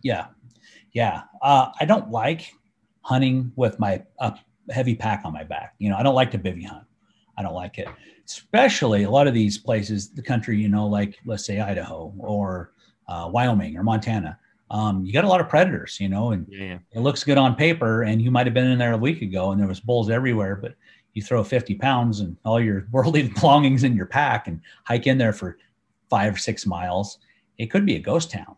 [0.01, 0.27] yeah,
[0.93, 2.53] yeah, uh, I don't like
[3.01, 4.31] hunting with my uh,
[4.69, 5.75] heavy pack on my back.
[5.79, 6.85] You know, I don't like to bivy hunt.
[7.37, 7.87] I don't like it,
[8.27, 10.57] especially a lot of these places, the country.
[10.57, 12.73] You know, like let's say Idaho or
[13.07, 14.37] uh, Wyoming or Montana.
[14.69, 16.77] Um, you got a lot of predators, you know, and yeah.
[16.93, 18.03] it looks good on paper.
[18.03, 20.55] And you might have been in there a week ago, and there was bulls everywhere,
[20.55, 20.75] but
[21.13, 25.17] you throw 50 pounds and all your worldly belongings in your pack and hike in
[25.17, 25.57] there for
[26.09, 27.19] five or six miles.
[27.57, 28.55] It could be a ghost town.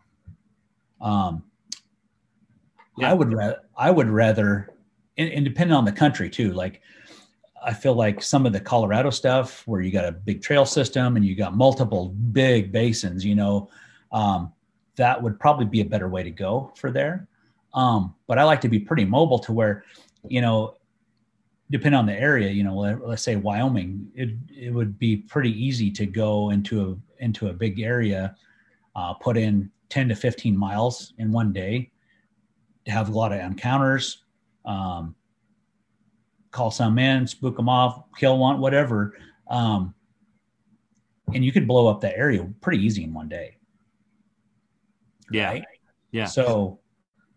[1.01, 1.43] Um,
[2.97, 3.09] yeah.
[3.09, 4.73] I would rather I would rather
[5.17, 6.53] and, and depending on the country too.
[6.53, 6.81] Like
[7.63, 11.15] I feel like some of the Colorado stuff where you got a big trail system
[11.15, 13.69] and you got multiple big basins, you know,
[14.11, 14.51] um,
[14.95, 17.27] that would probably be a better way to go for there.
[17.73, 19.85] Um, but I like to be pretty mobile to where,
[20.27, 20.75] you know,
[21.71, 25.51] depending on the area, you know, let, us say Wyoming, it, it would be pretty
[25.51, 28.35] easy to go into a, into a big area,
[28.95, 31.92] uh, put in 10 to 15 miles in one day
[32.87, 34.23] have a lot of encounters,
[34.65, 35.15] um,
[36.51, 39.17] call some in, spook them off, kill one, whatever.
[39.49, 39.93] Um,
[41.33, 43.57] and you could blow up that area pretty easy in one day.
[45.31, 45.49] Yeah.
[45.49, 45.65] Right?
[46.11, 46.25] Yeah.
[46.25, 46.79] So,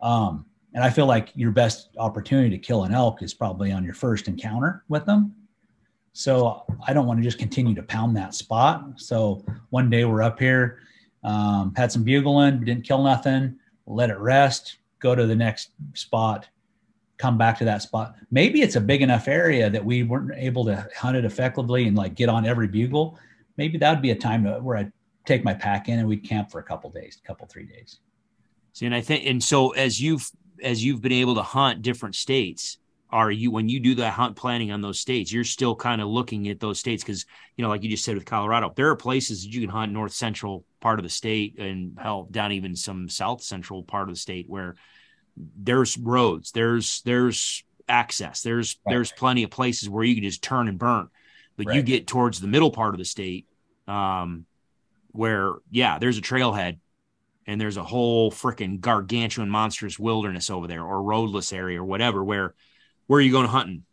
[0.01, 0.44] um,
[0.74, 3.94] and I feel like your best opportunity to kill an elk is probably on your
[3.94, 5.35] first encounter with them.
[6.12, 8.85] So I don't want to just continue to pound that spot.
[8.97, 10.81] So one day we're up here,
[11.24, 16.48] um, had some bugling, didn't kill nothing, let it rest, go to the next spot,
[17.18, 18.14] come back to that spot.
[18.31, 21.97] Maybe it's a big enough area that we weren't able to hunt it effectively and
[21.97, 23.18] like get on every bugle.
[23.56, 24.93] Maybe that would be a time to, where I'd
[25.24, 28.01] take my pack in and we'd camp for a couple days, a couple three days.
[28.73, 30.31] See, and I think, and so as you've
[30.62, 32.78] as you've been able to hunt different states,
[33.16, 36.09] are you when you do the hunt planning on those states, you're still kind of
[36.09, 37.24] looking at those states because
[37.56, 39.90] you know, like you just said with Colorado, there are places that you can hunt
[39.90, 44.14] north central part of the state and hell down even some south central part of
[44.14, 44.74] the state where
[45.56, 48.43] there's roads there's there's access.
[48.43, 48.93] There's Right.
[48.93, 51.09] there's plenty of places where you can just turn and burn,
[51.56, 53.47] but you get towards the middle part of the state,
[53.88, 54.44] um,
[55.12, 56.78] where yeah, there's a trailhead,
[57.47, 62.22] and there's a whole freaking gargantuan monstrous wilderness over there, or roadless area, or whatever.
[62.22, 62.55] Where
[63.06, 63.84] where are you going hunting?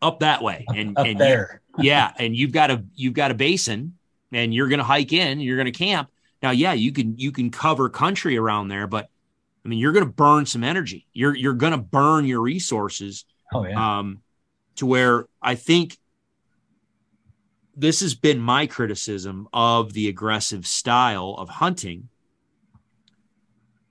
[0.00, 1.60] Up that way, and Up and you- there.
[1.78, 3.98] yeah, and you've got a you've got a basin,
[4.32, 6.08] and you're going to hike in, you're going to camp.
[6.42, 9.08] Now, yeah, you can you can cover country around there, but
[9.64, 11.06] I mean, you're going to burn some energy.
[11.12, 13.98] You're you're going to burn your resources Oh yeah.
[13.98, 14.22] um,
[14.76, 15.98] to where I think
[17.76, 22.08] this has been my criticism of the aggressive style of hunting.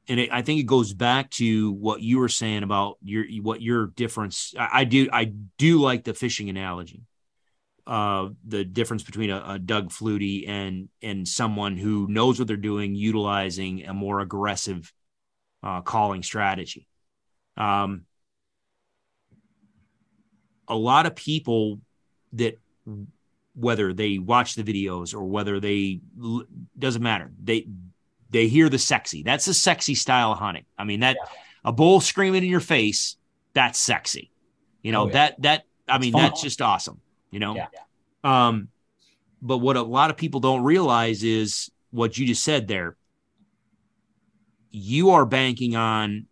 [0.10, 3.62] And it, I think it goes back to what you were saying about your what
[3.62, 4.54] your difference.
[4.58, 5.26] I, I do I
[5.58, 7.02] do like the fishing analogy,
[7.86, 12.58] uh, the difference between a, a Doug Flutie and and someone who knows what they're
[12.58, 14.92] doing, utilizing a more aggressive
[15.64, 16.88] uh, calling strategy.
[17.58, 18.06] Um,
[20.68, 21.80] a lot of people
[22.34, 22.60] that
[23.56, 26.00] whether they watch the videos or whether they
[26.78, 27.68] doesn't matter they
[28.30, 29.24] they hear the sexy.
[29.24, 30.66] That's a sexy style of hunting.
[30.78, 31.30] I mean that Yeah.
[31.66, 33.18] a bull screaming in your face
[33.54, 34.32] that's sexy.
[34.84, 35.14] You know Oh, yeah.
[35.14, 37.00] that that i mean that's just awesome
[37.32, 37.56] you know?
[37.56, 37.68] Yeah.
[38.24, 38.70] um
[39.42, 42.98] but what a lot of people don't realize is what you just said there.
[44.72, 46.26] You are banking on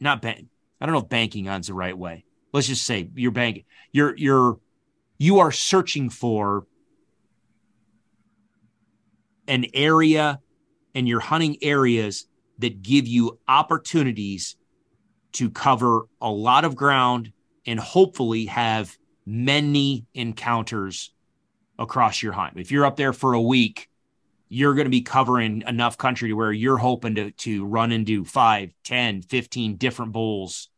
[0.00, 0.46] not bank
[0.80, 2.24] i don't know if banking on's the right way.
[2.52, 4.58] Let's just say you're banking you're you're
[5.18, 6.66] you are searching for
[9.46, 10.40] an area
[10.94, 12.26] and you're hunting areas
[12.58, 14.56] that give you opportunities
[15.32, 17.32] to cover a lot of ground
[17.66, 18.96] and hopefully have
[19.26, 21.12] many encounters
[21.78, 22.54] across your hunt.
[22.56, 23.88] If you're up there for a week,
[24.48, 28.24] you're going to be covering enough country to where you're hoping to to run into
[28.24, 30.70] 5, 10, 15 different bulls.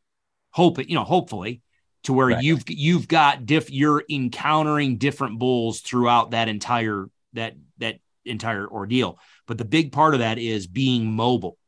[0.51, 1.63] Hope you know, hopefully
[2.05, 2.43] to where Right.
[2.43, 9.19] you've you've got diff you're encountering different bulls throughout that entire that that entire ordeal.
[9.51, 11.59] But the big part of that is being mobile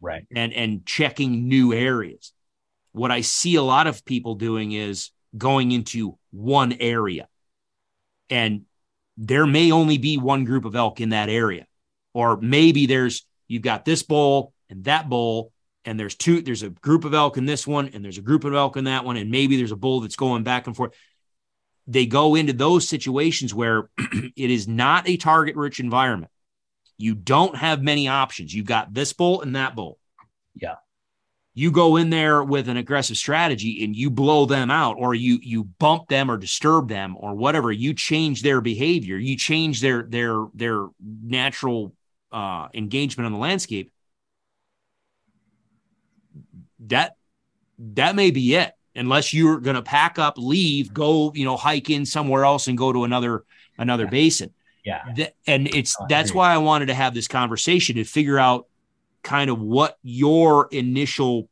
[0.00, 0.24] Right.
[0.34, 2.32] and and checking new areas.
[2.92, 7.28] What I see a lot of people doing is going into one area.
[8.30, 8.62] And
[9.18, 11.66] there may only be one group of elk in that area.
[12.14, 15.52] Or maybe there's you've got this bull and that bull
[15.84, 18.44] and there's two there's a group of elk in this one and there's a group
[18.44, 20.94] of elk in that one and maybe there's a bull that's going back and forth.
[21.86, 26.32] They go into those situations where it is not a target rich environment.
[26.98, 28.52] You don't have many options.
[28.52, 29.98] You've got this bull and that bull.
[30.56, 30.74] Yeah.
[31.54, 35.38] You go in there with an aggressive strategy and you blow them out, or you
[35.42, 37.72] you bump them or disturb them or whatever.
[37.72, 39.16] You change their behavior.
[39.16, 41.94] You change their their their natural
[42.30, 43.92] uh, engagement on the landscape.
[46.86, 47.16] That
[47.78, 51.90] that may be it, unless you're going to pack up, leave, go, you know, hike
[51.90, 53.44] in somewhere else and go to another
[53.78, 54.10] another Yeah.
[54.10, 54.54] basin
[54.88, 55.12] Yeah.
[55.14, 58.66] Th- and it's Oh, that's why I wanted to have this conversation to figure out
[59.22, 61.48] kind of what your initial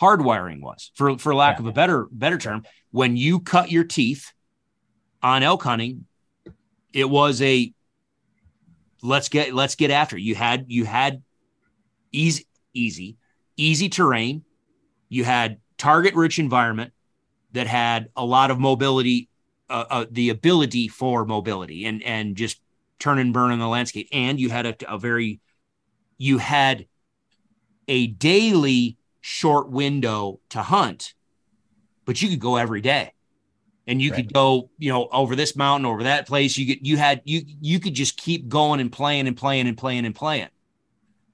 [0.00, 1.60] hardwiring was, for for lack Yeah.
[1.62, 2.64] of a better better term.
[2.90, 4.32] When you cut your teeth
[5.22, 6.06] on elk hunting,
[6.92, 7.72] it was a
[9.02, 10.16] let's get let's get after.
[10.16, 10.22] it.
[10.22, 11.22] You had you had
[12.12, 13.16] easy easy
[13.56, 14.42] easy terrain.
[15.08, 16.92] You had target rich environment
[17.52, 19.28] that had a lot of mobility
[19.70, 22.60] uh, uh, the ability for mobility and and just
[22.98, 24.08] turn and burn in the landscape.
[24.12, 25.40] And you had a, a very
[26.18, 26.86] you had
[27.88, 31.14] a daily short window to hunt,
[32.04, 33.12] but you could go every day.
[33.86, 36.56] And you could go, you know, over this mountain, over that place.
[36.56, 39.76] You could, you had, you, you could just keep going and playing and playing and
[39.76, 40.48] playing and playing.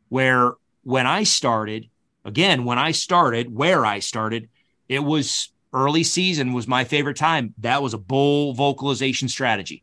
[0.09, 1.89] Where when I started,
[2.25, 4.49] again, when I started, where I started,
[4.89, 7.55] it was early season was my favorite time.
[7.59, 9.83] That was a bull vocalization strategy.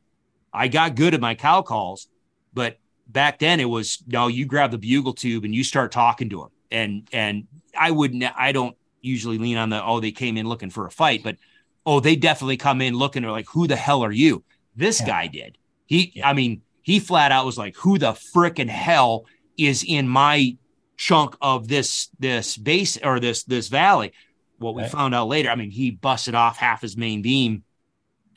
[0.54, 2.08] I got good at my cow calls,
[2.54, 2.78] but
[3.08, 6.40] back then it was no, you grab the bugle tube and you start talking to
[6.40, 6.50] them.
[6.72, 7.48] And and
[7.78, 10.92] I wouldn't I don't usually lean on the oh, they came in looking for a
[10.92, 11.38] fight, but
[11.86, 14.44] oh, they definitely come in looking or like, who the hell are you?
[14.76, 15.08] This Yeah.
[15.08, 15.58] guy did.
[15.86, 16.28] He Yeah.
[16.30, 19.26] I mean, he flat out was like, who the frickin' hell
[19.58, 20.58] is in my
[20.98, 24.12] chunk of this this base or this this valley?
[24.58, 24.92] What we Right.
[24.92, 27.64] found out later, I mean, he busted off half his main beam.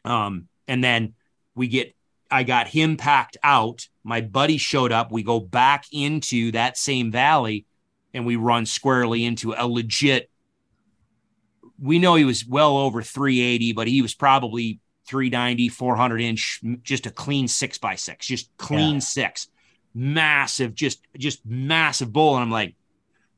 [0.05, 1.14] Um, and then
[1.55, 1.94] we get
[2.32, 3.88] I got him packed out.
[4.05, 5.10] My buddy showed up.
[5.10, 7.66] We go back into that same valley
[8.14, 10.30] and we run squarely into a legit.
[11.78, 17.06] We know he was well over 380, but he was probably 390, 400 inch, just
[17.06, 19.01] a clean six by six, just clean Yeah.
[19.01, 19.48] six,
[19.92, 22.36] massive, just, just massive bull.
[22.36, 22.76] And I'm like,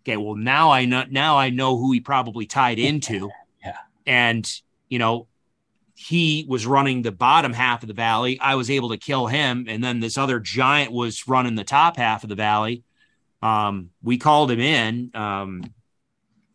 [0.03, 3.31] Okay, well now I know now I know who he probably tied into.
[3.65, 3.77] Yeah.
[4.07, 5.29] And you know,
[5.95, 8.39] he was running the bottom half of the valley.
[8.41, 11.97] I was able to kill him, and then this other giant was running the top
[11.97, 12.83] half of the valley.
[13.41, 15.11] Um, we called him in.
[15.15, 15.65] Um,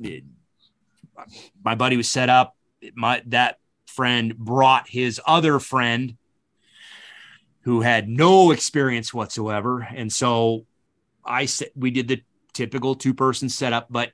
[0.01, 0.23] it-
[1.63, 2.55] my buddy was set up.
[2.95, 6.15] My that friend brought his other friend
[7.61, 10.65] who had no experience whatsoever, and so
[11.25, 12.21] I said we did the
[12.57, 14.11] typical two person setup, but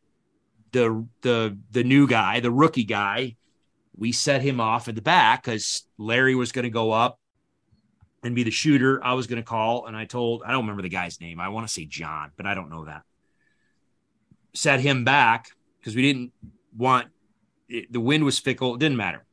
[0.74, 3.38] the the the new guy, the rookie guy,
[3.96, 7.20] we set him off at the back because Larry was going to go up
[8.22, 9.02] and be the shooter.
[9.04, 11.40] I was going to call, and I told I don't remember the guy's name.
[11.40, 13.04] I want to say John, but I don't know that.
[14.54, 15.48] Set him back
[15.80, 16.34] because we didn't
[16.78, 17.08] want
[17.70, 18.76] it, the wind was fickle.
[18.76, 19.26] It didn't matter.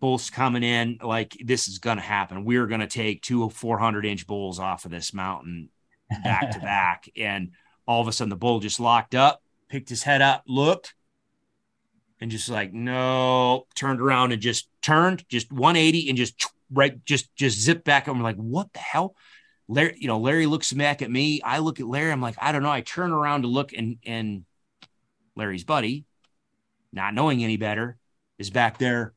[0.00, 2.44] Bulls coming in like this is going to happen.
[2.44, 5.68] We're going to take two 400 inch bulls off of this mountain
[6.24, 7.08] back to back.
[7.16, 7.52] And
[7.86, 10.94] all of a sudden, the bull just locked up, picked his head up, looked,
[12.20, 17.34] and just like, no, turned around and just turned just 180 and just right, just,
[17.36, 18.08] just zipped back.
[18.08, 19.14] And we're like, what the hell?
[19.68, 21.40] Larry, you know, Larry looks back at me.
[21.42, 22.12] I look at Larry.
[22.12, 22.70] I'm like, I don't know.
[22.70, 24.44] I turn around to look, and and
[25.34, 26.04] Larry's buddy,
[26.92, 27.96] not knowing any better,
[28.38, 29.12] is back there.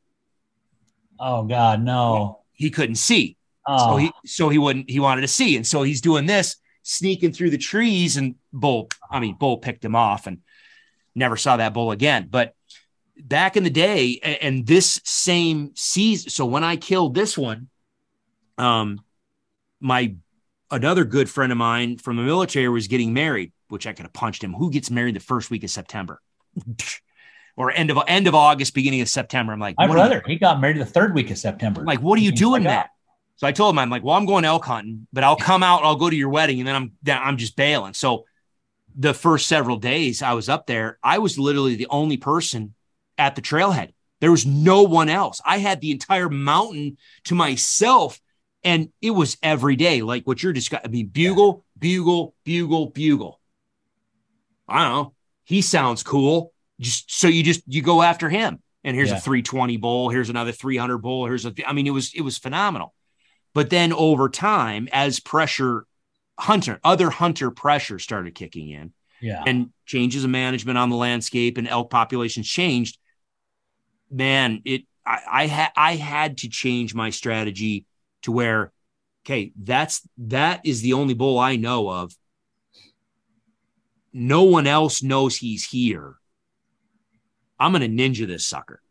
[1.19, 2.39] Oh God, no.
[2.53, 3.37] He couldn't see.
[3.67, 5.55] Oh, So he so he wouldn't he wanted to see.
[5.55, 6.55] And so he's doing this,
[6.89, 10.39] sneaking through the trees, and Bull, I mean, Bull picked him off and
[11.13, 12.27] never saw that bull again.
[12.29, 12.55] But
[13.15, 17.67] back in the day, and this same season, so when I killed this one,
[18.57, 19.01] um,
[19.79, 20.15] my
[20.71, 24.13] another good friend of mine from the military was getting married, which I could have
[24.13, 24.53] punched him.
[24.53, 26.19] Who gets married the first week of September?
[27.55, 29.53] or end of end of August, beginning of September.
[29.53, 31.81] I'm like, my what are you- brother, he got married the third week of September.
[31.81, 32.89] I'm like, what are you doing, like, Matt?
[33.39, 35.85] So I told him, I'm like, well, I'm going elk hunting, but I'll come out,
[35.85, 37.93] I'll go to your wedding, and then I'm I'm just bailing.
[37.93, 38.25] So
[38.97, 42.73] the first several days I was up there, I was literally the only person
[43.17, 43.93] at the trailhead.
[44.19, 45.39] There was no one else.
[45.45, 48.19] I had the entire mountain to myself,
[48.65, 50.89] and it was every day, like what you're describing.
[50.89, 53.39] I mean, bugle, bugle, bugle, bugle.
[54.67, 55.13] I don't know.
[55.45, 56.51] He sounds cool.
[56.81, 58.61] Just so you just you go after him.
[58.83, 59.17] And here's Yeah.
[59.17, 60.09] a 320 bowl.
[60.09, 61.25] Here's another 300 bowl.
[61.25, 61.53] Here's a.
[61.65, 62.93] I mean, it was it was phenomenal.
[63.53, 65.85] But then over time, as pressure,
[66.39, 69.43] hunter, other hunter pressure started kicking in, yeah.
[69.45, 72.97] and changes of management on the landscape and elk populations changed.
[74.11, 77.85] Man, it I I had I had to change my strategy
[78.23, 78.71] to where,
[79.25, 82.15] okay, that's that is the only bull I know of.
[84.11, 86.15] No one else knows he's here.
[87.59, 88.81] I'm gonna ninja this sucker.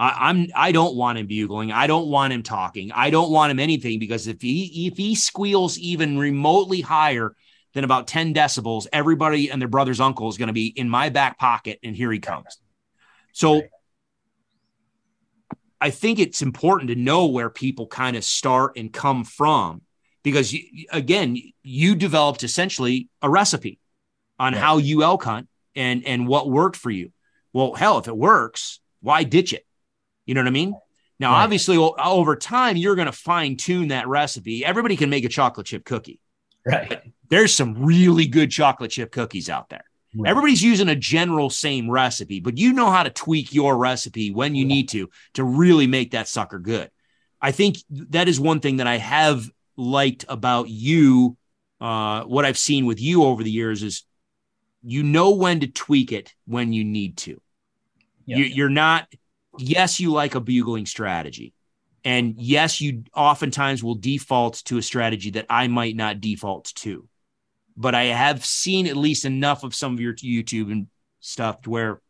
[0.00, 1.70] I, I'm I don't want him bugling.
[1.72, 2.90] I don't want him talking.
[2.90, 7.36] I don't want him anything because if he if he squeals even remotely higher
[7.74, 11.10] than about 10 decibels, everybody and their brother's uncle is going to be in my
[11.10, 12.58] back pocket, and here he comes.
[13.32, 13.62] So
[15.80, 19.82] I think it's important to know where people kind of start and come from
[20.22, 23.78] because you, again, you developed essentially a recipe
[24.38, 24.62] on Right.
[24.62, 27.12] how you elk hunt and and what worked for you.
[27.52, 29.66] Well, hell, if it works, why ditch it?
[30.30, 30.74] You know what I mean?
[31.18, 31.42] Now, Right.
[31.42, 34.64] obviously, over time, you're going to fine tune that recipe.
[34.64, 36.20] Everybody can make a chocolate chip cookie.
[36.64, 37.02] right.
[37.30, 39.82] There's some really good chocolate chip cookies out there.
[40.14, 40.30] Right.
[40.30, 44.54] Everybody's using a general same recipe, but you know how to tweak your recipe when
[44.54, 46.92] you need to to really make that sucker good.
[47.42, 51.36] I think that is one thing that I have liked about you.
[51.80, 54.04] Uh, what I've seen with you over the years is
[54.84, 57.40] you know when to tweak it when you need to.
[58.26, 58.36] Yeah.
[58.36, 59.08] You, you're not,
[59.58, 61.52] yes, you like a bugling strategy.
[62.04, 67.06] And yes, you oftentimes will default to a strategy that I might not default to.
[67.76, 70.86] But I have seen at least enough of some of your YouTube and
[71.20, 72.00] stuff where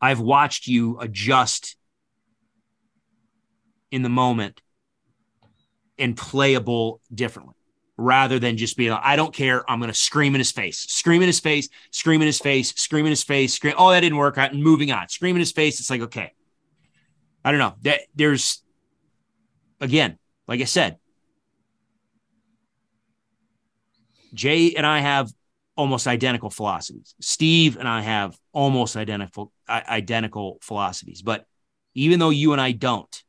[0.00, 1.76] I've watched you adjust
[3.90, 4.60] in the moment
[5.98, 7.54] and playable differently
[8.00, 9.68] rather than just being like, I don't care.
[9.70, 12.72] I'm going to scream in his face, scream in his face, scream in his face,
[12.74, 13.74] scream in his face, scream.
[13.76, 14.38] Oh, that didn't work.
[14.38, 15.08] I'm moving on.
[15.08, 15.80] Scream in his face.
[15.80, 16.32] It's like, okay.
[17.44, 17.74] I don't know.
[17.82, 18.62] That there's
[19.80, 20.98] again, like I said,
[24.34, 25.30] Jay and I have
[25.76, 27.14] almost identical philosophies.
[27.20, 31.22] Steve and I have almost identical identical philosophies.
[31.22, 31.46] But
[31.94, 33.22] even though you and I don't,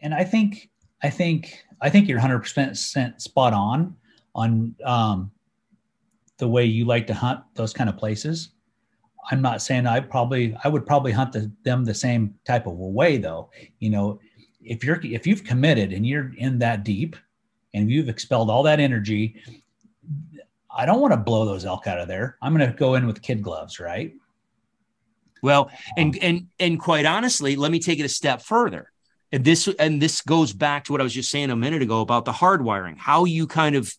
[0.00, 0.70] and I think
[1.02, 3.96] I think I think you're 100 percent spot on
[4.34, 5.30] on um,
[6.38, 8.50] the way you like to hunt those kind of places.
[9.30, 12.72] I'm not saying I probably I would probably hunt the, them the same type of
[12.72, 13.50] a way though.
[13.78, 14.20] You know,
[14.60, 17.16] if you're if you've committed and you're in that deep
[17.74, 19.36] and you've expelled all that energy
[20.74, 22.36] I don't want to blow those elk out of there.
[22.40, 24.14] I'm going to go in with kid gloves, right?
[25.42, 28.92] Well, and and and quite honestly, let me take it a step further.
[29.32, 32.02] And this and this goes back to what I was just saying a minute ago
[32.02, 33.92] about the hardwiring, how you kind of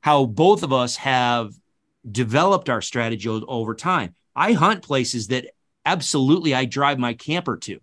[0.00, 1.52] how both of us have
[2.10, 4.14] developed our strategy over time.
[4.34, 5.46] I hunt places that
[5.84, 7.80] absolutely I drive my camper to,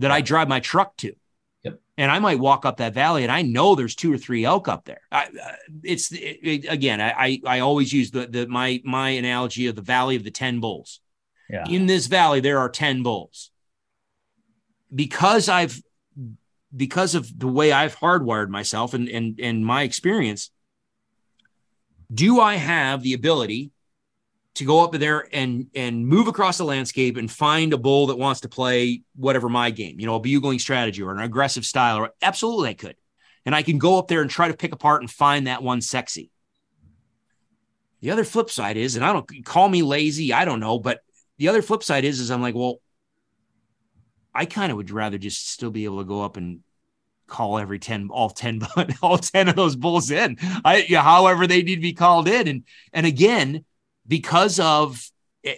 [0.00, 1.14] that I drive my truck to.
[1.62, 1.80] Yep.
[1.96, 4.68] And I might walk up that valley and I know there's two or three elk
[4.68, 5.00] up there.
[5.10, 5.52] I, uh,
[5.82, 9.82] it's it, it, again, I, I always use the, the, my, my analogy of the
[9.82, 11.00] valley of the 10 bulls.
[11.48, 11.64] Yeah.
[11.68, 13.51] In this valley, there are 10 bulls.
[14.94, 15.80] Because I've,
[16.74, 20.50] because of the way I've hardwired myself and, and, and my experience,
[22.12, 23.72] do I have the ability
[24.54, 28.18] to go up there and and move across the landscape and find a bull that
[28.18, 31.98] wants to play whatever my game, you know, a bugling strategy or an aggressive style,
[31.98, 32.96] or absolutely I could.
[33.46, 35.80] And I can go up there and try to pick apart and find that one
[35.80, 36.30] sexy.
[38.00, 41.00] The other flip side is, and I don't call me lazy, I don't know, but
[41.38, 42.80] the other flip side is, is I'm like, well,
[44.34, 46.60] I kind of would rather just still be able to go up and
[47.28, 48.60] call every 10 all 10
[49.02, 52.64] all 10 of those bulls in I however they need to be called in and
[52.92, 53.64] and again
[54.06, 55.02] because of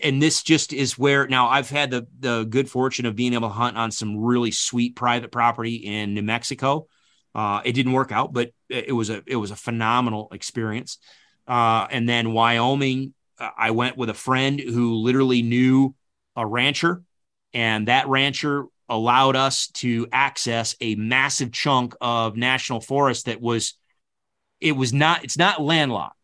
[0.03, 3.49] and this just is where now I've had the the good fortune of being able
[3.49, 6.87] to hunt on some really sweet private property in New Mexico.
[7.35, 10.99] Uh, it didn't work out, but it was a it was a phenomenal experience.
[11.47, 15.95] Uh, and then Wyoming, uh, I went with a friend who literally knew
[16.35, 17.03] a rancher,
[17.55, 23.75] and that rancher allowed us to access a massive chunk of national forest that was
[24.61, 26.17] it was not it's not landlocked,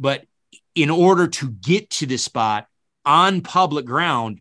[0.00, 0.24] but
[0.74, 2.66] in order to get to this spot
[3.04, 4.40] on public ground,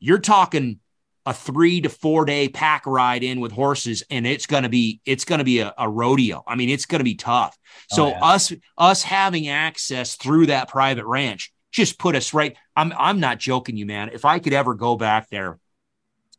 [0.00, 0.80] you're talking
[1.24, 5.24] a three to four day pack ride in with horses, and it's gonna be it's
[5.24, 6.42] gonna be a, a rodeo.
[6.46, 7.56] I mean, it's gonna be tough.
[7.92, 8.24] Oh, so yeah.
[8.24, 12.56] us us having access through that private ranch just put us right.
[12.74, 14.10] I'm I'm not joking you, man.
[14.12, 15.58] If I could ever go back there,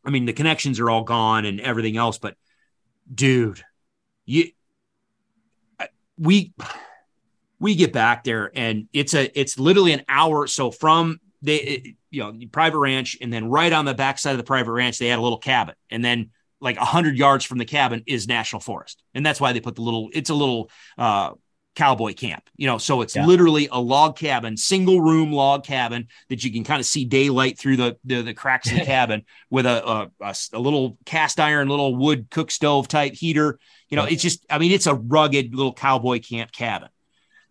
[0.04, 2.36] I mean the connections are all gone and everything else, but
[3.12, 3.62] dude,
[4.24, 4.50] you
[6.18, 6.52] we
[7.58, 10.46] we get back there and it's a it's literally an hour.
[10.46, 14.44] So from the you know private ranch and then right on the backside of the
[14.44, 17.64] private ranch they had a little cabin and then like a 100 yards from the
[17.64, 19.02] cabin is national forest.
[19.14, 21.32] And that's why they put the little it's a little uh
[21.80, 23.24] cowboy camp you know so it's yeah.
[23.24, 27.58] literally a log cabin single room log cabin that you can kind of see daylight
[27.58, 31.40] through the the, the cracks of the cabin with a, a, a, a little cast
[31.40, 33.58] iron little wood cook stove type heater
[33.88, 36.88] you know it's just i mean it's a rugged little cowboy camp cabin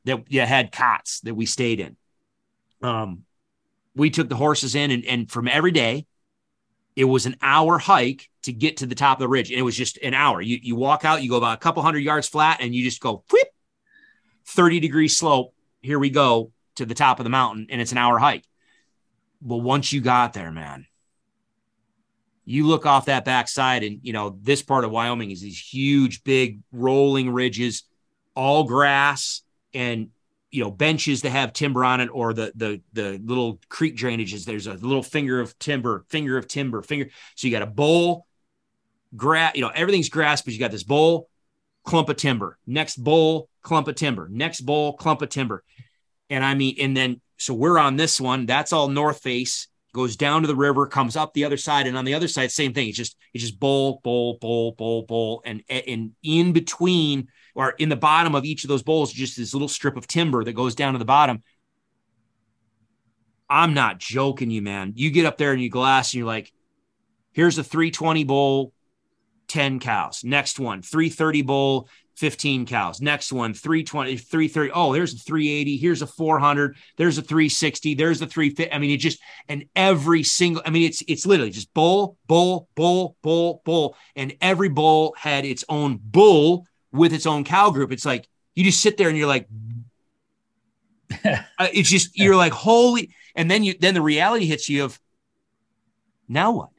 [0.06, 1.98] that you had cots that we stayed in.
[2.82, 3.24] Um,
[3.96, 6.06] we took the horses in, and, and from every day,
[6.96, 9.52] it was an hour hike to get to the top of the ridge.
[9.52, 10.42] And it was just an hour.
[10.42, 13.02] You, you walk out, you go about a couple hundred yards flat, and you just
[13.02, 13.50] go whip,
[14.50, 15.54] 30 degree slope.
[15.82, 18.46] Here we go to the top of the mountain, and it's an hour hike.
[19.42, 20.86] But once you got there, man,
[22.46, 26.24] you look off that backside, and you know, this part of Wyoming is these huge,
[26.24, 27.84] big rolling ridges,
[28.36, 29.42] all grass
[29.74, 30.10] and
[30.52, 34.46] you know benches that have timber on it or the the the little creek drainages
[34.46, 38.26] there's a little finger of timber finger of timber finger so you got a bowl
[39.16, 41.30] grass you know everything's grass but you got this bowl
[41.84, 45.64] clump of timber next bowl clump of timber next bowl clump of timber
[46.30, 50.16] and i mean and then so we're on this one that's all north face goes
[50.16, 52.74] down to the river comes up the other side and on the other side same
[52.74, 57.28] thing it's just it's just bowl bowl bowl bowl bowl and and in between
[57.60, 60.46] or in the bottom of each of those bowls, just this little strip of timber
[60.46, 61.44] that goes down to the bottom.
[63.50, 64.94] I'm not joking you, man.
[64.96, 66.54] You get up there and you glass and you're like,
[67.34, 68.74] here's a 320 bowl,
[69.50, 70.24] 10 cows.
[70.24, 73.00] Next one, 330 bowl, 15 cows.
[73.00, 74.72] Next one, 320, 330.
[74.74, 75.78] Oh, there's a 380.
[75.78, 76.76] Here's a 400.
[76.98, 77.94] There's a 360.
[77.96, 78.74] There's a 350.
[78.74, 82.68] I mean, it just, and every single, I mean, it's, it's literally just bull, bull,
[82.76, 83.96] bull, bull, bowl.
[84.18, 87.94] And every bull had its own bull with its own cow group.
[87.94, 89.48] It's like you just sit there and you're like,
[91.26, 91.38] uh,
[91.74, 95.00] it's just you're like holy, and then you then the reality hits you of
[96.28, 96.70] now what?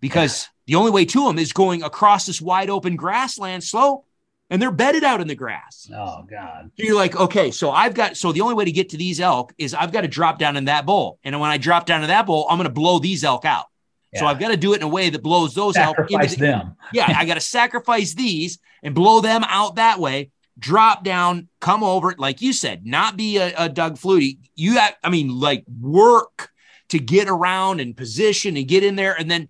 [0.00, 4.06] Because the only way to them is going across this wide open grassland slope,
[4.54, 5.90] and they're bedded out in the grass.
[5.92, 6.70] Oh God!
[6.78, 9.18] So you're like, okay, so I've got so the only way to get to these
[9.18, 12.02] elk is I've got to drop down in that bowl, and when I drop down
[12.02, 13.66] to that bowl, I'm going to blow these elk out.
[14.12, 14.20] Yeah.
[14.20, 16.22] So I've got to do it in a way that blows those sacrifice out.
[16.22, 16.76] Into the, them.
[16.92, 20.30] yeah, I got to sacrifice these and blow them out that way.
[20.56, 24.38] Drop down, come over, like you said, not be a, a Doug Flutie.
[24.54, 26.50] You, have, I mean, like work
[26.90, 29.48] to get around and position and get in there, and then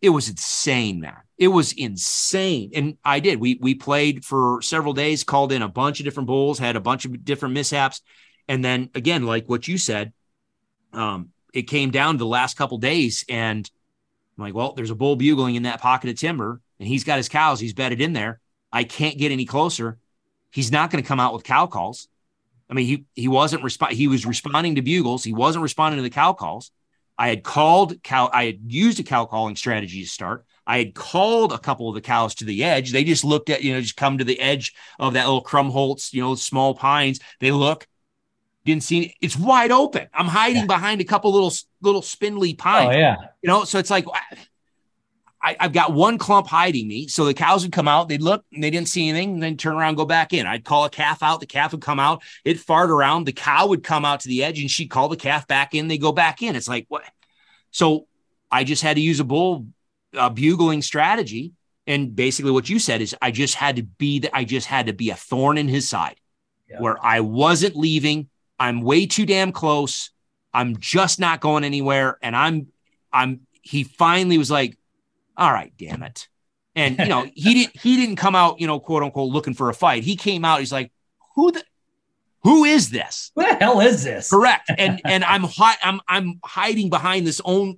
[0.00, 1.18] it was insane, man.
[1.38, 3.38] It was insane, and I did.
[3.40, 6.80] We we played for several days, called in a bunch of different bulls, had a
[6.80, 8.02] bunch of different mishaps,
[8.48, 10.12] And then again, like what you said,
[10.92, 13.70] um, it came down to the last couple days, and
[14.36, 17.18] I'm like, well, there's a bull bugling in that pocket of timber, and he's got
[17.18, 17.60] his cows.
[17.60, 18.40] He's bedded in there.
[18.72, 19.98] I can't get any closer.
[20.50, 22.08] He's not going to come out with cow calls.
[22.70, 23.94] I mean, he he wasn't respond.
[23.94, 25.24] He was responding to bugles.
[25.24, 26.70] He wasn't responding to the cow calls.
[27.16, 28.30] I had called cow.
[28.32, 30.44] I had used a cow calling strategy to start.
[30.68, 32.92] I had called a couple of the cows to the edge.
[32.92, 36.12] They just looked at, you know, just come to the edge of that little Krummholz,
[36.12, 37.20] you know, small pines.
[37.40, 37.88] They look,
[38.66, 40.08] didn't see it's wide open.
[40.12, 40.66] I'm hiding yeah.
[40.66, 42.94] behind a couple little little spindly pines.
[42.94, 43.16] Oh yeah.
[43.40, 44.04] You know, so it's like
[45.42, 47.08] I, have got one clump hiding me.
[47.08, 49.56] So the cows would come out, they'd look, and they didn't see anything, and then
[49.56, 50.46] turn around, go back in.
[50.46, 53.68] I'd call a calf out, the calf would come out, it fart around, the cow
[53.68, 56.12] would come out to the edge, and she'd call the calf back in, they go
[56.12, 56.56] back in.
[56.56, 57.04] It's like what?
[57.70, 58.06] So
[58.50, 59.66] I just had to use a bull
[60.18, 61.52] uh, bugling strategy.
[61.86, 64.36] And basically, what you said is, I just had to be that.
[64.36, 66.16] I just had to be a thorn in his side,
[66.68, 66.80] yeah.
[66.80, 68.28] where I wasn't leaving.
[68.58, 70.10] I'm way too damn close.
[70.52, 72.18] I'm just not going anywhere.
[72.20, 72.66] And I'm,
[73.10, 73.40] I'm.
[73.62, 74.76] He finally was like,
[75.36, 76.28] "All right, damn it."
[76.74, 77.76] And you know, he didn't.
[77.78, 80.04] He didn't come out, you know, quote unquote, looking for a fight.
[80.04, 80.60] He came out.
[80.60, 80.92] He's like,
[81.36, 81.64] "Who the."
[82.48, 83.30] Who is this?
[83.34, 84.30] What the hell is this?
[84.30, 84.70] Correct.
[84.76, 87.76] And and I'm hi- I'm I'm hiding behind this own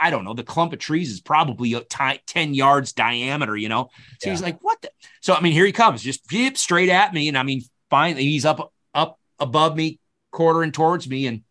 [0.00, 3.68] I don't know, the clump of trees is probably a t- 10 yards diameter, you
[3.68, 3.90] know.
[4.20, 4.32] So yeah.
[4.32, 4.90] he's like, "What the?"
[5.20, 8.44] So I mean, here he comes, just straight at me and I mean, finally he's
[8.44, 11.42] up up above me, quartering towards me and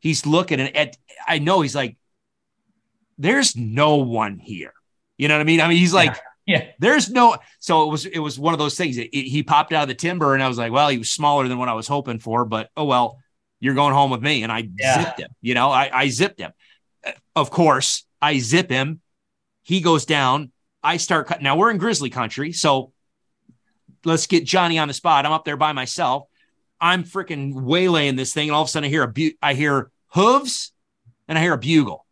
[0.00, 1.96] he's looking and at I know he's like
[3.18, 4.72] there's no one here.
[5.18, 5.60] You know what I mean?
[5.60, 6.20] I mean, he's like yeah.
[6.46, 6.68] Yeah.
[6.78, 8.96] There's no, so it was, it was one of those things.
[8.98, 11.10] It, it, he popped out of the timber and I was like, well, he was
[11.10, 13.18] smaller than what I was hoping for, but oh, well,
[13.58, 14.44] you're going home with me.
[14.44, 15.02] And I yeah.
[15.02, 16.52] zipped him, you know, I, I zipped him.
[17.34, 19.00] Of course, I zip him.
[19.62, 20.52] He goes down.
[20.82, 21.42] I start cutting.
[21.42, 22.52] Now we're in grizzly country.
[22.52, 22.92] So
[24.04, 25.26] let's get Johnny on the spot.
[25.26, 26.28] I'm up there by myself.
[26.80, 28.48] I'm freaking waylaying this thing.
[28.48, 30.72] And all of a sudden I hear a, bu- I hear hooves
[31.26, 32.06] and I hear a bugle.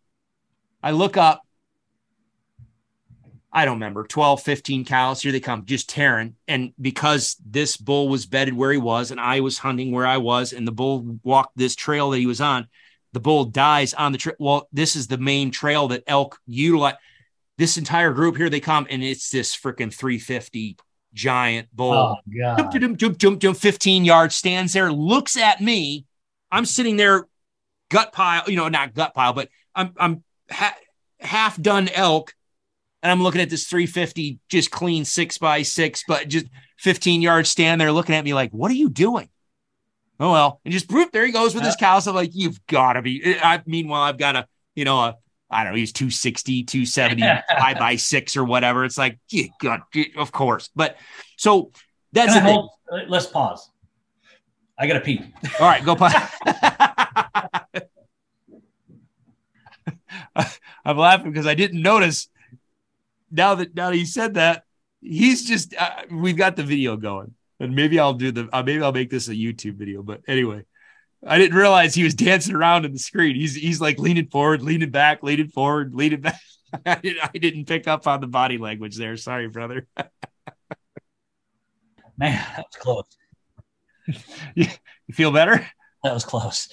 [0.83, 1.44] I look up
[3.57, 5.23] I don't remember 12, 15 cows.
[5.23, 6.35] Here they come, just tearing.
[6.49, 10.17] And because this bull was bedded where he was, and I was hunting where I
[10.17, 12.67] was, and the bull walked this trail that he was on,
[13.13, 14.35] the bull dies on the trail.
[14.41, 16.97] Well, this is the main trail that elk utilize.
[17.57, 20.77] This entire group here, they come, and it's this freaking 350
[21.13, 21.93] giant bull.
[21.93, 22.73] Oh, God.
[22.73, 26.07] Jump, jump, jump, jump, 15 yards, stands there, looks at me.
[26.51, 27.29] I'm sitting there,
[27.89, 30.77] gut pile, you know, not gut pile, but I'm, I'm ha-
[31.21, 32.35] half done elk
[33.05, 36.47] and I'm looking at this 350 just clean six by six, but just
[36.79, 39.29] 15 yards stand there looking at me like, what are you doing?
[40.19, 41.99] Oh well, and just whoop, there he goes with his cow.
[41.99, 43.37] So I'm like, you've got to be.
[43.43, 45.17] I meanwhile, I've got a, you know, a
[45.51, 47.23] I don't know, he's 260, 270,
[47.59, 48.85] five by six or whatever.
[48.85, 49.83] It's like, yeah, God,
[50.17, 50.71] of course.
[50.75, 50.97] But
[51.37, 51.73] so
[52.13, 53.69] that's the hold, uh, let's pause.
[54.79, 55.21] I gotta pee.
[55.61, 56.15] All right, go pause.
[60.85, 62.29] I'm laughing because I didn't notice
[63.35, 64.65] now that now that he said that,
[65.01, 68.83] he's just uh, we've got the video going, and maybe I'll do the uh, maybe
[68.83, 70.03] I'll make this a YouTube video.
[70.03, 70.65] But anyway,
[71.27, 73.37] I didn't realize he was dancing around in the screen.
[73.37, 76.41] He's he's like leaning forward, leaning back, leaning forward, leaning back.
[76.87, 79.17] I, didn't, I didn't pick up on the body language there.
[79.17, 79.87] Sorry, brother.
[82.17, 83.07] Man, that was close.
[84.55, 84.67] you,
[85.13, 85.67] feel better?
[86.03, 86.69] That was close.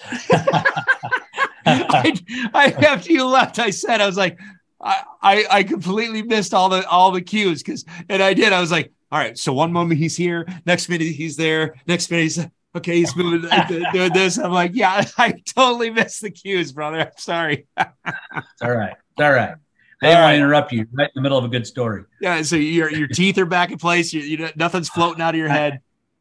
[1.66, 2.14] I,
[2.54, 4.40] I, after you left, I said, I was like,
[4.84, 8.54] I, I completely missed all the all the cues because and I did.
[8.54, 12.10] I was like, all right, so one moment he's here, next minute he's there, next
[12.10, 12.40] minute he's
[12.76, 13.50] okay, he's moving
[13.92, 14.38] doing this.
[14.38, 17.02] I'm like, yeah, I totally missed the cues, brother.
[17.02, 17.68] I'm sorry.
[17.78, 18.94] it's all right.
[18.94, 19.56] It's all right.
[20.04, 22.06] I didn't want to interrupt you right in the middle of a good story.
[22.22, 24.12] Yeah, so your your teeth are back in place.
[24.12, 25.80] You, you nothing's floating out of your head.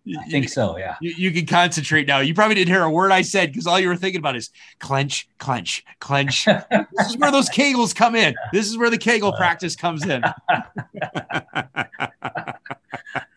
[0.08, 0.78] I think so.
[0.78, 0.96] Yeah.
[1.00, 2.20] You, you, can concentrate now.
[2.20, 4.50] You probably didn't hear a word I said because all you were thinking about is
[4.78, 6.44] clench, clench, clench.
[6.70, 8.34] this is where those kegels come in.
[8.52, 10.22] This is where the kegel practice comes in.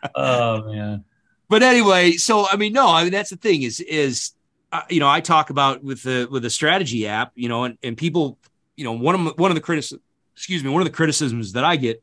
[0.15, 1.03] oh man.
[1.49, 4.31] But anyway, so I mean, no, I mean that's the thing is is
[4.71, 7.77] uh, you know I talk about with the with the strategy app, you know, and
[7.83, 8.37] and people,
[8.77, 10.01] you know, one of one of the criticisms,
[10.33, 12.01] excuse me, one of the criticisms that I get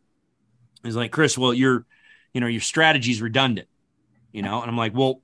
[0.84, 1.86] is like Chris, well, your
[2.34, 3.66] you know your strategy is redundant
[4.32, 5.20] you know, and I'm like, well,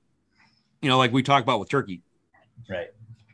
[0.81, 2.01] you know, like we talk about with turkey,
[2.69, 2.87] right?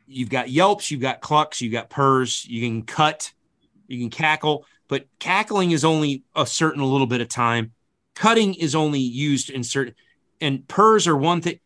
[0.07, 3.33] You've got yelps, you've got clucks, you've got purrs, you can cut,
[3.87, 7.71] you can cackle, but cackling is only a certain little bit of time.
[8.15, 9.95] Cutting is only used in certain,
[10.39, 11.59] and purrs are one thing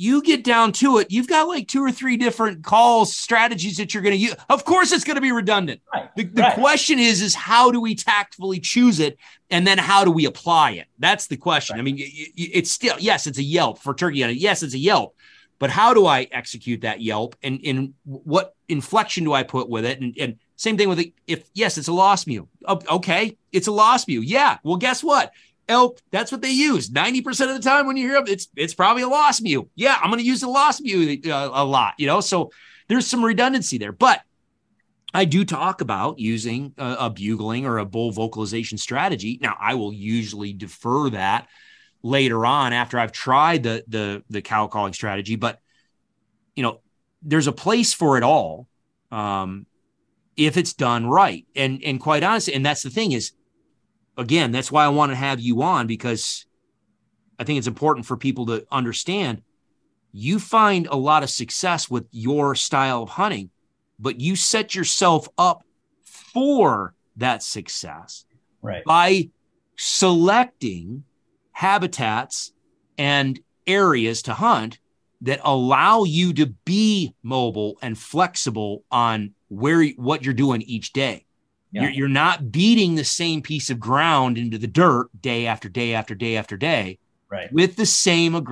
[0.00, 3.92] you get down to it, you've got like two or three different calls, strategies that
[3.92, 4.34] you're going to use.
[4.48, 5.82] Of course, it's going to be redundant.
[5.92, 6.08] Right.
[6.16, 6.54] The, the right.
[6.54, 9.18] question is, is how do we tactfully choose it,
[9.50, 10.86] and then how do we apply it?
[10.98, 11.74] That's the question.
[11.74, 11.80] Right.
[11.80, 14.38] I mean, it's still yes, it's a Yelp for turkey hunting.
[14.38, 15.14] Yes, it's a Yelp,
[15.58, 19.84] but how do I execute that Yelp and, and what inflection do I put with
[19.84, 20.00] it?
[20.00, 21.12] And, and same thing with it.
[21.26, 22.48] If yes, it's a lost mule.
[22.68, 23.36] Okay.
[23.52, 24.22] It's a lost mule.
[24.24, 24.58] Yeah.
[24.62, 25.32] Well, guess what?
[25.70, 26.90] Elk, that's what they use.
[26.90, 28.24] 90% of the time when you hear them.
[28.26, 29.68] it's it's probably a lost mule.
[29.74, 32.20] Yeah, I'm going to use the lost mule uh, a lot, you know?
[32.20, 32.50] So
[32.88, 33.92] there's some redundancy there.
[33.92, 34.20] But
[35.14, 39.38] I do talk about using a, a, bugling or a bull vocalization strategy.
[39.40, 41.48] Now, I will usually defer that
[42.02, 45.60] later on after I've tried the the the cow calling strategy, but
[46.54, 46.80] you know,
[47.22, 48.66] there's a place for it all
[49.10, 49.66] um,
[50.36, 51.46] if it's done right.
[51.54, 53.32] And and quite honestly, and that's the thing is,
[54.20, 56.46] again, that's why I want to have you on because
[57.38, 59.42] I think it's important for people to understand.
[60.12, 63.50] You find a lot of success with your style of hunting
[64.00, 65.62] but you set yourself up
[66.02, 68.24] for that success
[68.62, 68.82] right.
[68.84, 69.28] by
[69.76, 71.04] selecting
[71.52, 72.52] habitats
[72.96, 74.78] and areas to hunt
[75.20, 81.26] that allow you to be mobile and flexible on where what you're doing each day.
[81.72, 81.82] Yeah.
[81.82, 85.94] You're, you're not beating the same piece of ground into the dirt day after day
[85.94, 86.98] after day after day,
[87.30, 87.52] right?
[87.52, 88.44] With the same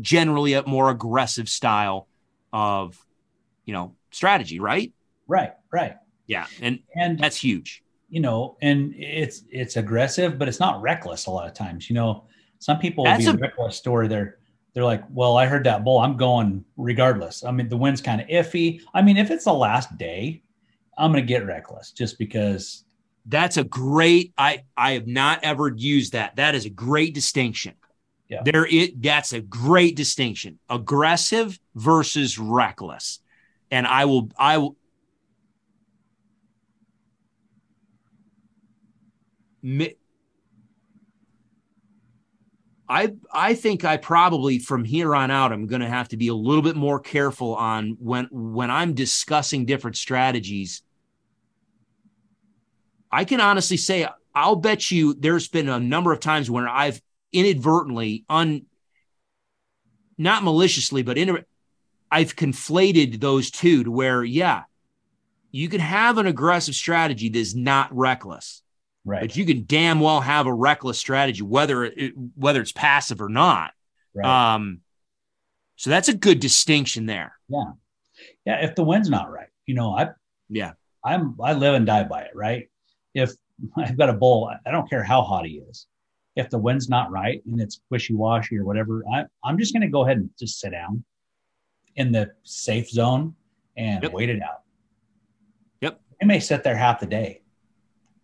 [0.00, 2.08] generally a more aggressive style
[2.52, 2.98] of,
[3.64, 4.92] you know, strategy, right?
[5.28, 5.96] Right, right.
[6.26, 7.82] Yeah, and and that's huge.
[8.08, 11.88] You know, and it's it's aggressive, but it's not reckless a lot of times.
[11.88, 12.24] You know,
[12.58, 14.08] some people will be a reckless story.
[14.08, 14.38] They're
[14.74, 15.98] they're like, well, I heard that bull.
[15.98, 17.44] I'm going regardless.
[17.44, 18.80] I mean, the wind's kind of iffy.
[18.92, 20.42] I mean, if it's the last day,
[20.96, 22.84] I'm going to get reckless just because.
[23.28, 24.32] That's a great.
[24.38, 26.36] I I have not ever used that.
[26.36, 27.74] That is a great distinction.
[28.28, 28.42] Yeah.
[28.44, 30.58] There it that's a great distinction.
[30.68, 33.20] Aggressive versus reckless.
[33.70, 34.76] And I will I will
[42.88, 46.28] I I think I probably from here on out I'm going to have to be
[46.28, 50.82] a little bit more careful on when when I'm discussing different strategies.
[53.16, 57.00] I can honestly say I'll bet you there's been a number of times when I've
[57.32, 58.66] inadvertently un
[60.18, 61.42] not maliciously but in
[62.10, 64.64] I've conflated those two to where yeah
[65.50, 68.62] you can have an aggressive strategy that is not reckless
[69.06, 69.20] Right.
[69.20, 73.28] But you can damn well have a reckless strategy, whether it, whether it's passive or
[73.28, 73.70] not.
[74.12, 74.54] Right.
[74.54, 74.80] Um,
[75.76, 77.38] so that's a good distinction there.
[77.48, 77.70] Yeah.
[78.44, 78.64] Yeah.
[78.64, 80.08] If the wind's not right, you know, I,
[80.48, 80.72] yeah,
[81.04, 82.32] I'm, I live and die by it.
[82.34, 82.68] Right.
[83.16, 83.32] If
[83.76, 85.86] I've got a bull, I don't care how hot he is.
[86.36, 89.82] If the wind's not right and it's wishy washy or whatever, I, I'm just going
[89.82, 91.02] to go ahead and just sit down
[91.96, 93.34] in the safe zone
[93.76, 94.12] and yep.
[94.12, 94.62] wait it out.
[95.80, 95.98] Yep.
[96.20, 97.40] It may sit there half the day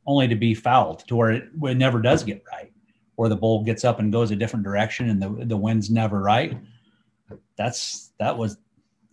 [0.06, 2.72] only to be fouled to where it, it never does get right,
[3.16, 6.20] or the bull gets up and goes a different direction and the, the wind's never
[6.20, 6.58] right.
[7.56, 8.58] That's that was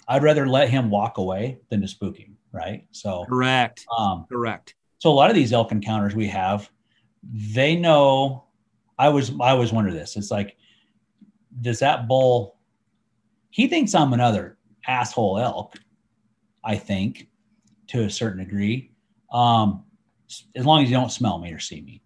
[0.07, 2.85] I'd rather let him walk away than to spook him, right?
[2.91, 3.85] So correct.
[3.95, 4.75] Um, correct.
[4.99, 6.69] So a lot of these elk encounters we have,
[7.33, 8.45] they know
[8.97, 10.15] I was I always wonder this.
[10.15, 10.57] It's like,
[11.61, 12.59] does that bull
[13.49, 14.57] he thinks I'm another
[14.87, 15.75] asshole elk,
[16.63, 17.27] I think,
[17.87, 18.91] to a certain degree.
[19.31, 19.83] Um,
[20.55, 22.01] as long as you don't smell me or see me.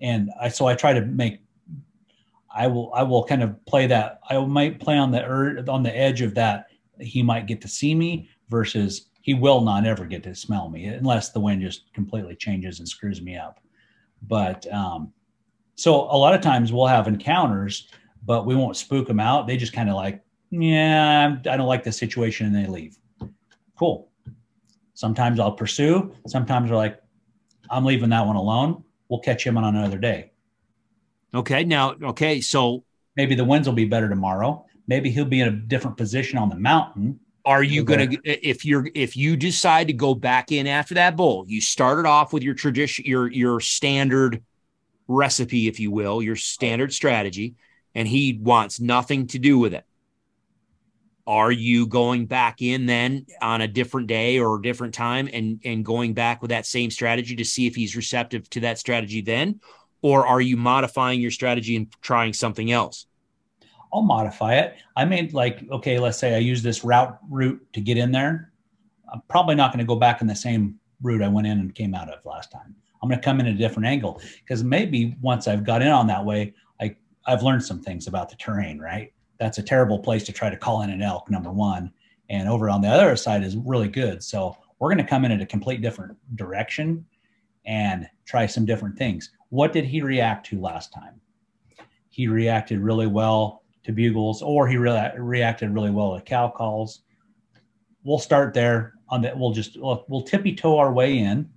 [0.00, 1.40] And I so I try to make
[2.54, 5.82] I will I will kind of play that I might play on the er, on
[5.82, 6.66] the edge of that
[7.00, 10.86] he might get to see me versus he will not ever get to smell me
[10.86, 13.60] unless the wind just completely changes and screws me up.
[14.22, 15.12] But um,
[15.74, 17.88] so a lot of times we'll have encounters,
[18.24, 19.46] but we won't spook them out.
[19.46, 22.96] They just kind of like, yeah, I don't like the situation, and they leave.
[23.78, 24.08] Cool.
[24.94, 26.14] Sometimes I'll pursue.
[26.26, 26.98] Sometimes they're like,
[27.68, 28.82] I'm leaving that one alone.
[29.10, 30.32] We'll catch him on another day.
[31.34, 31.64] Okay.
[31.64, 32.40] Now, okay.
[32.40, 32.82] So
[33.14, 34.64] maybe the winds will be better tomorrow.
[34.86, 37.20] Maybe he'll be in a different position on the mountain.
[37.48, 41.16] Are you going to, if you're, if you decide to go back in after that
[41.16, 44.42] bull, you started off with your tradition, your, your standard
[45.06, 47.54] recipe, if you will, your standard strategy,
[47.94, 49.86] and he wants nothing to do with it.
[51.26, 55.58] Are you going back in then on a different day or a different time and
[55.64, 59.22] and going back with that same strategy to see if he's receptive to that strategy
[59.22, 59.60] then?
[60.02, 63.06] Or are you modifying your strategy and trying something else
[63.92, 67.80] i'll modify it i made like okay let's say i use this route route to
[67.80, 68.52] get in there
[69.12, 71.74] i'm probably not going to go back in the same route i went in and
[71.74, 75.16] came out of last time i'm going to come in a different angle because maybe
[75.20, 76.94] once i've got in on that way i
[77.26, 80.56] i've learned some things about the terrain right that's a terrible place to try to
[80.56, 81.92] call in an elk, number one.
[82.28, 84.22] And over on the other side is really good.
[84.22, 87.06] So we're going to come in at a complete different direction
[87.64, 89.30] and try some different things.
[89.48, 91.20] What did he react to last time?
[92.10, 97.00] He reacted really well to bugles, or he really reacted really well to cow calls.
[98.04, 99.36] We'll start there on that.
[99.36, 101.48] We'll just we'll, we'll tippy toe our way in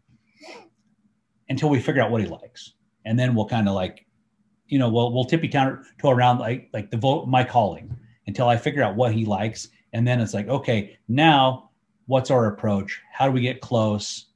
[1.49, 4.05] until we figure out what he likes, and then we'll kind of like,
[4.67, 7.93] you know, we'll we'll tippy toe around like like the vote my calling
[8.27, 11.71] until I figure out what he likes, and then it's like, okay, now
[12.05, 13.01] what's our approach?
[13.11, 14.27] How do we get close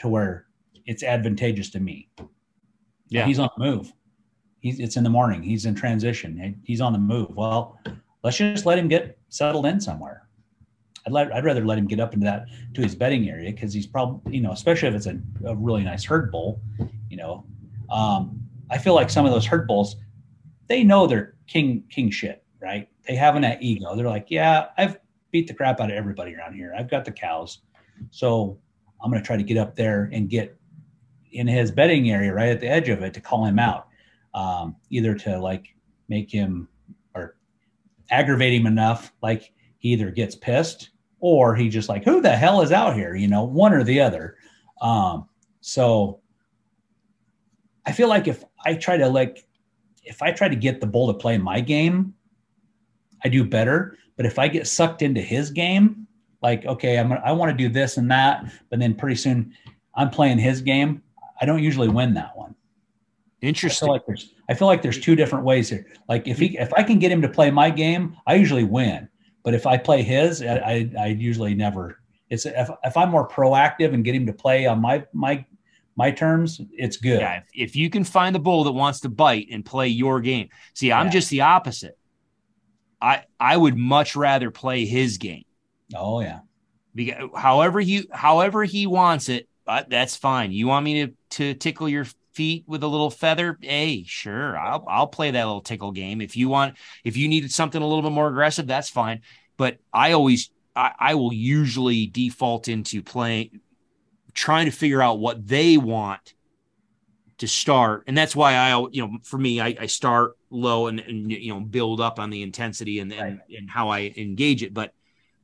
[0.00, 0.48] to where
[0.84, 2.10] it's advantageous to me?
[3.08, 3.90] Yeah, he's on the move.
[4.60, 5.42] He's it's in the morning.
[5.42, 6.60] He's in transition.
[6.64, 7.34] He's on the move.
[7.36, 7.78] Well,
[8.22, 10.26] let's just let him get settled in somewhere.
[11.06, 13.72] I'd, let, I'd rather let him get up into that to his bedding area because
[13.72, 16.60] he's probably you know especially if it's a, a really nice herd bull,
[17.08, 17.44] you know.
[17.90, 18.40] Um,
[18.70, 19.96] I feel like some of those herd bulls,
[20.66, 22.88] they know they're king king shit, right?
[23.06, 23.94] They have an ego.
[23.96, 24.98] They're like, yeah, I've
[25.30, 26.74] beat the crap out of everybody around here.
[26.76, 27.60] I've got the cows,
[28.10, 28.58] so
[29.02, 30.58] I'm going to try to get up there and get
[31.32, 33.87] in his bedding area, right at the edge of it, to call him out,
[34.38, 35.74] um, either to like
[36.08, 36.68] make him
[37.14, 37.34] or
[38.10, 42.62] aggravate him enough, like he either gets pissed or he just like, who the hell
[42.62, 43.16] is out here?
[43.16, 44.36] You know, one or the other.
[44.80, 45.28] Um,
[45.60, 46.20] so
[47.84, 49.44] I feel like if I try to like,
[50.04, 52.14] if I try to get the bull to play my game,
[53.24, 53.98] I do better.
[54.16, 56.06] But if I get sucked into his game,
[56.42, 59.52] like, okay, I'm I want to do this and that, but then pretty soon
[59.96, 61.02] I'm playing his game,
[61.40, 62.54] I don't usually win that one.
[63.40, 63.86] Interesting.
[63.86, 65.86] I feel like there's I feel like there's two different ways here.
[66.08, 69.08] Like if he if I can get him to play my game, I usually win.
[69.44, 71.98] But if I play his, I I, I usually never.
[72.30, 75.44] It's if if I'm more proactive and get him to play on my my
[75.96, 77.20] my terms, it's good.
[77.20, 80.20] Yeah, if, if you can find the bull that wants to bite and play your
[80.20, 80.48] game.
[80.74, 81.12] See, I'm yeah.
[81.12, 81.96] just the opposite.
[83.00, 85.44] I I would much rather play his game.
[85.94, 86.40] Oh yeah.
[86.94, 90.50] Because however he however he wants it, uh, that's fine.
[90.50, 92.06] You want me to to tickle your
[92.38, 93.58] feet with a little feather?
[93.60, 94.56] Hey, sure.
[94.56, 96.20] I'll I'll play that little tickle game.
[96.20, 99.22] If you want if you needed something a little bit more aggressive, that's fine.
[99.56, 103.58] But I always I, I will usually default into playing
[104.34, 106.34] trying to figure out what they want
[107.38, 110.98] to start and that's why i you know for me i, I start low and,
[110.98, 114.74] and you know build up on the intensity and, and, and how i engage it
[114.74, 114.92] but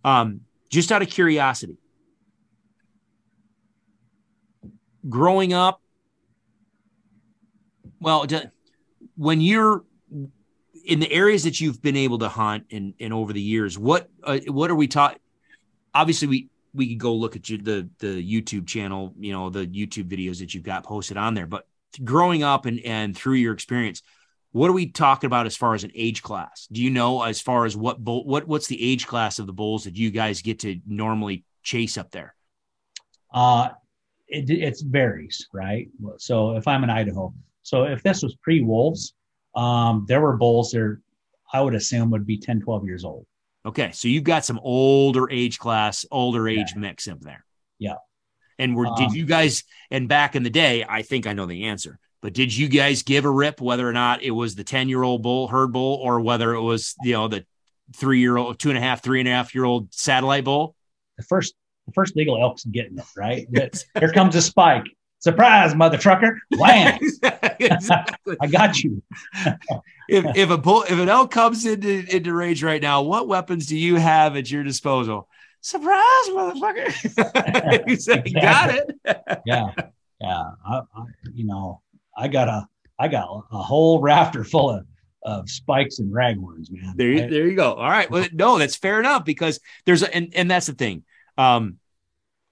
[0.04, 0.40] um
[0.70, 1.76] just out of curiosity
[5.08, 5.80] growing up
[8.00, 8.26] well
[9.16, 9.84] when you're
[10.84, 14.08] in the areas that you've been able to hunt and, and over the years what
[14.22, 15.18] uh, what are we taught
[15.94, 19.66] obviously we we could go look at you, the the youtube channel you know the
[19.66, 21.66] youtube videos that you've got posted on there but
[22.02, 24.02] growing up and and through your experience
[24.54, 26.68] what are we talking about as far as an age class?
[26.70, 29.52] Do you know as far as what bull what what's the age class of the
[29.52, 32.36] bulls that you guys get to normally chase up there?
[33.32, 33.70] Uh
[34.28, 35.88] it, it varies right?
[36.18, 37.34] So if i'm in idaho
[37.64, 39.14] so if this was pre-wolves
[39.56, 41.00] um there were bulls there
[41.52, 43.26] i would assume would be 10 12 years old
[43.66, 46.80] okay so you've got some older age class older age yeah.
[46.80, 47.44] mix in there
[47.78, 47.96] yeah
[48.58, 51.46] and were, um, did you guys, and back in the day, I think I know
[51.46, 54.64] the answer, but did you guys give a rip whether or not it was the
[54.64, 57.44] 10 year old bull, herd bull, or whether it was, you know, the
[57.96, 60.74] three year old, two and a half, three and a half year old satellite bull?
[61.18, 61.54] The first,
[61.86, 63.46] the first legal elk's getting it, right?
[63.98, 64.86] Here comes a spike.
[65.24, 66.38] Surprise, mother trucker.
[66.56, 66.98] Wham.
[67.58, 68.36] exactly.
[68.40, 69.02] I got you.
[70.08, 73.66] if, if a bull, if an elk comes into, into range right now, what weapons
[73.66, 75.28] do you have at your disposal?
[75.64, 77.88] surprise, motherfucker.
[77.88, 78.32] you said, exactly.
[78.40, 79.40] got it.
[79.46, 79.70] yeah.
[80.20, 80.42] Yeah.
[80.64, 81.80] I, I, you know,
[82.16, 82.68] I got a,
[82.98, 84.86] I got a whole rafter full of,
[85.22, 86.94] of spikes and raghorns, man.
[86.96, 87.72] There, you, there you go.
[87.72, 88.10] All right.
[88.10, 91.02] Well, no, that's fair enough because there's a, and, and that's the thing.
[91.38, 91.78] Um,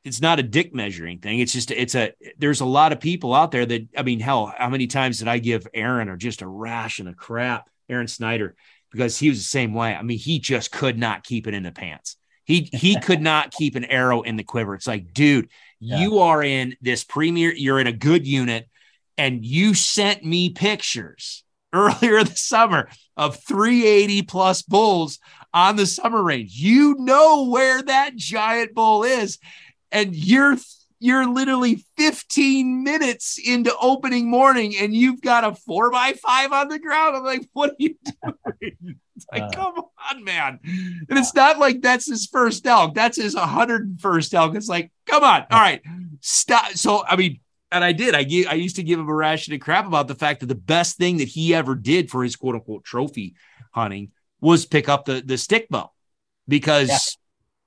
[0.05, 1.39] it's not a dick measuring thing.
[1.39, 4.53] It's just, it's a, there's a lot of people out there that, I mean, hell,
[4.57, 8.57] how many times did I give Aaron or just a ration of crap, Aaron Snyder,
[8.91, 9.95] because he was the same way.
[9.95, 12.17] I mean, he just could not keep it in the pants.
[12.45, 14.75] He he could not keep an arrow in the quiver.
[14.75, 15.49] It's like, dude,
[15.81, 16.01] yeah.
[16.01, 18.69] you are in this premier, you're in a good unit,
[19.17, 25.19] and you sent me pictures earlier this summer of 380 plus bulls
[25.55, 26.53] on the summer range.
[26.55, 29.39] You know where that giant bull is,
[29.93, 30.57] and you're
[30.99, 36.69] you're literally 15 minutes into opening morning and you've got a four by five on
[36.69, 37.17] the ground.
[37.17, 38.97] I'm like, what are you doing?
[39.15, 39.75] It's like, uh, come
[40.11, 40.59] on, man.
[40.65, 42.95] And it's not like that's his first elk.
[42.95, 44.55] That's his 101st elk.
[44.55, 45.45] It's like, come on.
[45.51, 45.83] All right.
[46.21, 46.73] Stop.
[46.73, 47.39] So, I mean,
[47.71, 48.15] and I did.
[48.15, 48.21] I
[48.51, 50.97] I used to give him a ration of crap about the fact that the best
[50.97, 53.35] thing that he ever did for his quote unquote trophy
[53.71, 55.93] hunting was pick up the the stick bow
[56.49, 57.19] because.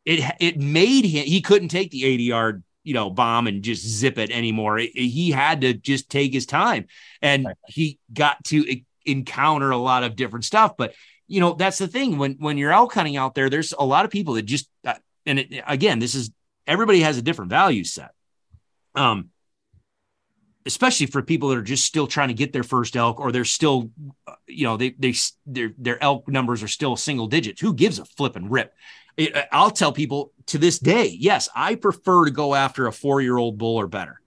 [0.06, 3.86] It it made him he couldn't take the 80 yard you know bomb and just
[3.86, 4.80] zip it anymore.
[4.80, 6.86] It, he had to just take his time,
[7.22, 7.57] and right.
[7.68, 10.77] he got to encounter a lot of different stuff.
[10.77, 10.94] But
[11.27, 14.06] you know, that's the thing when when you're elk hunting out there, there's a lot
[14.06, 14.94] of people that just uh,
[15.26, 16.32] and it, again, this is
[16.68, 18.11] everybody has a different value set.
[18.94, 19.30] Um,
[20.65, 23.45] especially for people that are just still trying to get their first elk or they're
[23.45, 23.91] still
[24.48, 25.14] you know they they
[25.45, 28.73] their their elk numbers are still single digits who gives a flip and rip it,
[29.52, 33.38] i'll tell people to this day yes i prefer to go after a four year
[33.38, 34.22] old bull or better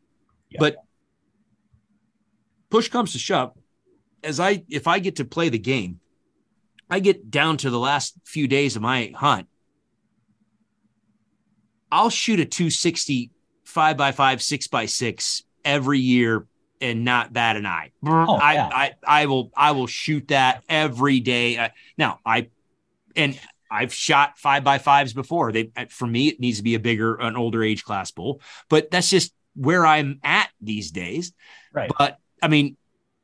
[0.51, 0.59] yeah.
[0.60, 0.77] but
[2.70, 3.52] push comes to shove
[4.23, 6.01] as i if i get to play the game
[6.90, 9.47] i get down to the last few days of my hunt
[11.93, 13.31] i'll shoot a 260
[13.65, 16.47] five by five six by six every year
[16.81, 17.90] and not bat an eye.
[18.05, 18.70] Oh, I, yeah.
[18.73, 21.56] I, I will, I will shoot that every day.
[21.56, 22.48] Uh, now I,
[23.16, 23.39] and
[23.70, 25.52] I've shot five by fives before.
[25.52, 28.40] They, uh, for me, it needs to be a bigger, an older age class bull,
[28.68, 31.32] but that's just where I'm at these days.
[31.72, 31.90] Right.
[31.98, 32.76] But I mean,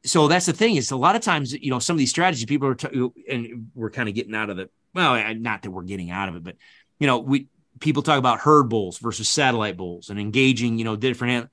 [0.04, 2.44] so that's the thing is a lot of times, you know, some of these strategies
[2.44, 5.82] people are, t- and we're kind of getting out of the, well, not that we're
[5.82, 6.56] getting out of it, but
[6.98, 7.48] you know, we,
[7.80, 11.50] people talk about herd bulls versus satellite bulls and engaging, you know, different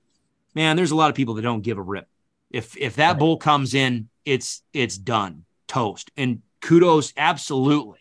[0.54, 2.08] man, there's a lot of people that don't give a rip.
[2.50, 3.20] If if that right.
[3.20, 6.12] bull comes in, it's it's done, toast.
[6.18, 8.01] And kudos, absolutely,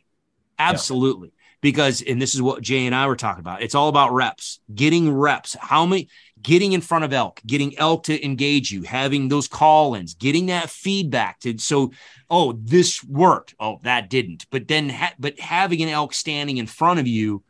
[0.61, 1.29] absolutely.
[1.29, 1.35] Yeah.
[1.63, 3.61] Because and this is what Jay and I were talking about.
[3.61, 5.57] It's all about reps, getting reps.
[5.61, 6.09] How many
[6.41, 10.71] getting in front of elk, getting elk to engage you, having those call-ins, getting that
[10.71, 11.93] feedback to so
[12.31, 14.47] oh this worked, oh that didn't.
[14.51, 17.43] But then ha- but having an elk standing in front of you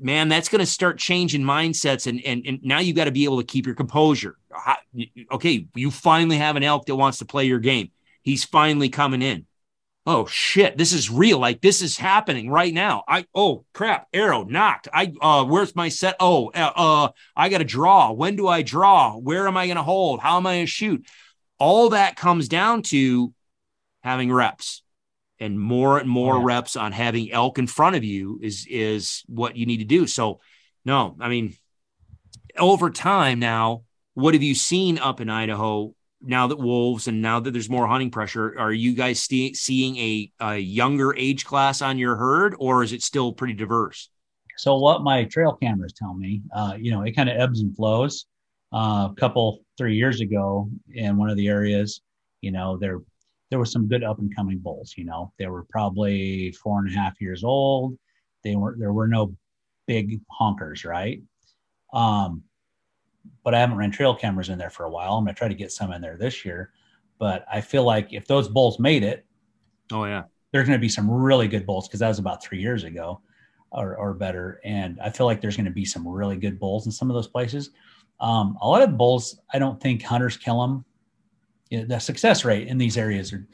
[0.00, 2.06] man, that's going to start changing mindsets.
[2.06, 4.36] And, and, and now you got to be able to keep your composure.
[5.32, 7.90] Okay, you finally have an elk that wants to play your game.
[8.22, 9.46] He's finally coming in.
[10.10, 11.38] Oh shit, this is real.
[11.38, 13.04] Like this is happening right now.
[13.06, 14.88] I oh crap, arrow nocked.
[14.90, 16.16] I uh where's my set?
[16.18, 18.10] Oh, uh, uh I got to draw.
[18.12, 19.18] When do I draw?
[19.18, 20.20] Where am I going to hold?
[20.20, 21.06] How am I going to shoot?
[21.58, 23.34] All that comes down to
[24.00, 24.82] having reps
[25.38, 26.44] and more and more yeah.
[26.44, 30.06] reps on having elk in front of you is is what you need to do.
[30.06, 30.40] So,
[30.86, 31.54] no, I mean,
[32.56, 33.82] over time now,
[34.14, 37.86] what have you seen up in Idaho now that wolves and now that there's more
[37.86, 38.54] hunting pressure?
[38.58, 42.92] Are you guys st- seeing a, a younger age class on your herd, or is
[42.92, 44.10] it still pretty diverse?
[44.56, 47.74] So, what my trail cameras tell me, uh, you know, it kind of ebbs and
[47.76, 48.26] flows.
[48.70, 52.02] Uh, a couple three years ago, in one of the areas,
[52.42, 53.00] you know, they're
[53.50, 54.94] there were some good up and coming bulls.
[54.96, 57.96] You know, they were probably four and a half years old.
[58.44, 59.34] They were there were no
[59.86, 61.22] big honkers, right?
[61.92, 62.42] Um,
[63.44, 65.14] but I haven't ran trail cameras in there for a while.
[65.14, 66.72] I'm gonna try to get some in there this year.
[67.18, 69.26] But I feel like if those bulls made it,
[69.92, 72.84] oh yeah, there's gonna be some really good bulls because that was about three years
[72.84, 73.20] ago,
[73.70, 74.60] or or better.
[74.64, 77.28] And I feel like there's gonna be some really good bulls in some of those
[77.28, 77.70] places.
[78.20, 80.84] Um, a lot of bulls, I don't think hunters kill them
[81.70, 83.46] you know, the success rate in these areas are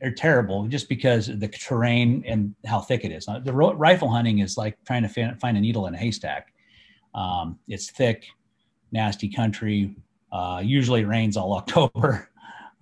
[0.00, 3.26] are terrible just because the terrain and how thick it is.
[3.26, 6.54] The ro- rifle hunting is like trying to find a needle in a haystack.
[7.16, 8.24] Um, it's thick,
[8.92, 9.94] nasty country.
[10.30, 12.30] Uh, usually rains all October.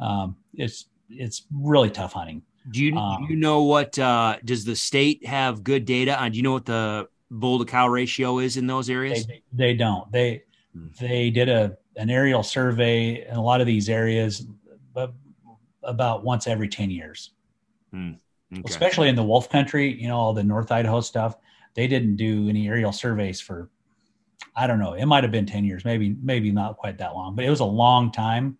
[0.01, 2.43] Um, it's it's really tough hunting.
[2.70, 6.33] Do you um, do you know what uh, does the state have good data on?
[6.33, 9.27] Do you know what the bull to cow ratio is in those areas?
[9.27, 10.11] They, they don't.
[10.11, 10.43] They
[10.74, 10.89] hmm.
[11.01, 14.47] they did a an aerial survey in a lot of these areas
[14.93, 15.15] but
[15.83, 17.31] about once every 10 years.
[17.95, 18.19] Mm,
[18.53, 18.62] okay.
[18.66, 21.37] Especially in the wolf country, you know, all the North Idaho stuff.
[21.74, 23.70] They didn't do any aerial surveys for,
[24.55, 27.35] I don't know, it might have been 10 years, maybe, maybe not quite that long,
[27.35, 28.59] but it was a long time.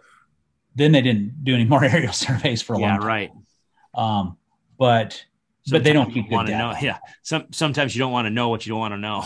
[0.75, 3.03] then they didn't do any more aerial surveys for a yeah, long time.
[3.03, 3.31] Yeah, right.
[3.95, 4.37] Um,
[4.79, 5.25] but
[5.71, 6.75] but they don't keep want to know.
[6.81, 9.25] Yeah, some sometimes you don't want to know what you don't want to know.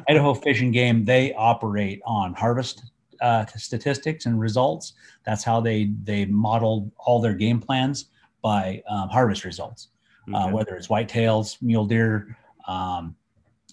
[0.08, 2.84] Idaho Fish and Game they operate on harvest
[3.20, 4.94] uh, statistics and results.
[5.24, 8.06] That's how they they model all their game plans
[8.42, 9.88] by um, harvest results.
[10.32, 10.48] Uh, okay.
[10.48, 12.36] Uh, whether it's whitetails, mule deer,
[12.66, 13.16] um,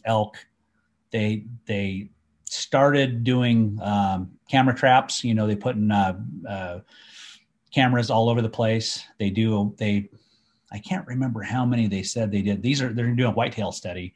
[0.06, 0.38] elk,
[1.12, 2.10] they they
[2.46, 5.24] started doing um, camera traps.
[5.24, 6.80] You know, they put in uh, uh,
[7.74, 9.04] cameras all over the place.
[9.20, 10.10] They do they
[10.72, 12.62] I can't remember how many they said they did.
[12.62, 14.14] These are they're doing a whitetail study,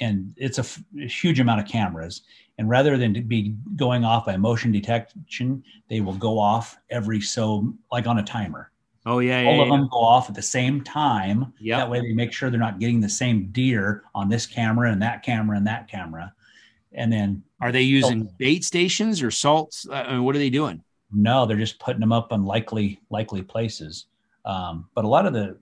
[0.00, 2.22] and it's a, f- a huge amount of cameras,
[2.58, 7.20] and rather than to be going off by motion detection, they will go off every
[7.20, 8.71] so like on a timer.
[9.04, 9.76] Oh yeah, All yeah, of yeah.
[9.76, 11.52] them go off at the same time.
[11.60, 14.92] Yeah, That way they make sure they're not getting the same deer on this camera
[14.92, 16.32] and that camera and that camera.
[16.92, 19.86] And then Are they using bait stations or salts?
[19.90, 20.82] I mean, what are they doing?
[21.14, 24.06] no, they're just putting them up on likely likely places.
[24.46, 25.58] Um, but a lot of the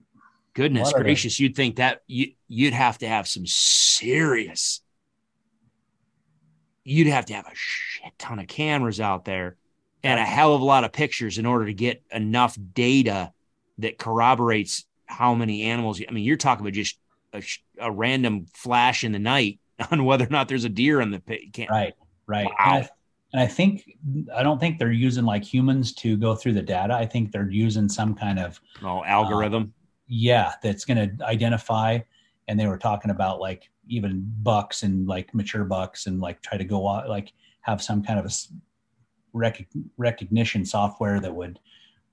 [0.53, 4.81] Goodness What are they- gracious, you'd think that you you'd have to have some serious.
[6.83, 9.55] You'd have to have a shit ton of cameras out there
[10.03, 13.31] and a hell of a lot of pictures in order to get enough data
[13.79, 16.01] that corroborates how many animals.
[16.07, 16.97] I mean, you're talking about just
[17.33, 17.43] a,
[17.79, 19.59] a random flash in the night
[19.91, 21.19] on whether or not there's a deer on the
[21.53, 21.93] can right,
[22.27, 22.45] right.
[22.45, 22.55] Wow.
[22.59, 22.89] And, I,
[23.33, 23.97] and I think
[24.35, 26.93] I don't think they're using like humans to go through the data.
[26.93, 29.63] I think they're using some kind of oh, algorithm.
[29.63, 29.81] Uh,
[30.13, 31.97] yeah that's going to identify
[32.49, 36.57] and they were talking about like even bucks and like mature bucks and like try
[36.57, 38.29] to go out like have some kind of a
[39.33, 39.67] rec-
[39.97, 41.59] recognition software that would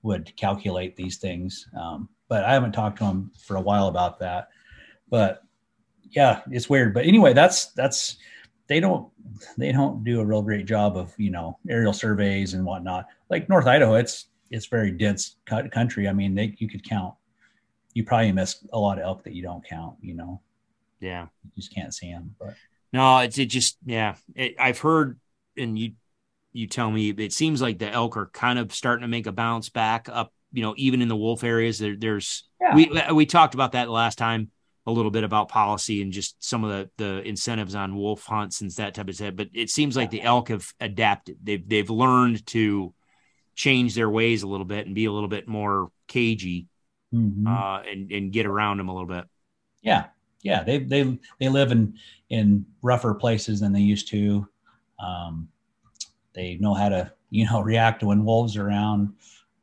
[0.01, 4.19] would calculate these things um, but i haven't talked to them for a while about
[4.19, 4.49] that
[5.09, 5.43] but
[6.11, 8.17] yeah it's weird but anyway that's that's
[8.67, 9.09] they don't
[9.57, 13.49] they don't do a real great job of you know aerial surveys and whatnot like
[13.49, 17.13] north idaho it's it's very dense country i mean they you could count
[17.93, 19.97] you probably miss a lot of elk that you don't count.
[20.01, 20.41] You know,
[20.99, 21.27] yeah.
[21.43, 22.35] you just can't see them.
[22.39, 22.53] But
[22.93, 24.15] No, it's it just yeah.
[24.35, 25.19] It, I've heard,
[25.57, 25.93] and you
[26.53, 29.31] you tell me it seems like the elk are kind of starting to make a
[29.31, 30.33] bounce back up.
[30.51, 32.75] You know, even in the wolf areas, there, there's Yeah.
[32.75, 34.49] we we talked about that last time
[34.87, 38.61] a little bit about policy and just some of the the incentives on wolf hunts
[38.61, 39.35] and that type of stuff.
[39.35, 41.37] But it seems like the elk have adapted.
[41.43, 42.93] They've they've learned to
[43.55, 46.67] change their ways a little bit and be a little bit more cagey
[47.13, 47.45] Mhm.
[47.47, 49.25] uh, and and get around them a little bit.
[49.83, 50.05] yeah,
[50.41, 51.93] yeah, they they they live in
[52.29, 54.47] in rougher places than they used to.
[54.99, 55.47] Um,
[56.39, 59.13] they know how to you know react when wolves are around.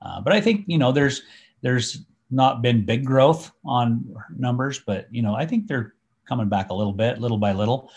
[0.02, 1.22] Uh, but I think you know there's
[1.62, 4.04] there's not been big growth on
[4.36, 5.94] numbers, but you know I think they're
[6.28, 7.90] coming back a little bit, little by little.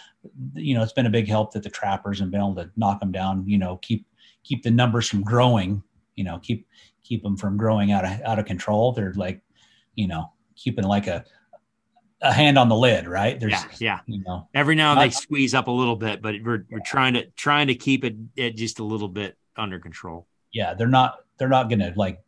[0.54, 3.00] You know, it's been a big help that the trappers have been able to knock
[3.00, 3.48] them down.
[3.48, 4.06] You know, keep
[4.44, 5.84] keep the numbers from growing.
[6.16, 6.68] You know, keep
[7.04, 8.94] keep them from growing out of out of control.
[8.94, 9.42] They're like,
[9.96, 11.26] you know, keeping like a
[12.22, 13.40] a hand on the lid, right?
[13.40, 14.00] There's, Yeah, yeah.
[14.06, 16.80] you know, Every now and then they squeeze up a little bit, but we're we're
[16.86, 20.28] trying to trying to keep it, it just a little bit under control.
[20.52, 22.20] yeah, they're not they're not going to like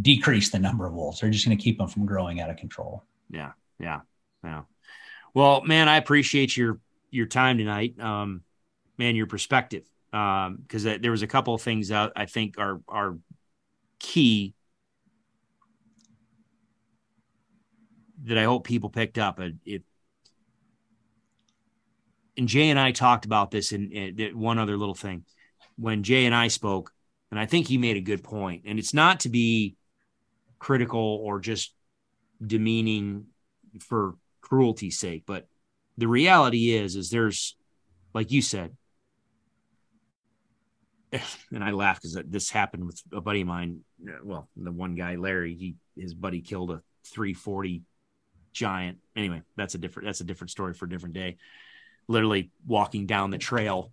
[0.00, 1.20] decrease the number of wolves.
[1.20, 3.04] They're just going to keep them from growing out of control.
[3.30, 4.00] Yeah, yeah,
[4.42, 4.62] yeah.
[5.34, 6.78] Well, man, I appreciate your
[7.10, 8.42] your time tonight, um,
[8.98, 12.80] man, your perspective, um, because there was a couple of things that I think are
[12.88, 13.16] are
[13.98, 14.54] key
[18.24, 19.38] that I hope people picked up.
[19.40, 19.82] Uh, It,
[22.36, 25.24] and Jay and I talked about this in, in one other little thing
[25.76, 26.92] when Jay and I spoke,
[27.30, 28.62] and I think he made a good point.
[28.66, 29.76] And it's not to be
[30.58, 31.74] critical or just
[32.44, 33.26] demeaning
[33.80, 35.46] for cruelty's sake, but
[35.98, 37.56] the reality is, is there's,
[38.14, 38.76] like you said,
[41.52, 43.80] and I laugh because this happened with a buddy of mine.
[44.24, 47.82] Well, the one guy, Larry, he his buddy killed a 340
[48.52, 48.98] giant.
[49.16, 51.36] Anyway, that's a different that's a different story for a different day.
[52.08, 53.92] Literally walking down the trail,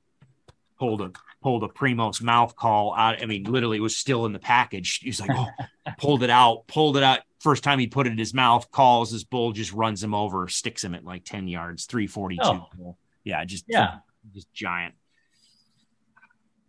[0.78, 1.12] pulled a
[1.42, 3.22] pulled a Primos mouth call out.
[3.22, 5.00] I mean, literally it was still in the package.
[5.00, 5.48] He's like, oh,
[5.98, 7.20] pulled it out, pulled it out.
[7.40, 10.48] First time he put it in his mouth, calls his bull, just runs him over,
[10.50, 12.42] sticks him at like 10 yards, 342.
[12.44, 12.98] Oh.
[13.24, 14.00] Yeah, just Yeah.
[14.34, 14.96] just giant.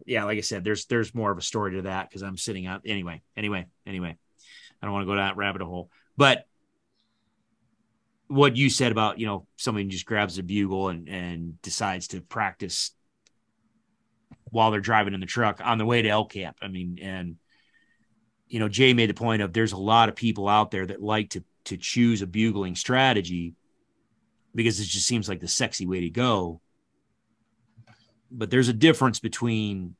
[0.07, 2.67] Yeah, like I said, there's there's more of a story to that because I'm sitting
[2.67, 3.23] out anyway.
[3.37, 4.17] Anyway, anyway,
[4.81, 5.91] I don't want to go down that rabbit hole.
[6.17, 6.47] But
[8.31, 12.20] what you said about you know somebody just grabs a bugle and and decides to
[12.20, 12.93] practice
[14.51, 16.57] while they're driving in the truck on the way to elk camp.
[16.62, 17.36] I mean, and
[18.47, 21.02] you know, Jay made the point of there's a lot of people out there that
[21.02, 23.55] like to to choose a bugling strategy
[24.55, 26.61] because it just seems like the sexy way to go.
[28.31, 29.97] But there's a difference between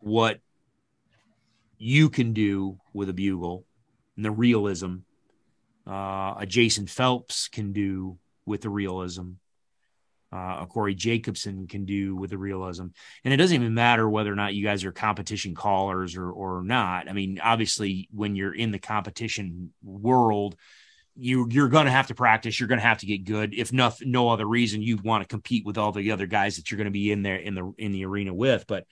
[0.00, 0.38] what
[1.78, 3.64] you can do with a bugle
[4.16, 4.96] and the realism
[5.86, 9.32] uh, a Jason Phelps can do with the realism,
[10.32, 12.86] uh, a Corey Jacobsen can do with the realism.
[13.24, 16.62] And it doesn't even matter whether or not you guys are competition callers or, or
[16.62, 17.08] not.
[17.08, 20.56] I mean, obviously, when you're in the competition world,
[21.16, 22.58] you you're going to have to practice.
[22.58, 23.54] You're going to have to get good.
[23.54, 26.70] If no no other reason, you want to compete with all the other guys that
[26.70, 28.64] you're going to be in there in the in the arena with.
[28.68, 28.86] But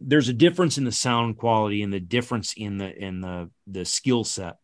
[0.00, 3.84] there's a difference in the sound quality and the difference in the in the the
[3.84, 4.56] skill set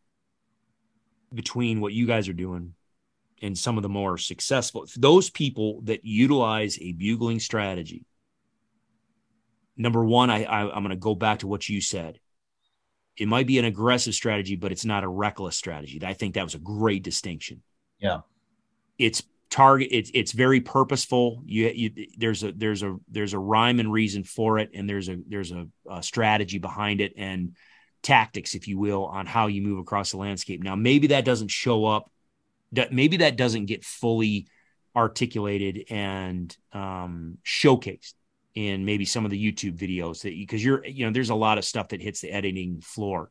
[1.33, 2.75] between what you guys are doing
[3.43, 8.05] and some of the more successful those people that utilize a bugling strategy.
[9.77, 12.19] Number one I, I i'm going to go back to what you said.
[13.17, 16.01] It might be an aggressive strategy but it's not a reckless strategy.
[16.05, 17.63] I think that was a great distinction.
[17.99, 18.21] Yeah.
[18.99, 21.43] It's target it's it's very purposeful.
[21.47, 25.09] You, you there's a there's a there's a rhyme and reason for it and there's
[25.09, 27.13] a there's a, a strategy behind it.
[27.17, 27.55] And
[28.09, 31.51] tactics if you will on how you move across the landscape now maybe that doesn't
[31.51, 32.11] show up
[32.91, 34.47] maybe that doesn't get fully
[34.97, 38.15] articulated and um, showcased
[38.55, 41.35] in maybe some of the YouTube videos that because you, are you know there's a
[41.35, 43.31] lot of stuff that hits the editing floor.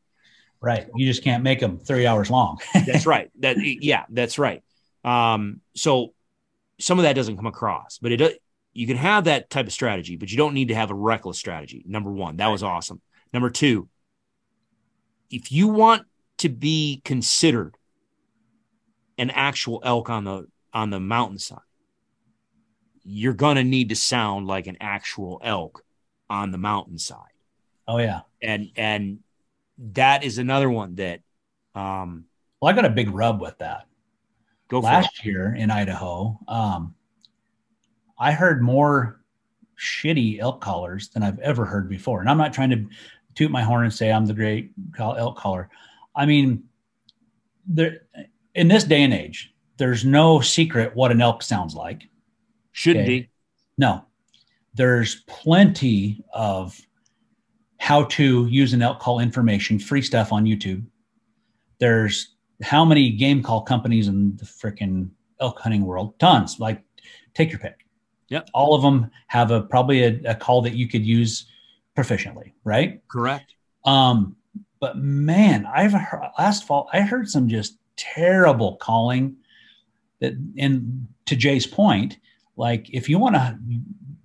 [0.59, 0.87] Right.
[0.95, 2.59] You just can't make them three hours long.
[2.73, 3.29] that's right.
[3.39, 4.63] That yeah, that's right.
[5.03, 6.13] Um, so
[6.79, 8.41] some of that doesn't come across, but it
[8.73, 11.37] you can have that type of strategy, but you don't need to have a reckless
[11.37, 11.83] strategy.
[11.85, 13.01] Number one, that was awesome.
[13.33, 13.89] Number two,
[15.29, 16.05] if you want
[16.39, 17.75] to be considered
[19.17, 21.59] an actual elk on the on the mountainside
[23.09, 25.81] you're going to need to sound like an actual elk
[26.29, 27.31] on the mountainside.
[27.87, 28.21] Oh yeah.
[28.41, 29.19] And and
[29.93, 31.21] that is another one that
[31.73, 32.25] um
[32.59, 33.85] well i got a big rub with that.
[34.67, 36.95] Go last year in idaho um
[38.19, 39.21] i heard more
[39.79, 42.19] shitty elk callers than i've ever heard before.
[42.19, 42.85] And i'm not trying to
[43.37, 45.69] toot my horn and say i'm the great elk caller
[46.15, 46.63] i mean
[47.67, 48.01] there
[48.57, 52.09] in this day and age, there's no secret what an elk sounds like.
[52.71, 53.19] Shouldn't okay?
[53.19, 53.29] be.
[53.77, 54.03] No,
[54.73, 56.79] there's plenty of
[57.79, 60.83] how to use an elk call information, free stuff on YouTube.
[61.79, 65.09] There's how many game call companies in the freaking
[65.39, 66.17] elk hunting world?
[66.19, 66.59] Tons.
[66.59, 66.81] Like,
[67.35, 67.85] take your pick.
[68.29, 68.49] Yep.
[68.55, 71.45] All of them have a probably a, a call that you could use
[71.97, 73.01] proficiently, right?
[73.07, 73.55] Correct.
[73.83, 74.35] Um,
[74.79, 79.37] but man, I've heard, last fall I heard some just terrible calling
[80.19, 82.17] that and to jay's point
[82.55, 83.57] like if you want to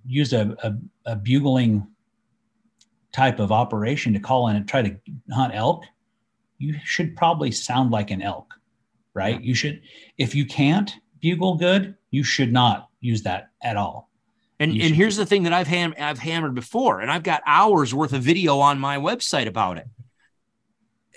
[0.05, 1.85] use a, a, a, bugling
[3.11, 4.95] type of operation to call in and try to
[5.31, 5.83] hunt elk
[6.59, 8.53] you should probably sound like an elk
[9.13, 9.81] right you should
[10.17, 14.09] if you can't bugle good you should not use that at all
[14.63, 17.93] and, and here's the thing that I've ham- I've hammered before, and I've got hours
[17.93, 19.87] worth of video on my website about it.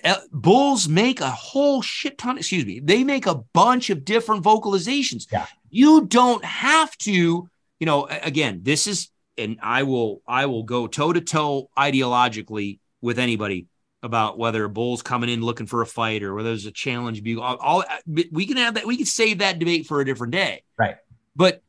[0.05, 4.45] Uh, bulls make a whole shit ton, excuse me, they make a bunch of different
[4.45, 5.27] vocalizations.
[5.33, 5.47] Yeah.
[5.71, 10.87] You don't have to, you know, again, this is, and I will, I will go
[10.87, 13.67] toe to toe ideologically with anybody
[14.03, 17.25] about whether a bull's coming in looking for a fight or whether there's a challenge
[17.25, 17.43] bugle.
[17.43, 20.33] All, all uh, we can have that, we can save that debate for a different
[20.33, 20.63] day.
[20.79, 20.97] Right.
[21.35, 21.63] But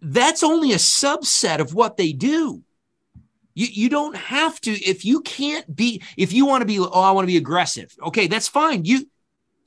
[0.00, 2.62] that's only a subset of what they do.
[3.54, 6.90] You, you don't have to if you can't be if you want to be oh
[6.90, 7.94] I want to be aggressive.
[8.00, 8.84] Okay, that's fine.
[8.84, 9.06] You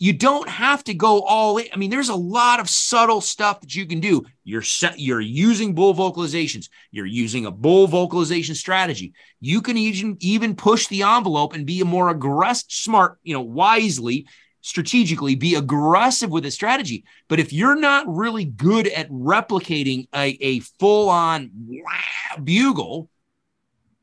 [0.02, 1.68] you don't have to go all in.
[1.72, 4.26] I mean, there's a lot of subtle stuff that you can do.
[4.44, 6.70] You're set, you're using bull vocalizations.
[6.90, 9.14] You're using a bull vocalization strategy.
[9.40, 13.42] You can even even push the envelope and be a more aggressive, smart, you know,
[13.42, 14.26] wisely,
[14.62, 17.04] strategically, be aggressive with a strategy.
[17.28, 21.52] But if you're not really good at replicating a, a full-on
[22.44, 23.10] bugle,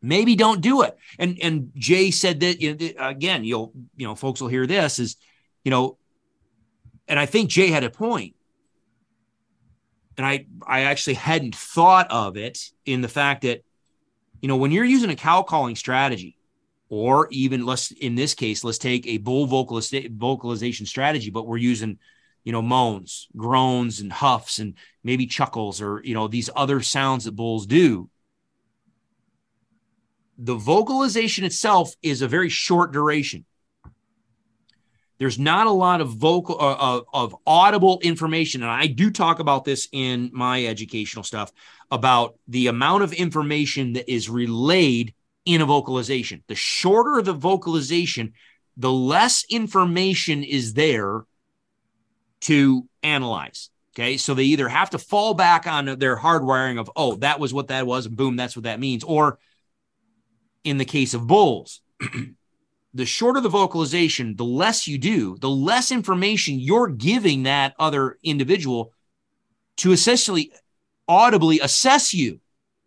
[0.03, 0.97] maybe don't do it.
[1.19, 3.45] And and Jay said that again.
[3.45, 5.17] You'll you know folks will hear this is
[5.65, 5.99] you know,
[7.07, 8.35] and I think Jay had a point.
[10.17, 13.63] And I I actually hadn't thought of it in the fact that
[14.41, 16.38] you know when you're using a cow calling strategy
[16.89, 21.99] or even let's in this case let's take a bull vocalization strategy but we're using
[22.45, 24.75] you know moans groans and huffs and
[25.05, 28.09] maybe chuckles or you know these other sounds that bulls do
[30.39, 33.45] the vocalization itself is a very short duration.
[35.19, 39.41] There's not a lot of vocal uh, of, of audible information, and I do talk
[39.41, 41.51] about this in my educational stuff
[41.91, 45.13] about the amount of information that is relayed
[45.49, 46.43] in a vocalization.
[46.47, 48.35] The shorter the vocalization,
[48.77, 51.25] the less information is there
[52.43, 53.71] to analyze.
[53.95, 54.19] Okay.
[54.19, 57.69] So they either have to fall back on their hardwiring of, oh, that was what
[57.69, 59.39] that was, and boom, that's what that means, or
[60.65, 61.81] in the case of bulls.
[62.95, 68.19] the shorter the vocalization, the less you do, the less information you're giving that other
[68.23, 68.93] individual
[69.79, 70.53] to essentially
[71.09, 72.39] audibly assess you.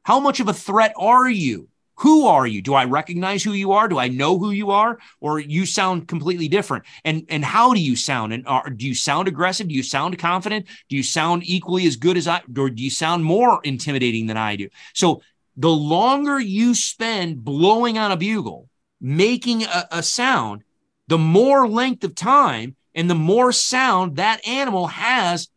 [0.03, 1.67] How much of a threat are you?
[2.01, 2.63] Who are you?
[2.63, 3.87] Do I recognize who you are?
[3.87, 4.97] Do I know who you are?
[5.19, 6.83] Or you sound completely different?
[7.05, 8.33] And and how do you sound?
[8.33, 9.67] And are, do you sound aggressive?
[9.67, 10.65] Do you sound confident?
[10.89, 12.41] Do you sound equally as good as I?
[12.57, 14.67] Or do you sound more intimidating than I do?
[14.95, 15.21] So
[15.57, 18.67] the longer you spend blowing on a bugle,
[18.99, 20.63] making a, a sound,
[21.07, 25.49] the more length of time and the more sound that animal has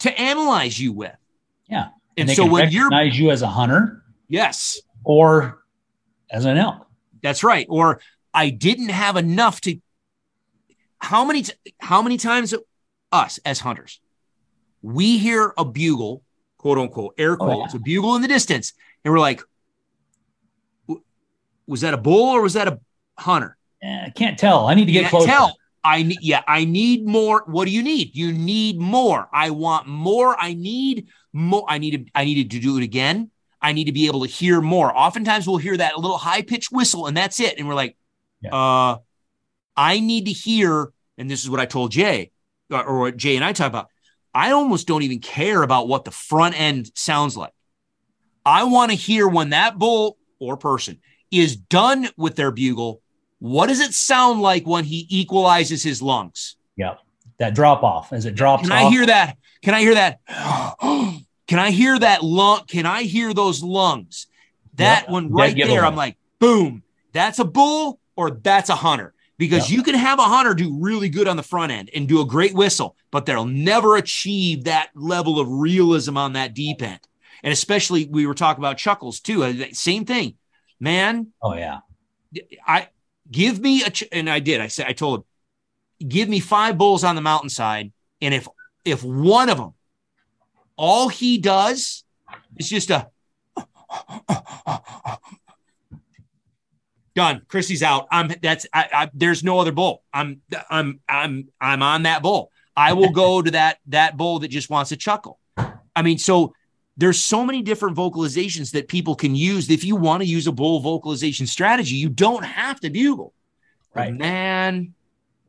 [0.00, 1.14] to analyze you with.
[1.68, 1.90] Yeah.
[2.16, 5.63] And, they so when you're recognize you as a hunter yes, or
[6.34, 6.86] as an elk.
[7.22, 7.66] that's right.
[7.70, 8.00] Or
[8.34, 9.78] I didn't have enough to
[10.98, 11.44] how many
[11.78, 12.54] how many times
[13.12, 14.00] us as hunters
[14.82, 16.22] we hear a bugle,
[16.58, 19.40] quote unquote, air Oh, quotes, a bugle in the distance, and we're like,
[21.66, 22.78] was that a bull or was that a
[23.18, 23.56] hunter?
[23.82, 24.66] I can't tell.
[24.66, 25.26] I need to get closer.
[25.26, 25.56] tell.
[25.82, 27.44] I need, yeah, I need more.
[27.46, 28.14] What do you need?
[28.16, 29.28] You need more.
[29.32, 30.36] I want more.
[30.38, 31.64] I need more.
[31.68, 33.30] I need to, I needed to do it again.
[33.64, 34.94] I need to be able to hear more.
[34.94, 37.58] Oftentimes we'll hear that little high pitched whistle and that's it.
[37.58, 37.96] And we're like,
[38.42, 38.54] Yeah.
[38.54, 38.98] uh,
[39.74, 42.30] I need to hear, and this is what I told Jay,
[42.70, 43.88] or, or what Jay and I talk about.
[44.34, 47.54] I almost don't even care about what the front end sounds like.
[48.44, 51.00] I want to hear when that bull or person
[51.30, 53.00] is done with their bugle.
[53.38, 56.56] What does it sound like when he equalizes his lungs?
[56.76, 56.96] Yeah.
[57.38, 58.84] That drop off as it drops Can off.
[58.84, 59.38] I hear that?
[59.62, 60.20] Can I hear that?
[61.46, 62.62] Can I hear that lung?
[62.66, 64.26] Can I hear those lungs?
[64.74, 65.12] That Yeah.
[65.12, 69.12] one right there, I'm like, boom, that's a bull or that's a hunter.
[69.36, 72.20] Because you can have a hunter do really good on the front end and do
[72.20, 77.00] a great whistle, but they'll never achieve that level of realism on that deep end.
[77.42, 79.42] And especially, we were talking about chuckles too.
[79.42, 80.34] Uh, Same thing,
[80.78, 81.32] man.
[81.42, 81.80] Oh yeah.
[82.66, 82.88] I
[83.30, 84.60] give me a ch- and I did.
[84.60, 85.24] I said I told
[86.00, 87.92] him, give me five bulls on the mountainside,
[88.22, 88.46] and if
[88.84, 89.74] if one of them,
[90.76, 92.04] all he does
[92.58, 93.08] is just a
[97.14, 97.42] done.
[97.48, 98.06] Chrissy's out.
[98.10, 100.02] I'm that's I, I there's no other bull.
[100.12, 100.40] I'm
[100.70, 102.50] I'm I'm I'm on that bull.
[102.76, 105.38] I will go to that that bull that just wants to chuckle.
[105.96, 106.54] I mean, so
[106.96, 109.70] there's so many different vocalizations that people can use.
[109.70, 113.32] If you want to use a bull vocalization strategy, you don't have to bugle.
[113.94, 114.14] But Right.
[114.16, 114.94] man,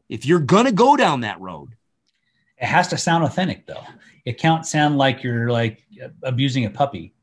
[0.08, 1.70] if you're gonna go down that road,
[2.58, 3.84] It has to sound authentic though.
[4.26, 5.86] It can't sound like you're like
[6.24, 7.14] abusing a puppy.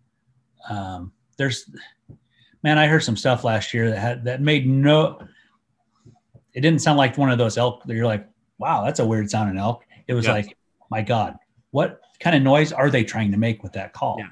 [0.70, 1.68] Um, there's,
[2.62, 5.20] man, I heard some stuff last year that had that made no.
[6.54, 9.30] It didn't sound like one of those elk that you're like, wow, that's a weird
[9.30, 9.84] sounding elk.
[10.06, 10.32] It was Yeah.
[10.32, 10.56] like,
[10.90, 11.36] my God,
[11.70, 14.16] what kind of noise are they trying to make with that call?
[14.18, 14.28] Yeah.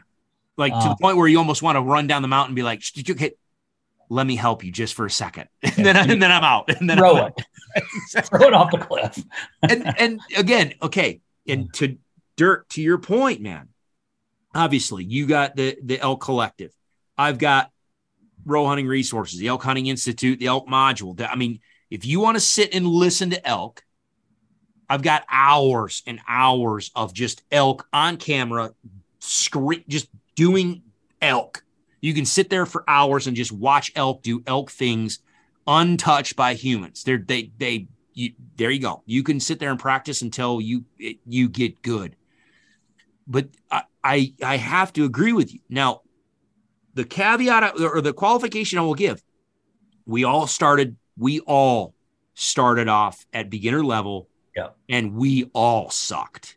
[0.56, 2.56] like to the Um, point where you almost want to run down the mountain and
[2.56, 3.30] be like, "Sh- okay,
[4.10, 5.48] let me help you just for a second.
[5.62, 6.68] And then, and then I'm out.
[6.78, 7.32] And then Throw I'm
[7.74, 7.84] it,
[8.26, 9.18] throw it off the cliff.
[9.62, 11.96] and and again, okay, and to
[12.40, 13.68] Dirk, to your point, man.
[14.54, 16.72] Obviously, you got the the elk collective.
[17.18, 17.70] I've got
[18.46, 21.20] roe hunting resources, the elk hunting institute, the elk module.
[21.20, 21.60] I mean,
[21.90, 23.84] if you want to sit and listen to elk,
[24.88, 28.70] I've got hours and hours of just elk on camera,
[29.18, 30.80] screen, just doing
[31.20, 31.62] elk.
[32.00, 35.18] You can sit there for hours and just watch elk do elk things
[35.66, 37.04] untouched by humans.
[37.04, 39.02] They're they they you there you go.
[39.04, 42.16] You can sit there and practice until you you get good.
[43.30, 45.60] But I, I I have to agree with you.
[45.68, 46.02] Now,
[46.94, 49.22] the caveat or the qualification I will give,
[50.04, 51.94] we all started we all
[52.34, 54.76] started off at beginner level Yep.
[54.88, 56.56] and we all sucked.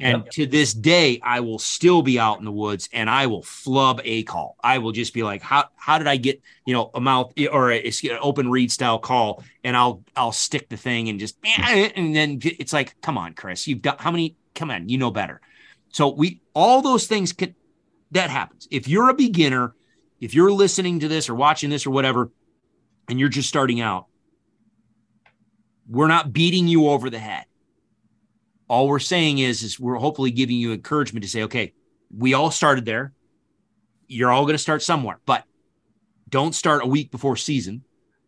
[0.00, 0.30] And Yep.
[0.30, 4.00] to this day, I will still be out in the woods and I will flub
[4.02, 4.56] a call.
[4.64, 7.70] I will just be like, how how did I get you know a mouth or
[7.70, 9.44] a, an open reed style call?
[9.62, 13.68] And I'll I'll stick the thing and just and then it's like, come on, Chris,
[13.68, 14.34] you've done how many?
[14.56, 15.40] Come on, you know better.
[15.94, 17.54] So we all those things can
[18.10, 18.66] that happens.
[18.68, 19.76] If you're a beginner,
[20.20, 22.32] if you're listening to this or watching this or whatever,
[23.08, 24.06] and you're just starting out,
[25.88, 27.44] we're not beating you over the head.
[28.66, 31.74] All we're saying is, is we're hopefully giving you encouragement to say, okay,
[32.16, 33.12] we all started there.
[34.08, 35.44] You're all going to start somewhere, but
[36.28, 37.84] don't start a week before season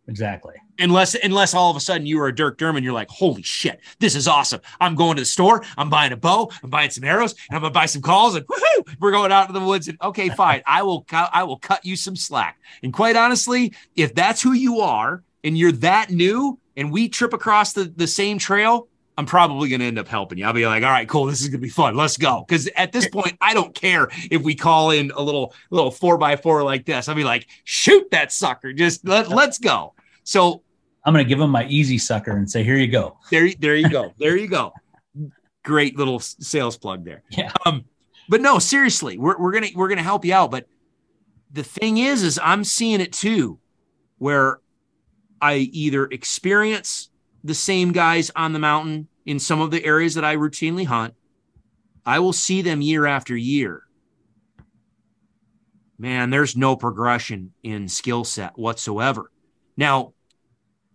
[0.08, 0.54] Exactly.
[0.78, 3.80] unless unless all of a sudden you are a Dirk Derman, you're like, holy shit,
[3.98, 4.60] this is awesome.
[4.80, 7.62] I'm going to the store, I'm buying a bow, I'm buying some arrows, and I'm
[7.62, 9.88] gonna buy some calls, and woohoo, we're going out into the woods.
[9.88, 12.58] And okay, fine, I will cu- I will cut you some slack.
[12.82, 17.32] And quite honestly, if that's who you are and you're that new, and we trip
[17.32, 18.88] across the, the same trail,
[19.18, 20.44] I'm probably gonna end up helping you.
[20.44, 21.96] I'll be like, all right, cool, this is gonna be fun.
[21.96, 22.44] Let's go.
[22.46, 26.18] Because at this point, I don't care if we call in a little little four
[26.18, 27.08] by four like this.
[27.08, 28.72] I'll be like, shoot that sucker.
[28.74, 29.94] Just let, let's go.
[30.26, 30.64] So
[31.04, 33.16] I'm going to give them my easy sucker and say, here you go.
[33.30, 34.12] there, there you go.
[34.18, 34.72] There you go.
[35.64, 37.22] Great little sales plug there.
[37.30, 37.52] Yeah.
[37.64, 37.84] Um,
[38.28, 40.50] but no, seriously, we're, we're gonna we're gonna help you out.
[40.50, 40.66] But
[41.52, 43.60] the thing is, is I'm seeing it too,
[44.18, 44.58] where
[45.40, 47.08] I either experience
[47.44, 51.14] the same guys on the mountain in some of the areas that I routinely hunt.
[52.04, 53.82] I will see them year after year.
[55.98, 59.30] Man, there's no progression in skill set whatsoever.
[59.76, 60.14] Now,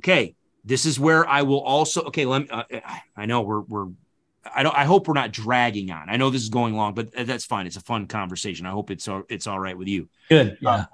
[0.02, 2.26] okay, this is where I will also okay.
[2.26, 2.64] Let me, uh,
[3.16, 3.88] I know we're we're
[4.54, 6.10] I don't I hope we're not dragging on.
[6.10, 7.68] I know this is going long, but that's fine.
[7.68, 8.66] It's a fun conversation.
[8.66, 10.10] I hope it's it's all right with you.
[10.30, 10.58] Good.
[10.62, 10.74] Yeah.
[10.76, 10.88] Um,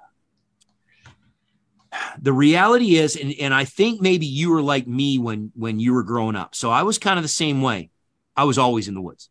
[2.21, 5.93] the reality is, and, and I think maybe you were like me when when you
[5.93, 6.55] were growing up.
[6.55, 7.89] So I was kind of the same way.
[8.35, 9.29] I was always in the woods.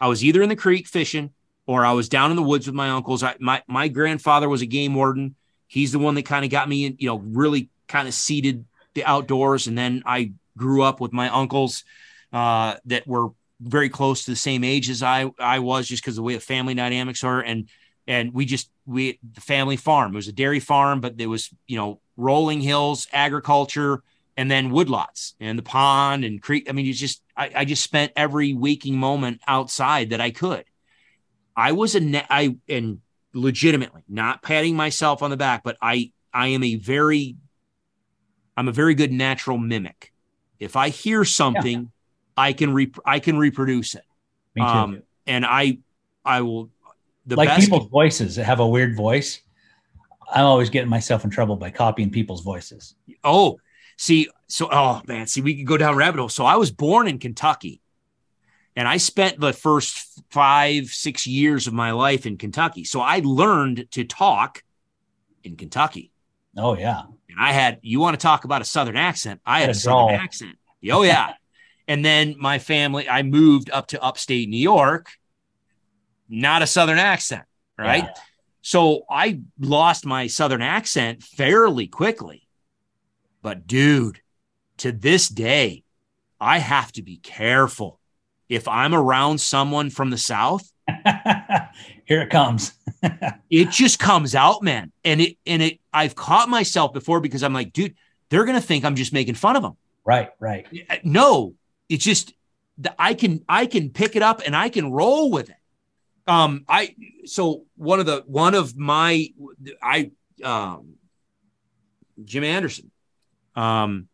[0.00, 1.30] I was either in the creek fishing
[1.66, 3.22] or I was down in the woods with my uncles.
[3.22, 5.36] I, my my grandfather was a game warden.
[5.68, 8.64] He's the one that kind of got me in, you know, really kind of seeded
[8.96, 9.68] the outdoors.
[9.68, 11.84] And then I grew up with my uncles
[12.32, 13.28] uh, that were
[13.60, 16.40] very close to the same age as I I was, just because the way the
[16.40, 17.40] family dynamics are.
[17.40, 17.68] And
[18.08, 20.12] and we just we the family farm.
[20.12, 24.02] It was a dairy farm, but there was you know rolling hills, agriculture,
[24.36, 26.68] and then woodlots and the pond and creek.
[26.68, 30.64] I mean, you just I, I just spent every waking moment outside that I could.
[31.56, 33.00] I was a ne- I and
[33.32, 37.36] legitimately not patting myself on the back, but I I am a very
[38.56, 40.12] I'm a very good natural mimic.
[40.58, 41.88] If I hear something, yeah.
[42.36, 44.04] I can re- I can reproduce it.
[44.54, 44.68] Me too.
[44.68, 45.78] Um, and I
[46.24, 46.70] I will
[47.26, 49.40] the like best- people's voices that have a weird voice.
[50.32, 52.96] I'm always getting myself in trouble by copying people's voices.
[53.22, 53.60] Oh,
[53.96, 56.28] see, so oh man, see, we could go down rabbit hole.
[56.28, 57.80] So I was born in Kentucky,
[58.74, 62.84] and I spent the first five, six years of my life in Kentucky.
[62.84, 64.64] So I learned to talk
[65.44, 66.10] in Kentucky.
[66.56, 67.02] Oh yeah.
[67.38, 69.40] I had you want to talk about a southern accent?
[69.44, 70.56] I had a, southern accent.
[70.90, 71.34] Oh yeah.
[71.88, 75.10] and then my family, I moved up to upstate New York
[76.28, 77.44] not a Southern accent,
[77.78, 78.04] right?
[78.04, 78.14] Yeah.
[78.62, 82.46] So I lost my Southern accent fairly quickly.
[83.42, 84.20] But dude,
[84.78, 85.84] to this day,
[86.40, 88.00] I have to be careful.
[88.48, 90.68] If I'm around someone from the South,
[92.04, 92.72] here it comes.
[93.50, 94.92] it just comes out, man.
[95.04, 97.94] And it, and it, I've caught myself before because I'm like, dude,
[98.30, 99.76] they're going to think I'm just making fun of them.
[100.04, 100.66] Right, right.
[101.04, 101.54] No,
[101.88, 102.32] it's just,
[102.78, 105.56] that I can, I can pick it up and I can roll with it.
[106.26, 106.94] Um, I
[107.24, 109.28] so one of the one of my
[109.80, 110.10] I
[110.42, 110.94] um
[112.24, 112.90] Jim Anderson,
[113.54, 114.08] um,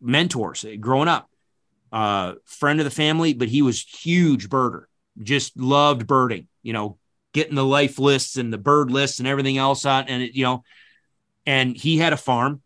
[0.00, 1.28] mentors growing up,
[1.92, 4.84] uh, friend of the family, but he was huge birder,
[5.22, 6.98] just loved birding, you know,
[7.32, 10.08] getting the life lists and the bird lists and everything else out.
[10.08, 10.64] And it, you know,
[11.46, 12.62] and he had a farm,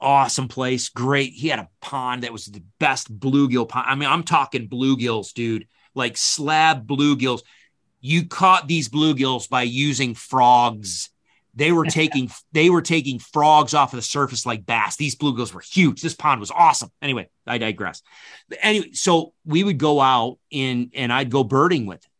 [0.00, 1.32] awesome place, great.
[1.32, 3.86] He had a pond that was the best bluegill pond.
[3.88, 7.42] I mean, I'm talking bluegills, dude, like slab bluegills
[8.00, 11.10] you caught these bluegills by using frogs.
[11.54, 14.96] They were taking they were taking frogs off of the surface like bass.
[14.96, 16.00] These bluegills were huge.
[16.00, 16.90] This pond was awesome.
[17.02, 18.02] Anyway, I digress.
[18.48, 22.10] But anyway, so we would go out in and I'd go birding with it.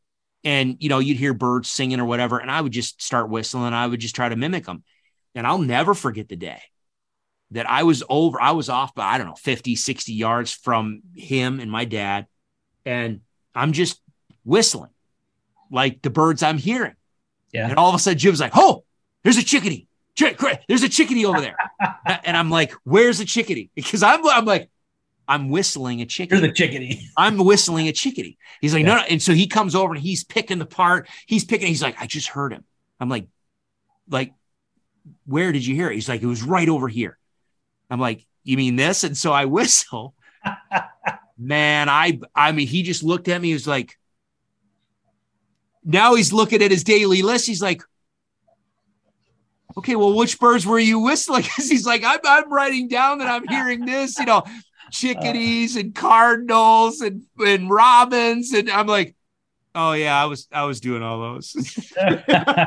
[0.44, 3.72] And you know, you'd hear birds singing or whatever, and I would just start whistling.
[3.72, 4.84] I would just try to mimic them.
[5.34, 6.60] And I'll never forget the day
[7.52, 11.02] that I was over, I was off by, I don't know, 50, 60 yards from
[11.14, 12.26] him and my dad.
[12.84, 13.20] And
[13.54, 14.00] I'm just
[14.44, 14.90] whistling
[15.70, 16.94] like the birds I'm hearing.
[17.52, 17.68] Yeah.
[17.68, 18.84] And all of a sudden, Jim's like, "Oh,
[19.24, 19.86] there's a chickadee.
[20.68, 21.56] There's a chickadee over there."
[22.24, 24.70] and I'm like, "Where's the chickadee?" Because I'm, I'm like,
[25.28, 26.40] I'm whistling a chickadee.
[26.40, 27.08] You're the chickadee.
[27.16, 28.38] I'm whistling a chickadee.
[28.62, 28.94] He's like, yeah.
[28.94, 29.02] no, no.
[29.02, 31.06] And so he comes over and he's picking the part.
[31.26, 31.68] He's picking.
[31.68, 32.64] He's like, I just heard him.
[32.98, 33.28] I'm like,
[34.08, 34.32] like,
[35.26, 35.94] where did you hear it?
[35.94, 37.18] He's like, it was right over here.
[37.90, 39.04] I'm like, you mean this?
[39.04, 40.14] And so I whistle.
[41.36, 43.48] Man, I, I mean, he just looked at me.
[43.48, 43.96] He was like,
[45.84, 47.46] now he's looking at his daily list.
[47.46, 47.82] He's like,
[49.76, 51.42] okay, well, which birds were you whistling?
[51.48, 54.42] Because he's like, I'm, I'm writing down that I'm hearing this, you know,
[54.90, 58.52] chickadees and cardinals and, and robins.
[58.52, 59.14] And I'm like,
[59.74, 61.52] oh yeah, I was, I was doing all those.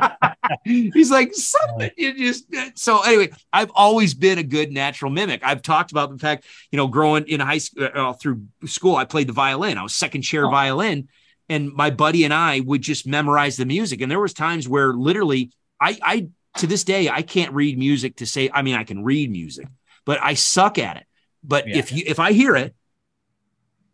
[0.64, 2.44] he's like, something you just,
[2.74, 5.42] so anyway, I've always been a good natural mimic.
[5.44, 9.04] I've talked about the fact, you know, growing in high school, uh, through school, I
[9.04, 9.78] played the violin.
[9.78, 10.50] I was second chair oh.
[10.50, 11.08] violin
[11.48, 14.00] and my buddy and I would just memorize the music.
[14.00, 16.28] And there was times where literally I, I
[16.58, 18.50] to this day I can't read music to say.
[18.52, 19.66] I mean, I can read music,
[20.04, 21.06] but I suck at it.
[21.44, 21.78] But yeah.
[21.78, 22.74] if you if I hear it,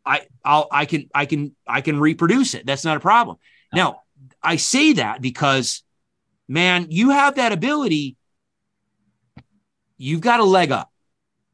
[0.05, 2.67] I I'll I can I can I can reproduce it.
[2.67, 3.39] That's not a problem.
[3.73, 4.03] Now
[4.43, 5.83] I say that because,
[6.49, 8.17] man, you have that ability.
[9.97, 10.93] You've got a leg up.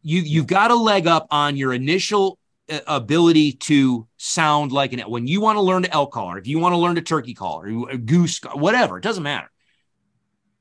[0.02, 2.38] You you've got a leg up on your initial
[2.70, 6.38] uh, ability to sound like an when you want to learn to elk call, or
[6.38, 9.50] if you want to learn to turkey call, or a goose, whatever, it doesn't matter.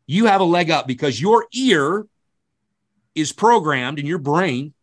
[0.05, 2.05] You have a leg up because your ear
[3.15, 4.73] is programmed and your brain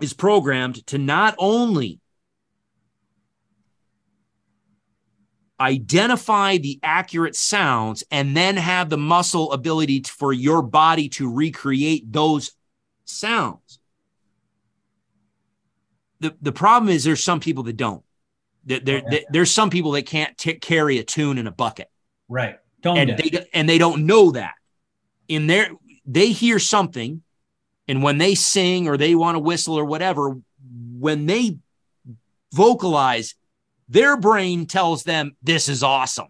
[0.00, 2.00] is programmed to not only
[5.58, 12.12] identify the accurate sounds and then have the muscle ability for your body to recreate
[12.12, 12.52] those
[13.06, 13.78] sounds
[16.20, 18.02] the the problem is there's some people that don't.
[18.64, 19.18] There, there, Oh, yeah.
[19.30, 21.88] there's some people that can't t- carry a tune in a bucket,
[22.28, 22.58] Right.
[22.82, 24.54] Tone and they and they don't know that.
[25.28, 25.70] In their
[26.04, 27.22] they hear something,
[27.88, 30.36] and when they sing or they want to whistle or whatever,
[30.98, 31.58] when they
[32.52, 33.34] vocalize,
[33.88, 36.28] their brain tells them this is awesome,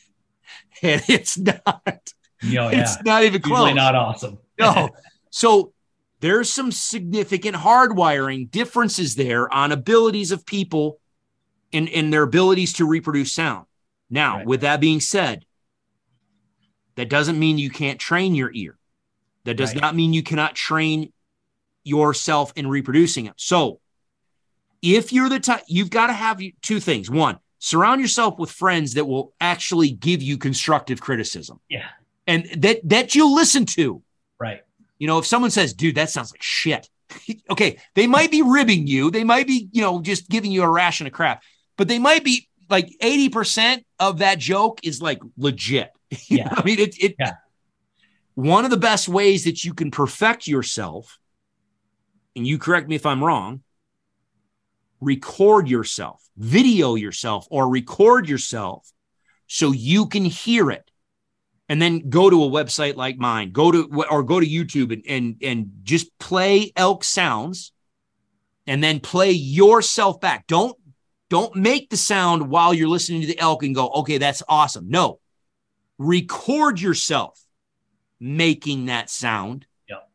[0.82, 2.12] and it's not.
[2.40, 2.82] You know, yeah.
[2.82, 3.58] It's not even close.
[3.60, 4.38] Usually not awesome.
[4.58, 4.90] no.
[5.30, 5.72] So
[6.20, 10.98] there's some significant hardwiring differences there on abilities of people
[11.70, 13.66] in, in their abilities to reproduce sound.
[14.08, 14.46] Now, Right.
[14.46, 15.44] with that being said,
[16.94, 18.77] that doesn't mean you can't train your ear.
[19.44, 19.80] That does Right.
[19.82, 21.12] not mean you cannot train
[21.84, 23.34] yourself in reproducing it.
[23.36, 23.80] So,
[24.82, 27.10] if you're the type, you've got to have two things.
[27.10, 31.86] One, surround yourself with friends that will actually give you constructive criticism Yeah.
[32.26, 34.02] and that that you'll listen to.
[34.38, 34.60] Right.
[34.98, 36.88] You know, if someone says, dude, that sounds like shit.
[37.50, 39.10] okay, they might be ribbing you.
[39.10, 41.42] They might be, you know, just giving you a ration of crap,
[41.76, 45.90] but they might be like 80% of that joke is like legit.
[46.28, 46.48] You Yeah.
[46.52, 47.32] I mean, it, it, Yeah.
[48.38, 51.18] One of the best ways that you can perfect yourself,
[52.36, 53.64] and you correct me if I'm wrong,
[55.00, 58.92] record yourself, video yourself, or record yourself
[59.48, 60.88] so you can hear it.
[61.68, 63.50] And then go to a website like mine.
[63.50, 67.72] Go to or go to youtube and and, and just play elk sounds
[68.68, 70.46] and then play yourself back.
[70.46, 70.76] Don't
[71.28, 74.88] don't make the sound while you're listening to the elk and go okay that's awesome.
[74.88, 75.18] No.
[75.98, 77.42] Record yourself
[78.20, 80.08] making that sound Yep.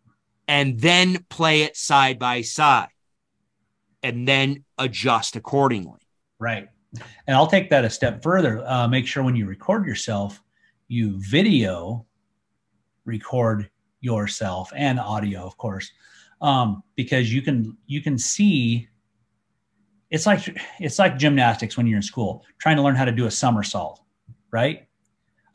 [0.48, 2.90] and then play it side by side
[4.02, 6.00] and then adjust accordingly
[6.40, 6.68] Right.
[7.26, 8.64] And I'll take that a step further.
[8.68, 10.44] Uh, make sure when you record yourself,
[10.90, 12.06] you video
[13.06, 13.70] record
[14.02, 15.90] yourself and audio, of course,
[16.42, 18.90] um, because you can you can see.
[20.10, 20.42] It's like
[20.80, 24.02] it's like gymnastics when you're in school trying to learn how to do a somersault,
[24.52, 24.88] right?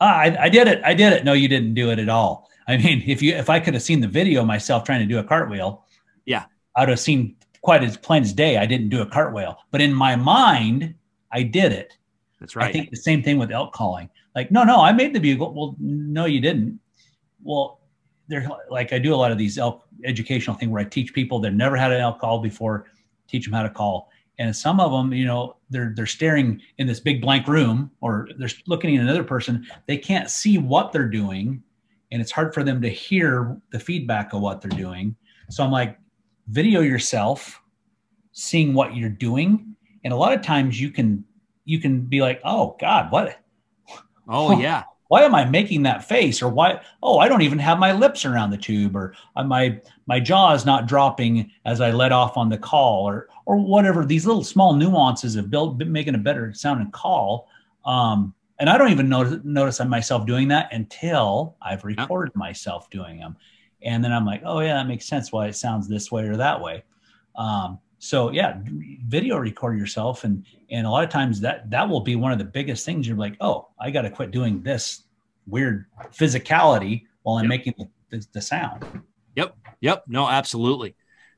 [0.01, 0.81] Ah, I, I did it.
[0.83, 1.25] I did it.
[1.25, 2.49] No, you didn't do it at all.
[2.67, 5.19] I mean, if you if I could have seen the video myself trying to do
[5.19, 5.85] a cartwheel,
[6.25, 6.45] Yeah.
[6.75, 8.57] I'd have seen quite as plain as day.
[8.57, 10.95] I didn't do a cartwheel, but in my mind,
[11.31, 11.97] I did it.
[12.39, 14.09] that's right I think the same thing with elk calling.
[14.35, 15.53] Like, no, no, I made the bugle.
[15.53, 16.79] Well, no, you didn't.
[17.43, 17.79] Well,
[18.29, 21.39] they're like I do a lot of these elk educational thing where I teach people
[21.39, 22.85] that never had an elk call before,
[23.27, 24.09] teach them how to call.
[24.39, 28.27] And some of them, you know, they're they're staring in this big blank room or
[28.37, 29.67] they're looking at another person.
[29.85, 31.61] They can't see what they're doing,
[32.11, 35.15] and it's hard for them to hear the feedback of what they're doing.
[35.49, 35.99] So I'm like,
[36.47, 37.61] video yourself,
[38.31, 41.23] seeing what you're doing, and a lot of times you can
[41.65, 43.39] you can be like, oh God, what
[44.29, 46.41] oh yeah why am I making that face?
[46.41, 49.81] Or why, oh, I don't even have my lips around the tube, or uh, my
[50.05, 54.05] my jaw is not dropping as I let off on the call, or or whatever.
[54.05, 57.47] These little small nuances of build making a better sounding call.
[57.85, 63.17] Um, and I don't even notice notice myself doing that until I've recorded myself doing
[63.17, 63.35] them,
[63.81, 66.37] and then I'm like, oh yeah, that makes sense why it sounds this way or
[66.37, 66.83] that way.
[67.35, 68.57] Um, so yeah,
[69.07, 72.37] video record yourself, and and a lot of times that that will be one of
[72.37, 73.07] the biggest things.
[73.07, 75.03] You're like, oh, I got to quit doing this
[75.45, 77.49] weird physicality while I'm Yep.
[77.49, 78.85] making the, the, the sound.
[79.35, 79.55] Yep.
[79.81, 80.03] Yep.
[80.07, 80.95] No, absolutely.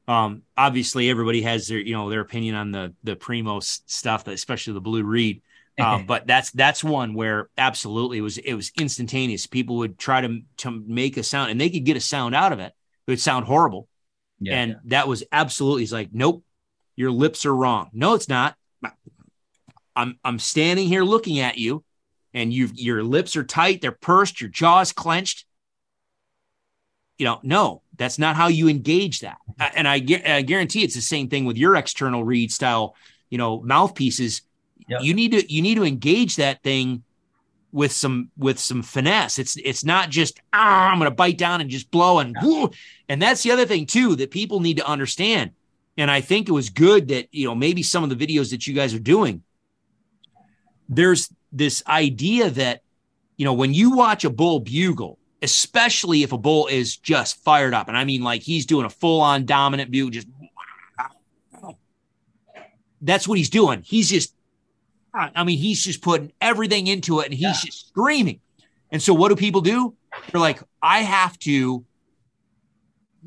[0.07, 4.73] Um, obviously everybody has their, you know, their opinion on the, the primo stuff, especially
[4.73, 5.41] the blue reed.
[5.79, 9.47] Um, but that's, that's one where absolutely it was, it was instantaneous.
[9.47, 12.51] People would try to, to make a sound and they could get a sound out
[12.51, 12.73] of it.
[13.07, 13.87] It would sound horrible.
[14.39, 16.43] yeah, and that was absolutely, he's like, nope,
[17.01, 17.89] your lips are wrong.
[17.91, 18.55] No, it's not.
[19.95, 21.83] I'm, I'm standing here looking at you
[22.33, 23.81] and you your lips are tight.
[23.81, 24.39] They're pursed.
[24.39, 25.45] Your jaw's clenched
[27.21, 29.37] you know, no, that's not how you engage that.
[29.75, 32.95] And I, I guarantee it's the same thing with your external reed style,
[33.29, 34.41] you know, mouthpieces.
[34.87, 35.01] Yep.
[35.03, 37.03] You need to you need to engage that thing
[37.71, 39.37] with some with some finesse.
[39.37, 42.71] It's it's not just ah, I'm going to bite down and just blow and whoo.
[43.07, 45.51] and that's the other thing too that people need to understand.
[45.97, 48.65] And I think it was good that you know maybe some of the videos that
[48.67, 49.43] you guys are doing.
[50.89, 52.81] There's this idea that
[53.37, 57.73] you know when you watch a bull bugle especially if a bull is just fired
[57.73, 57.87] up.
[57.87, 60.27] And I mean, like he's doing a full on dominant bugle, just
[63.01, 63.81] that's what he's doing.
[63.83, 64.35] He's just,
[65.13, 67.65] I mean, he's just putting everything into it and he's Yeah.
[67.65, 68.39] just screaming.
[68.91, 69.95] And so, what do people do?
[70.31, 71.83] They're like, I have to,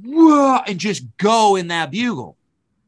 [0.05, 2.37] whoa, and just go in that bugle.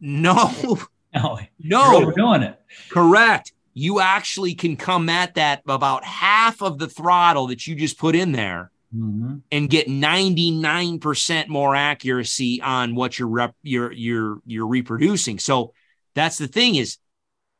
[0.08, 0.78] No,
[1.12, 2.60] no, you're no, overdoing it.
[2.90, 3.52] Correct.
[3.74, 8.14] You actually can come at that about half of the throttle that you just put
[8.14, 9.38] in there mm-hmm.
[9.50, 15.40] and get 99% more accuracy on what you're rep, you're you're you're reproducing.
[15.40, 15.72] So
[16.14, 16.98] that's the thing is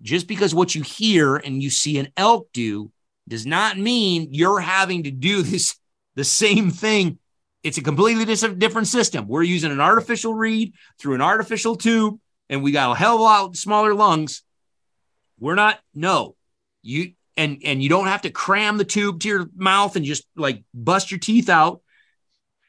[0.03, 2.93] just because what you hear and you see an elk do
[3.27, 5.77] does not mean you're having to do this
[6.15, 7.19] the same thing.
[7.63, 9.27] It's a completely different system.
[9.27, 13.21] We're using an artificial reed through an artificial tube, and we got a hell of
[13.21, 14.43] a lot smaller lungs.
[15.39, 16.37] We're not, no,
[16.83, 20.27] you and and you don't have to cram the tube to your mouth and just
[20.37, 21.83] like bust your teeth out.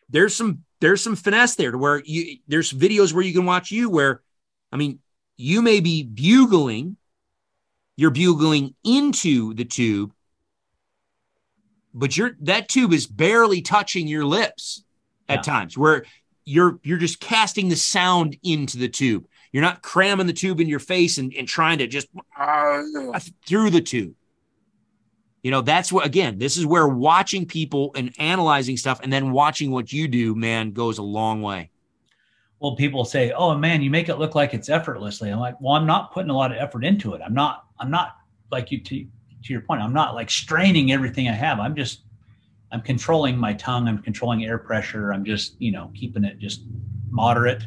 [0.09, 3.71] There's some there's some finesse there to where you there's videos where you can watch
[3.71, 4.21] you where,
[4.71, 4.99] I mean,
[5.37, 6.97] you may be bugling,
[7.95, 10.13] you're bugling into the tube,
[11.93, 14.83] but you're that tube is barely touching your lips
[15.29, 15.41] at yeah.
[15.41, 16.05] times where
[16.45, 19.25] you're you're just casting the sound into the tube.
[19.51, 22.83] You're not cramming the tube in your face and, and trying to just uh,
[23.45, 24.13] through the tube.
[25.43, 29.31] You know, that's what again, this is where watching people and analyzing stuff and then
[29.31, 31.71] watching what you do, man, goes a long way.
[32.59, 35.73] Well, people say, "Oh man, you make it look like it's effortlessly." I'm like, "Well,
[35.73, 37.21] I'm not putting a lot of effort into it.
[37.23, 38.17] I'm not I'm not
[38.51, 39.07] like you to
[39.47, 41.59] to your point, I'm not like straining everything I have.
[41.59, 42.01] I'm just,
[42.71, 43.87] I'm controlling my tongue.
[43.87, 45.11] I'm controlling air pressure.
[45.11, 46.61] I'm just, you know, keeping it just
[47.09, 47.63] moderate.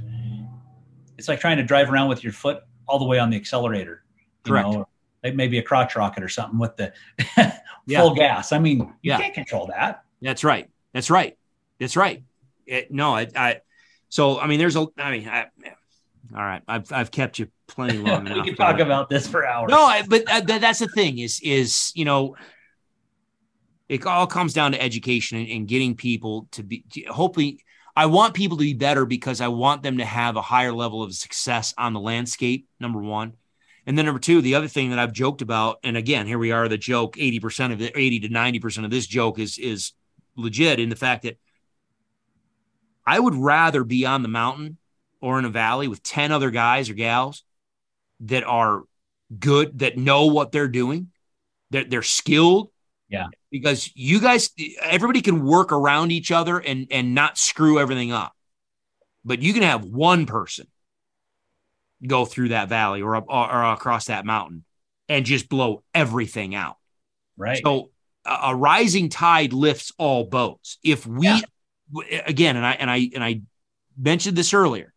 [1.20, 4.02] It's like trying to drive around with your foot all the way on the accelerator.
[4.42, 4.70] Correct.
[4.70, 4.88] Know,
[5.22, 6.94] like maybe a crotch rocket or something with the
[7.34, 7.52] full
[7.86, 8.14] yeah.
[8.14, 8.52] gas.
[8.52, 9.18] I mean, you yeah.
[9.18, 10.02] can't control that.
[10.22, 10.70] That's right.
[10.94, 11.36] That's right.
[11.78, 12.22] That's right.
[12.64, 13.60] It, no, I, I,
[14.08, 15.44] so, I mean, there's a, I mean, I,
[16.34, 18.38] all right, I've I've kept you plenty long enough.
[18.38, 19.68] we can talk about this for hours.
[19.70, 22.34] No, I, but uh, that's the thing is is you know,
[23.90, 26.84] it all comes down to education and, and getting people to be.
[26.92, 27.62] To, hopefully,
[28.00, 31.02] I want people to be better because I want them to have a higher level
[31.02, 32.66] of success on the landscape.
[32.80, 33.34] Number one.
[33.84, 36.50] And then number two, the other thing that I've joked about, and again, here we
[36.50, 39.92] are, the joke, 80% of the 80 to 90% of this joke is is
[40.34, 41.38] legit in the fact that
[43.06, 44.78] I would rather be on the mountain
[45.20, 47.44] or in a valley with 10 other guys or gals
[48.20, 48.84] that are
[49.38, 51.10] good, that know what they're doing,
[51.68, 52.70] that they're skilled.
[53.10, 53.26] Yeah.
[53.50, 58.32] Because you guys, everybody can work around each other and, and not screw everything up.
[59.24, 60.68] But you can have one person
[62.06, 64.64] go through that valley or, up, or, or across that mountain
[65.08, 66.76] and just blow everything out.
[67.36, 67.60] Right.
[67.64, 67.90] So
[68.24, 70.78] a, a rising tide lifts all boats.
[70.84, 71.40] If we, yeah.
[72.24, 73.42] again, and I, and I, and I
[73.98, 74.94] mentioned this earlier,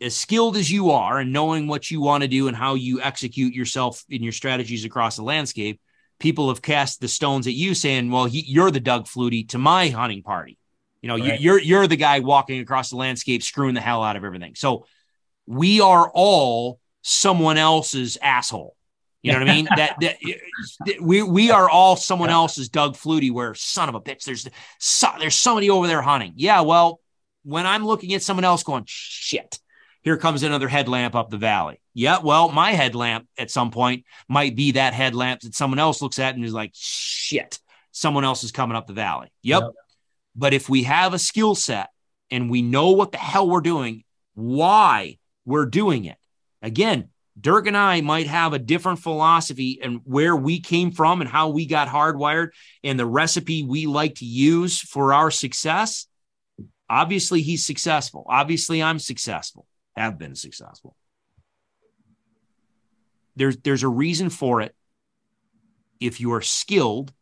[0.00, 3.00] as skilled as you are and knowing what you want to do and how you
[3.00, 5.80] execute yourself in your strategies across the landscape,
[6.18, 9.58] people have cast the stones at you saying, well, he, you're the Doug Flutie to
[9.58, 10.58] my hunting party.
[11.02, 11.40] You know, right.
[11.40, 14.54] you're, you're the guy walking across the landscape, screwing the hell out of everything.
[14.54, 14.86] So
[15.46, 18.76] we are all someone else's asshole.
[19.22, 19.68] You know what I mean?
[19.76, 20.16] that, that
[21.00, 23.32] we we are all someone else's Doug Flutie.
[23.32, 26.34] Where son of a bitch, there's so, there's somebody over there hunting.
[26.36, 27.00] Yeah, well,
[27.42, 29.58] when I'm looking at someone else, going shit,
[30.06, 31.80] here comes another headlamp up the valley.
[31.92, 36.20] Yeah, well, my headlamp at some point might be that headlamp that someone else looks
[36.20, 37.58] at and is like, shit,
[37.90, 39.32] someone else is coming up the valley.
[39.42, 39.62] Yep.
[39.62, 39.72] yep.
[40.36, 41.88] But if we have a skill set
[42.30, 44.04] and we know what the hell we're doing,
[44.34, 46.18] why we're doing it,
[46.62, 51.28] again, Dirk and I might have a different philosophy and where we came from and
[51.28, 52.50] how we got hardwired
[52.84, 56.06] and the recipe we like to use for our success.
[56.88, 58.24] Obviously, he's successful.
[58.28, 60.96] Obviously, I'm successful have been successful.
[63.34, 64.74] There's there's a reason for it.
[66.00, 67.12] If you are skilled,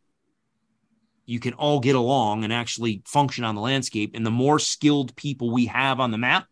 [1.25, 4.11] you can all get along and actually function on the landscape.
[4.13, 6.47] And the more skilled people we have on the map,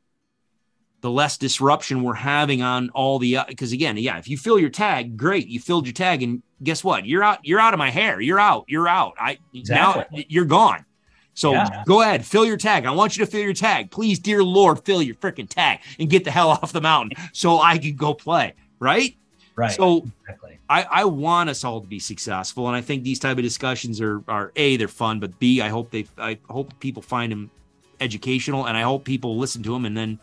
[1.01, 4.57] the less disruption we're having on all the because uh, again, yeah, if you fill
[4.57, 7.05] your tag, great, you filled your tag, and guess what?
[7.05, 7.39] You're out.
[7.43, 8.21] You're out of my hair.
[8.21, 8.65] You're out.
[8.67, 9.13] You're out.
[9.19, 10.05] I exactly.
[10.19, 10.85] now you're gone.
[11.33, 11.83] So yeah.
[11.85, 12.85] go ahead, fill your tag.
[12.85, 13.91] I want you to fill your tag.
[13.91, 17.59] Please, dear Lord, fill your freaking tag and get the hell off the mountain so
[17.59, 18.53] I can go play.
[18.79, 19.15] Right.
[19.55, 19.71] Right.
[19.71, 20.59] So exactly.
[20.67, 22.67] I, I want us all to be successful.
[22.67, 25.69] And I think these type of discussions are, are A, they're fun, but B, I
[25.69, 27.51] hope they, I hope people find them
[27.99, 30.19] educational and I hope people listen to them and then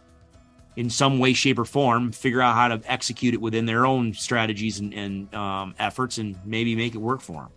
[0.77, 4.15] in some way, shape, or form, figure out how to execute it within their own
[4.15, 7.51] strategies and, and um, efforts and maybe make it work for them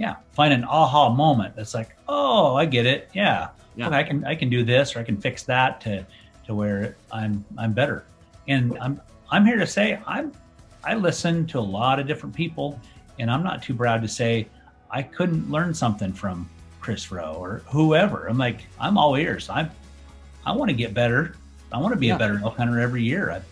[0.00, 3.86] yeah find an aha moment that's like oh i get it yeah, yeah.
[3.86, 6.04] Okay, i can i can do this or i can fix that to
[6.46, 8.04] to where i'm i'm better
[8.48, 8.98] and i'm
[9.30, 10.32] i'm here to say i'm
[10.84, 12.80] i listen to a lot of different people
[13.18, 14.48] and i'm not too proud to say
[14.90, 16.48] i couldn't learn something from
[16.80, 19.70] chris roe or whoever i'm like i'm all ears i'm
[20.46, 21.36] i want to get better
[21.72, 22.16] i want to be yeah.
[22.16, 23.42] a better elk hunter every year I,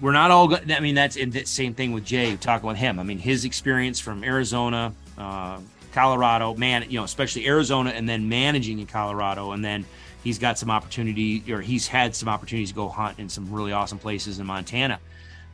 [0.00, 0.70] we're not all good.
[0.70, 3.00] I mean, that's the same thing with Jay talking with him.
[3.00, 5.60] I mean, his experience from Arizona, uh,
[5.92, 9.84] Colorado, man, you know, especially Arizona, and then managing in Colorado, and then
[10.22, 13.72] he's got some opportunity, or he's had some opportunities to go hunt in some really
[13.72, 15.00] awesome places in Montana.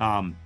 [0.01, 0.37] Um,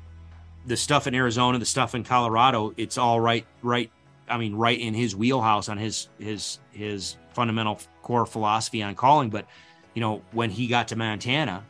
[0.66, 3.90] the stuff in Arizona, the stuff in Colorado, it's all right, right.
[4.28, 9.30] I mean, right in his wheelhouse on his his his fundamental core philosophy on calling.
[9.30, 9.46] But
[9.94, 11.64] you know, when he got to Montana,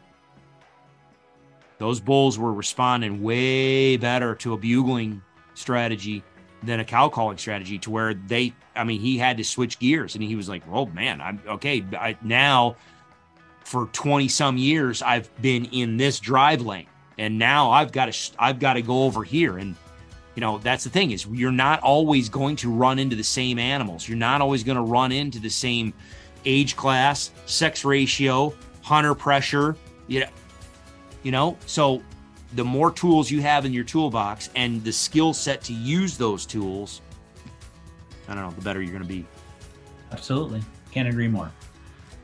[1.78, 5.22] those bulls were responding way better to a bugling
[5.54, 6.24] strategy
[6.62, 10.14] than a cow calling strategy to where they i mean he had to switch gears
[10.14, 12.76] and he was like oh man i'm okay I, now
[13.64, 16.86] for 20 some years i've been in this drive lane
[17.18, 19.58] and now i've got to i've got to go over here.
[19.58, 19.74] And
[20.34, 23.58] you know that's the thing is you're not always going to run into the same
[23.58, 24.08] animals.
[24.08, 25.92] You're not always going to run into the same
[26.44, 30.28] age class sex ratio hunter pressure you know
[31.24, 31.56] you know?
[31.66, 32.02] So
[32.54, 36.46] the more tools you have in your toolbox and the skill set to use those
[36.46, 37.02] tools,
[38.28, 39.26] I don't know, the better you're going to be.
[40.12, 40.62] Absolutely.
[40.90, 41.50] Can't agree more.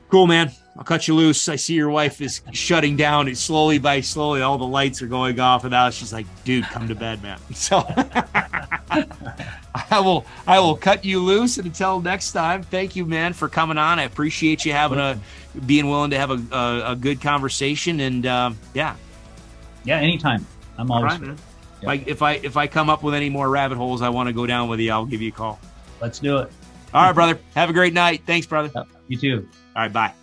[0.09, 0.51] Cool, man.
[0.77, 1.49] I'll cut you loose.
[1.49, 3.29] I see your wife is shutting down.
[3.29, 6.65] It's slowly by slowly, all the lights are going off, and now she's like, "Dude,
[6.65, 7.85] come to bed, man." So
[9.91, 11.59] I will, I will cut you loose.
[11.59, 13.99] And until next time, thank you, man, for coming on.
[13.99, 15.19] I appreciate you having a,
[15.67, 18.95] being willing to have a, a, a good conversation, and um, yeah,
[19.85, 20.47] yeah, anytime.
[20.79, 21.13] I'm always.
[21.13, 21.39] Right, man.
[21.83, 24.29] If I, if I if I come up with any more rabbit holes I want
[24.29, 25.61] to go down with you, I'll give you a call.
[26.01, 26.51] Let's do it.
[26.95, 27.39] All right, brother.
[27.55, 28.23] Have a great night.
[28.27, 28.87] Thanks, brother.
[29.09, 29.49] You too.
[29.77, 30.15] All right, bye.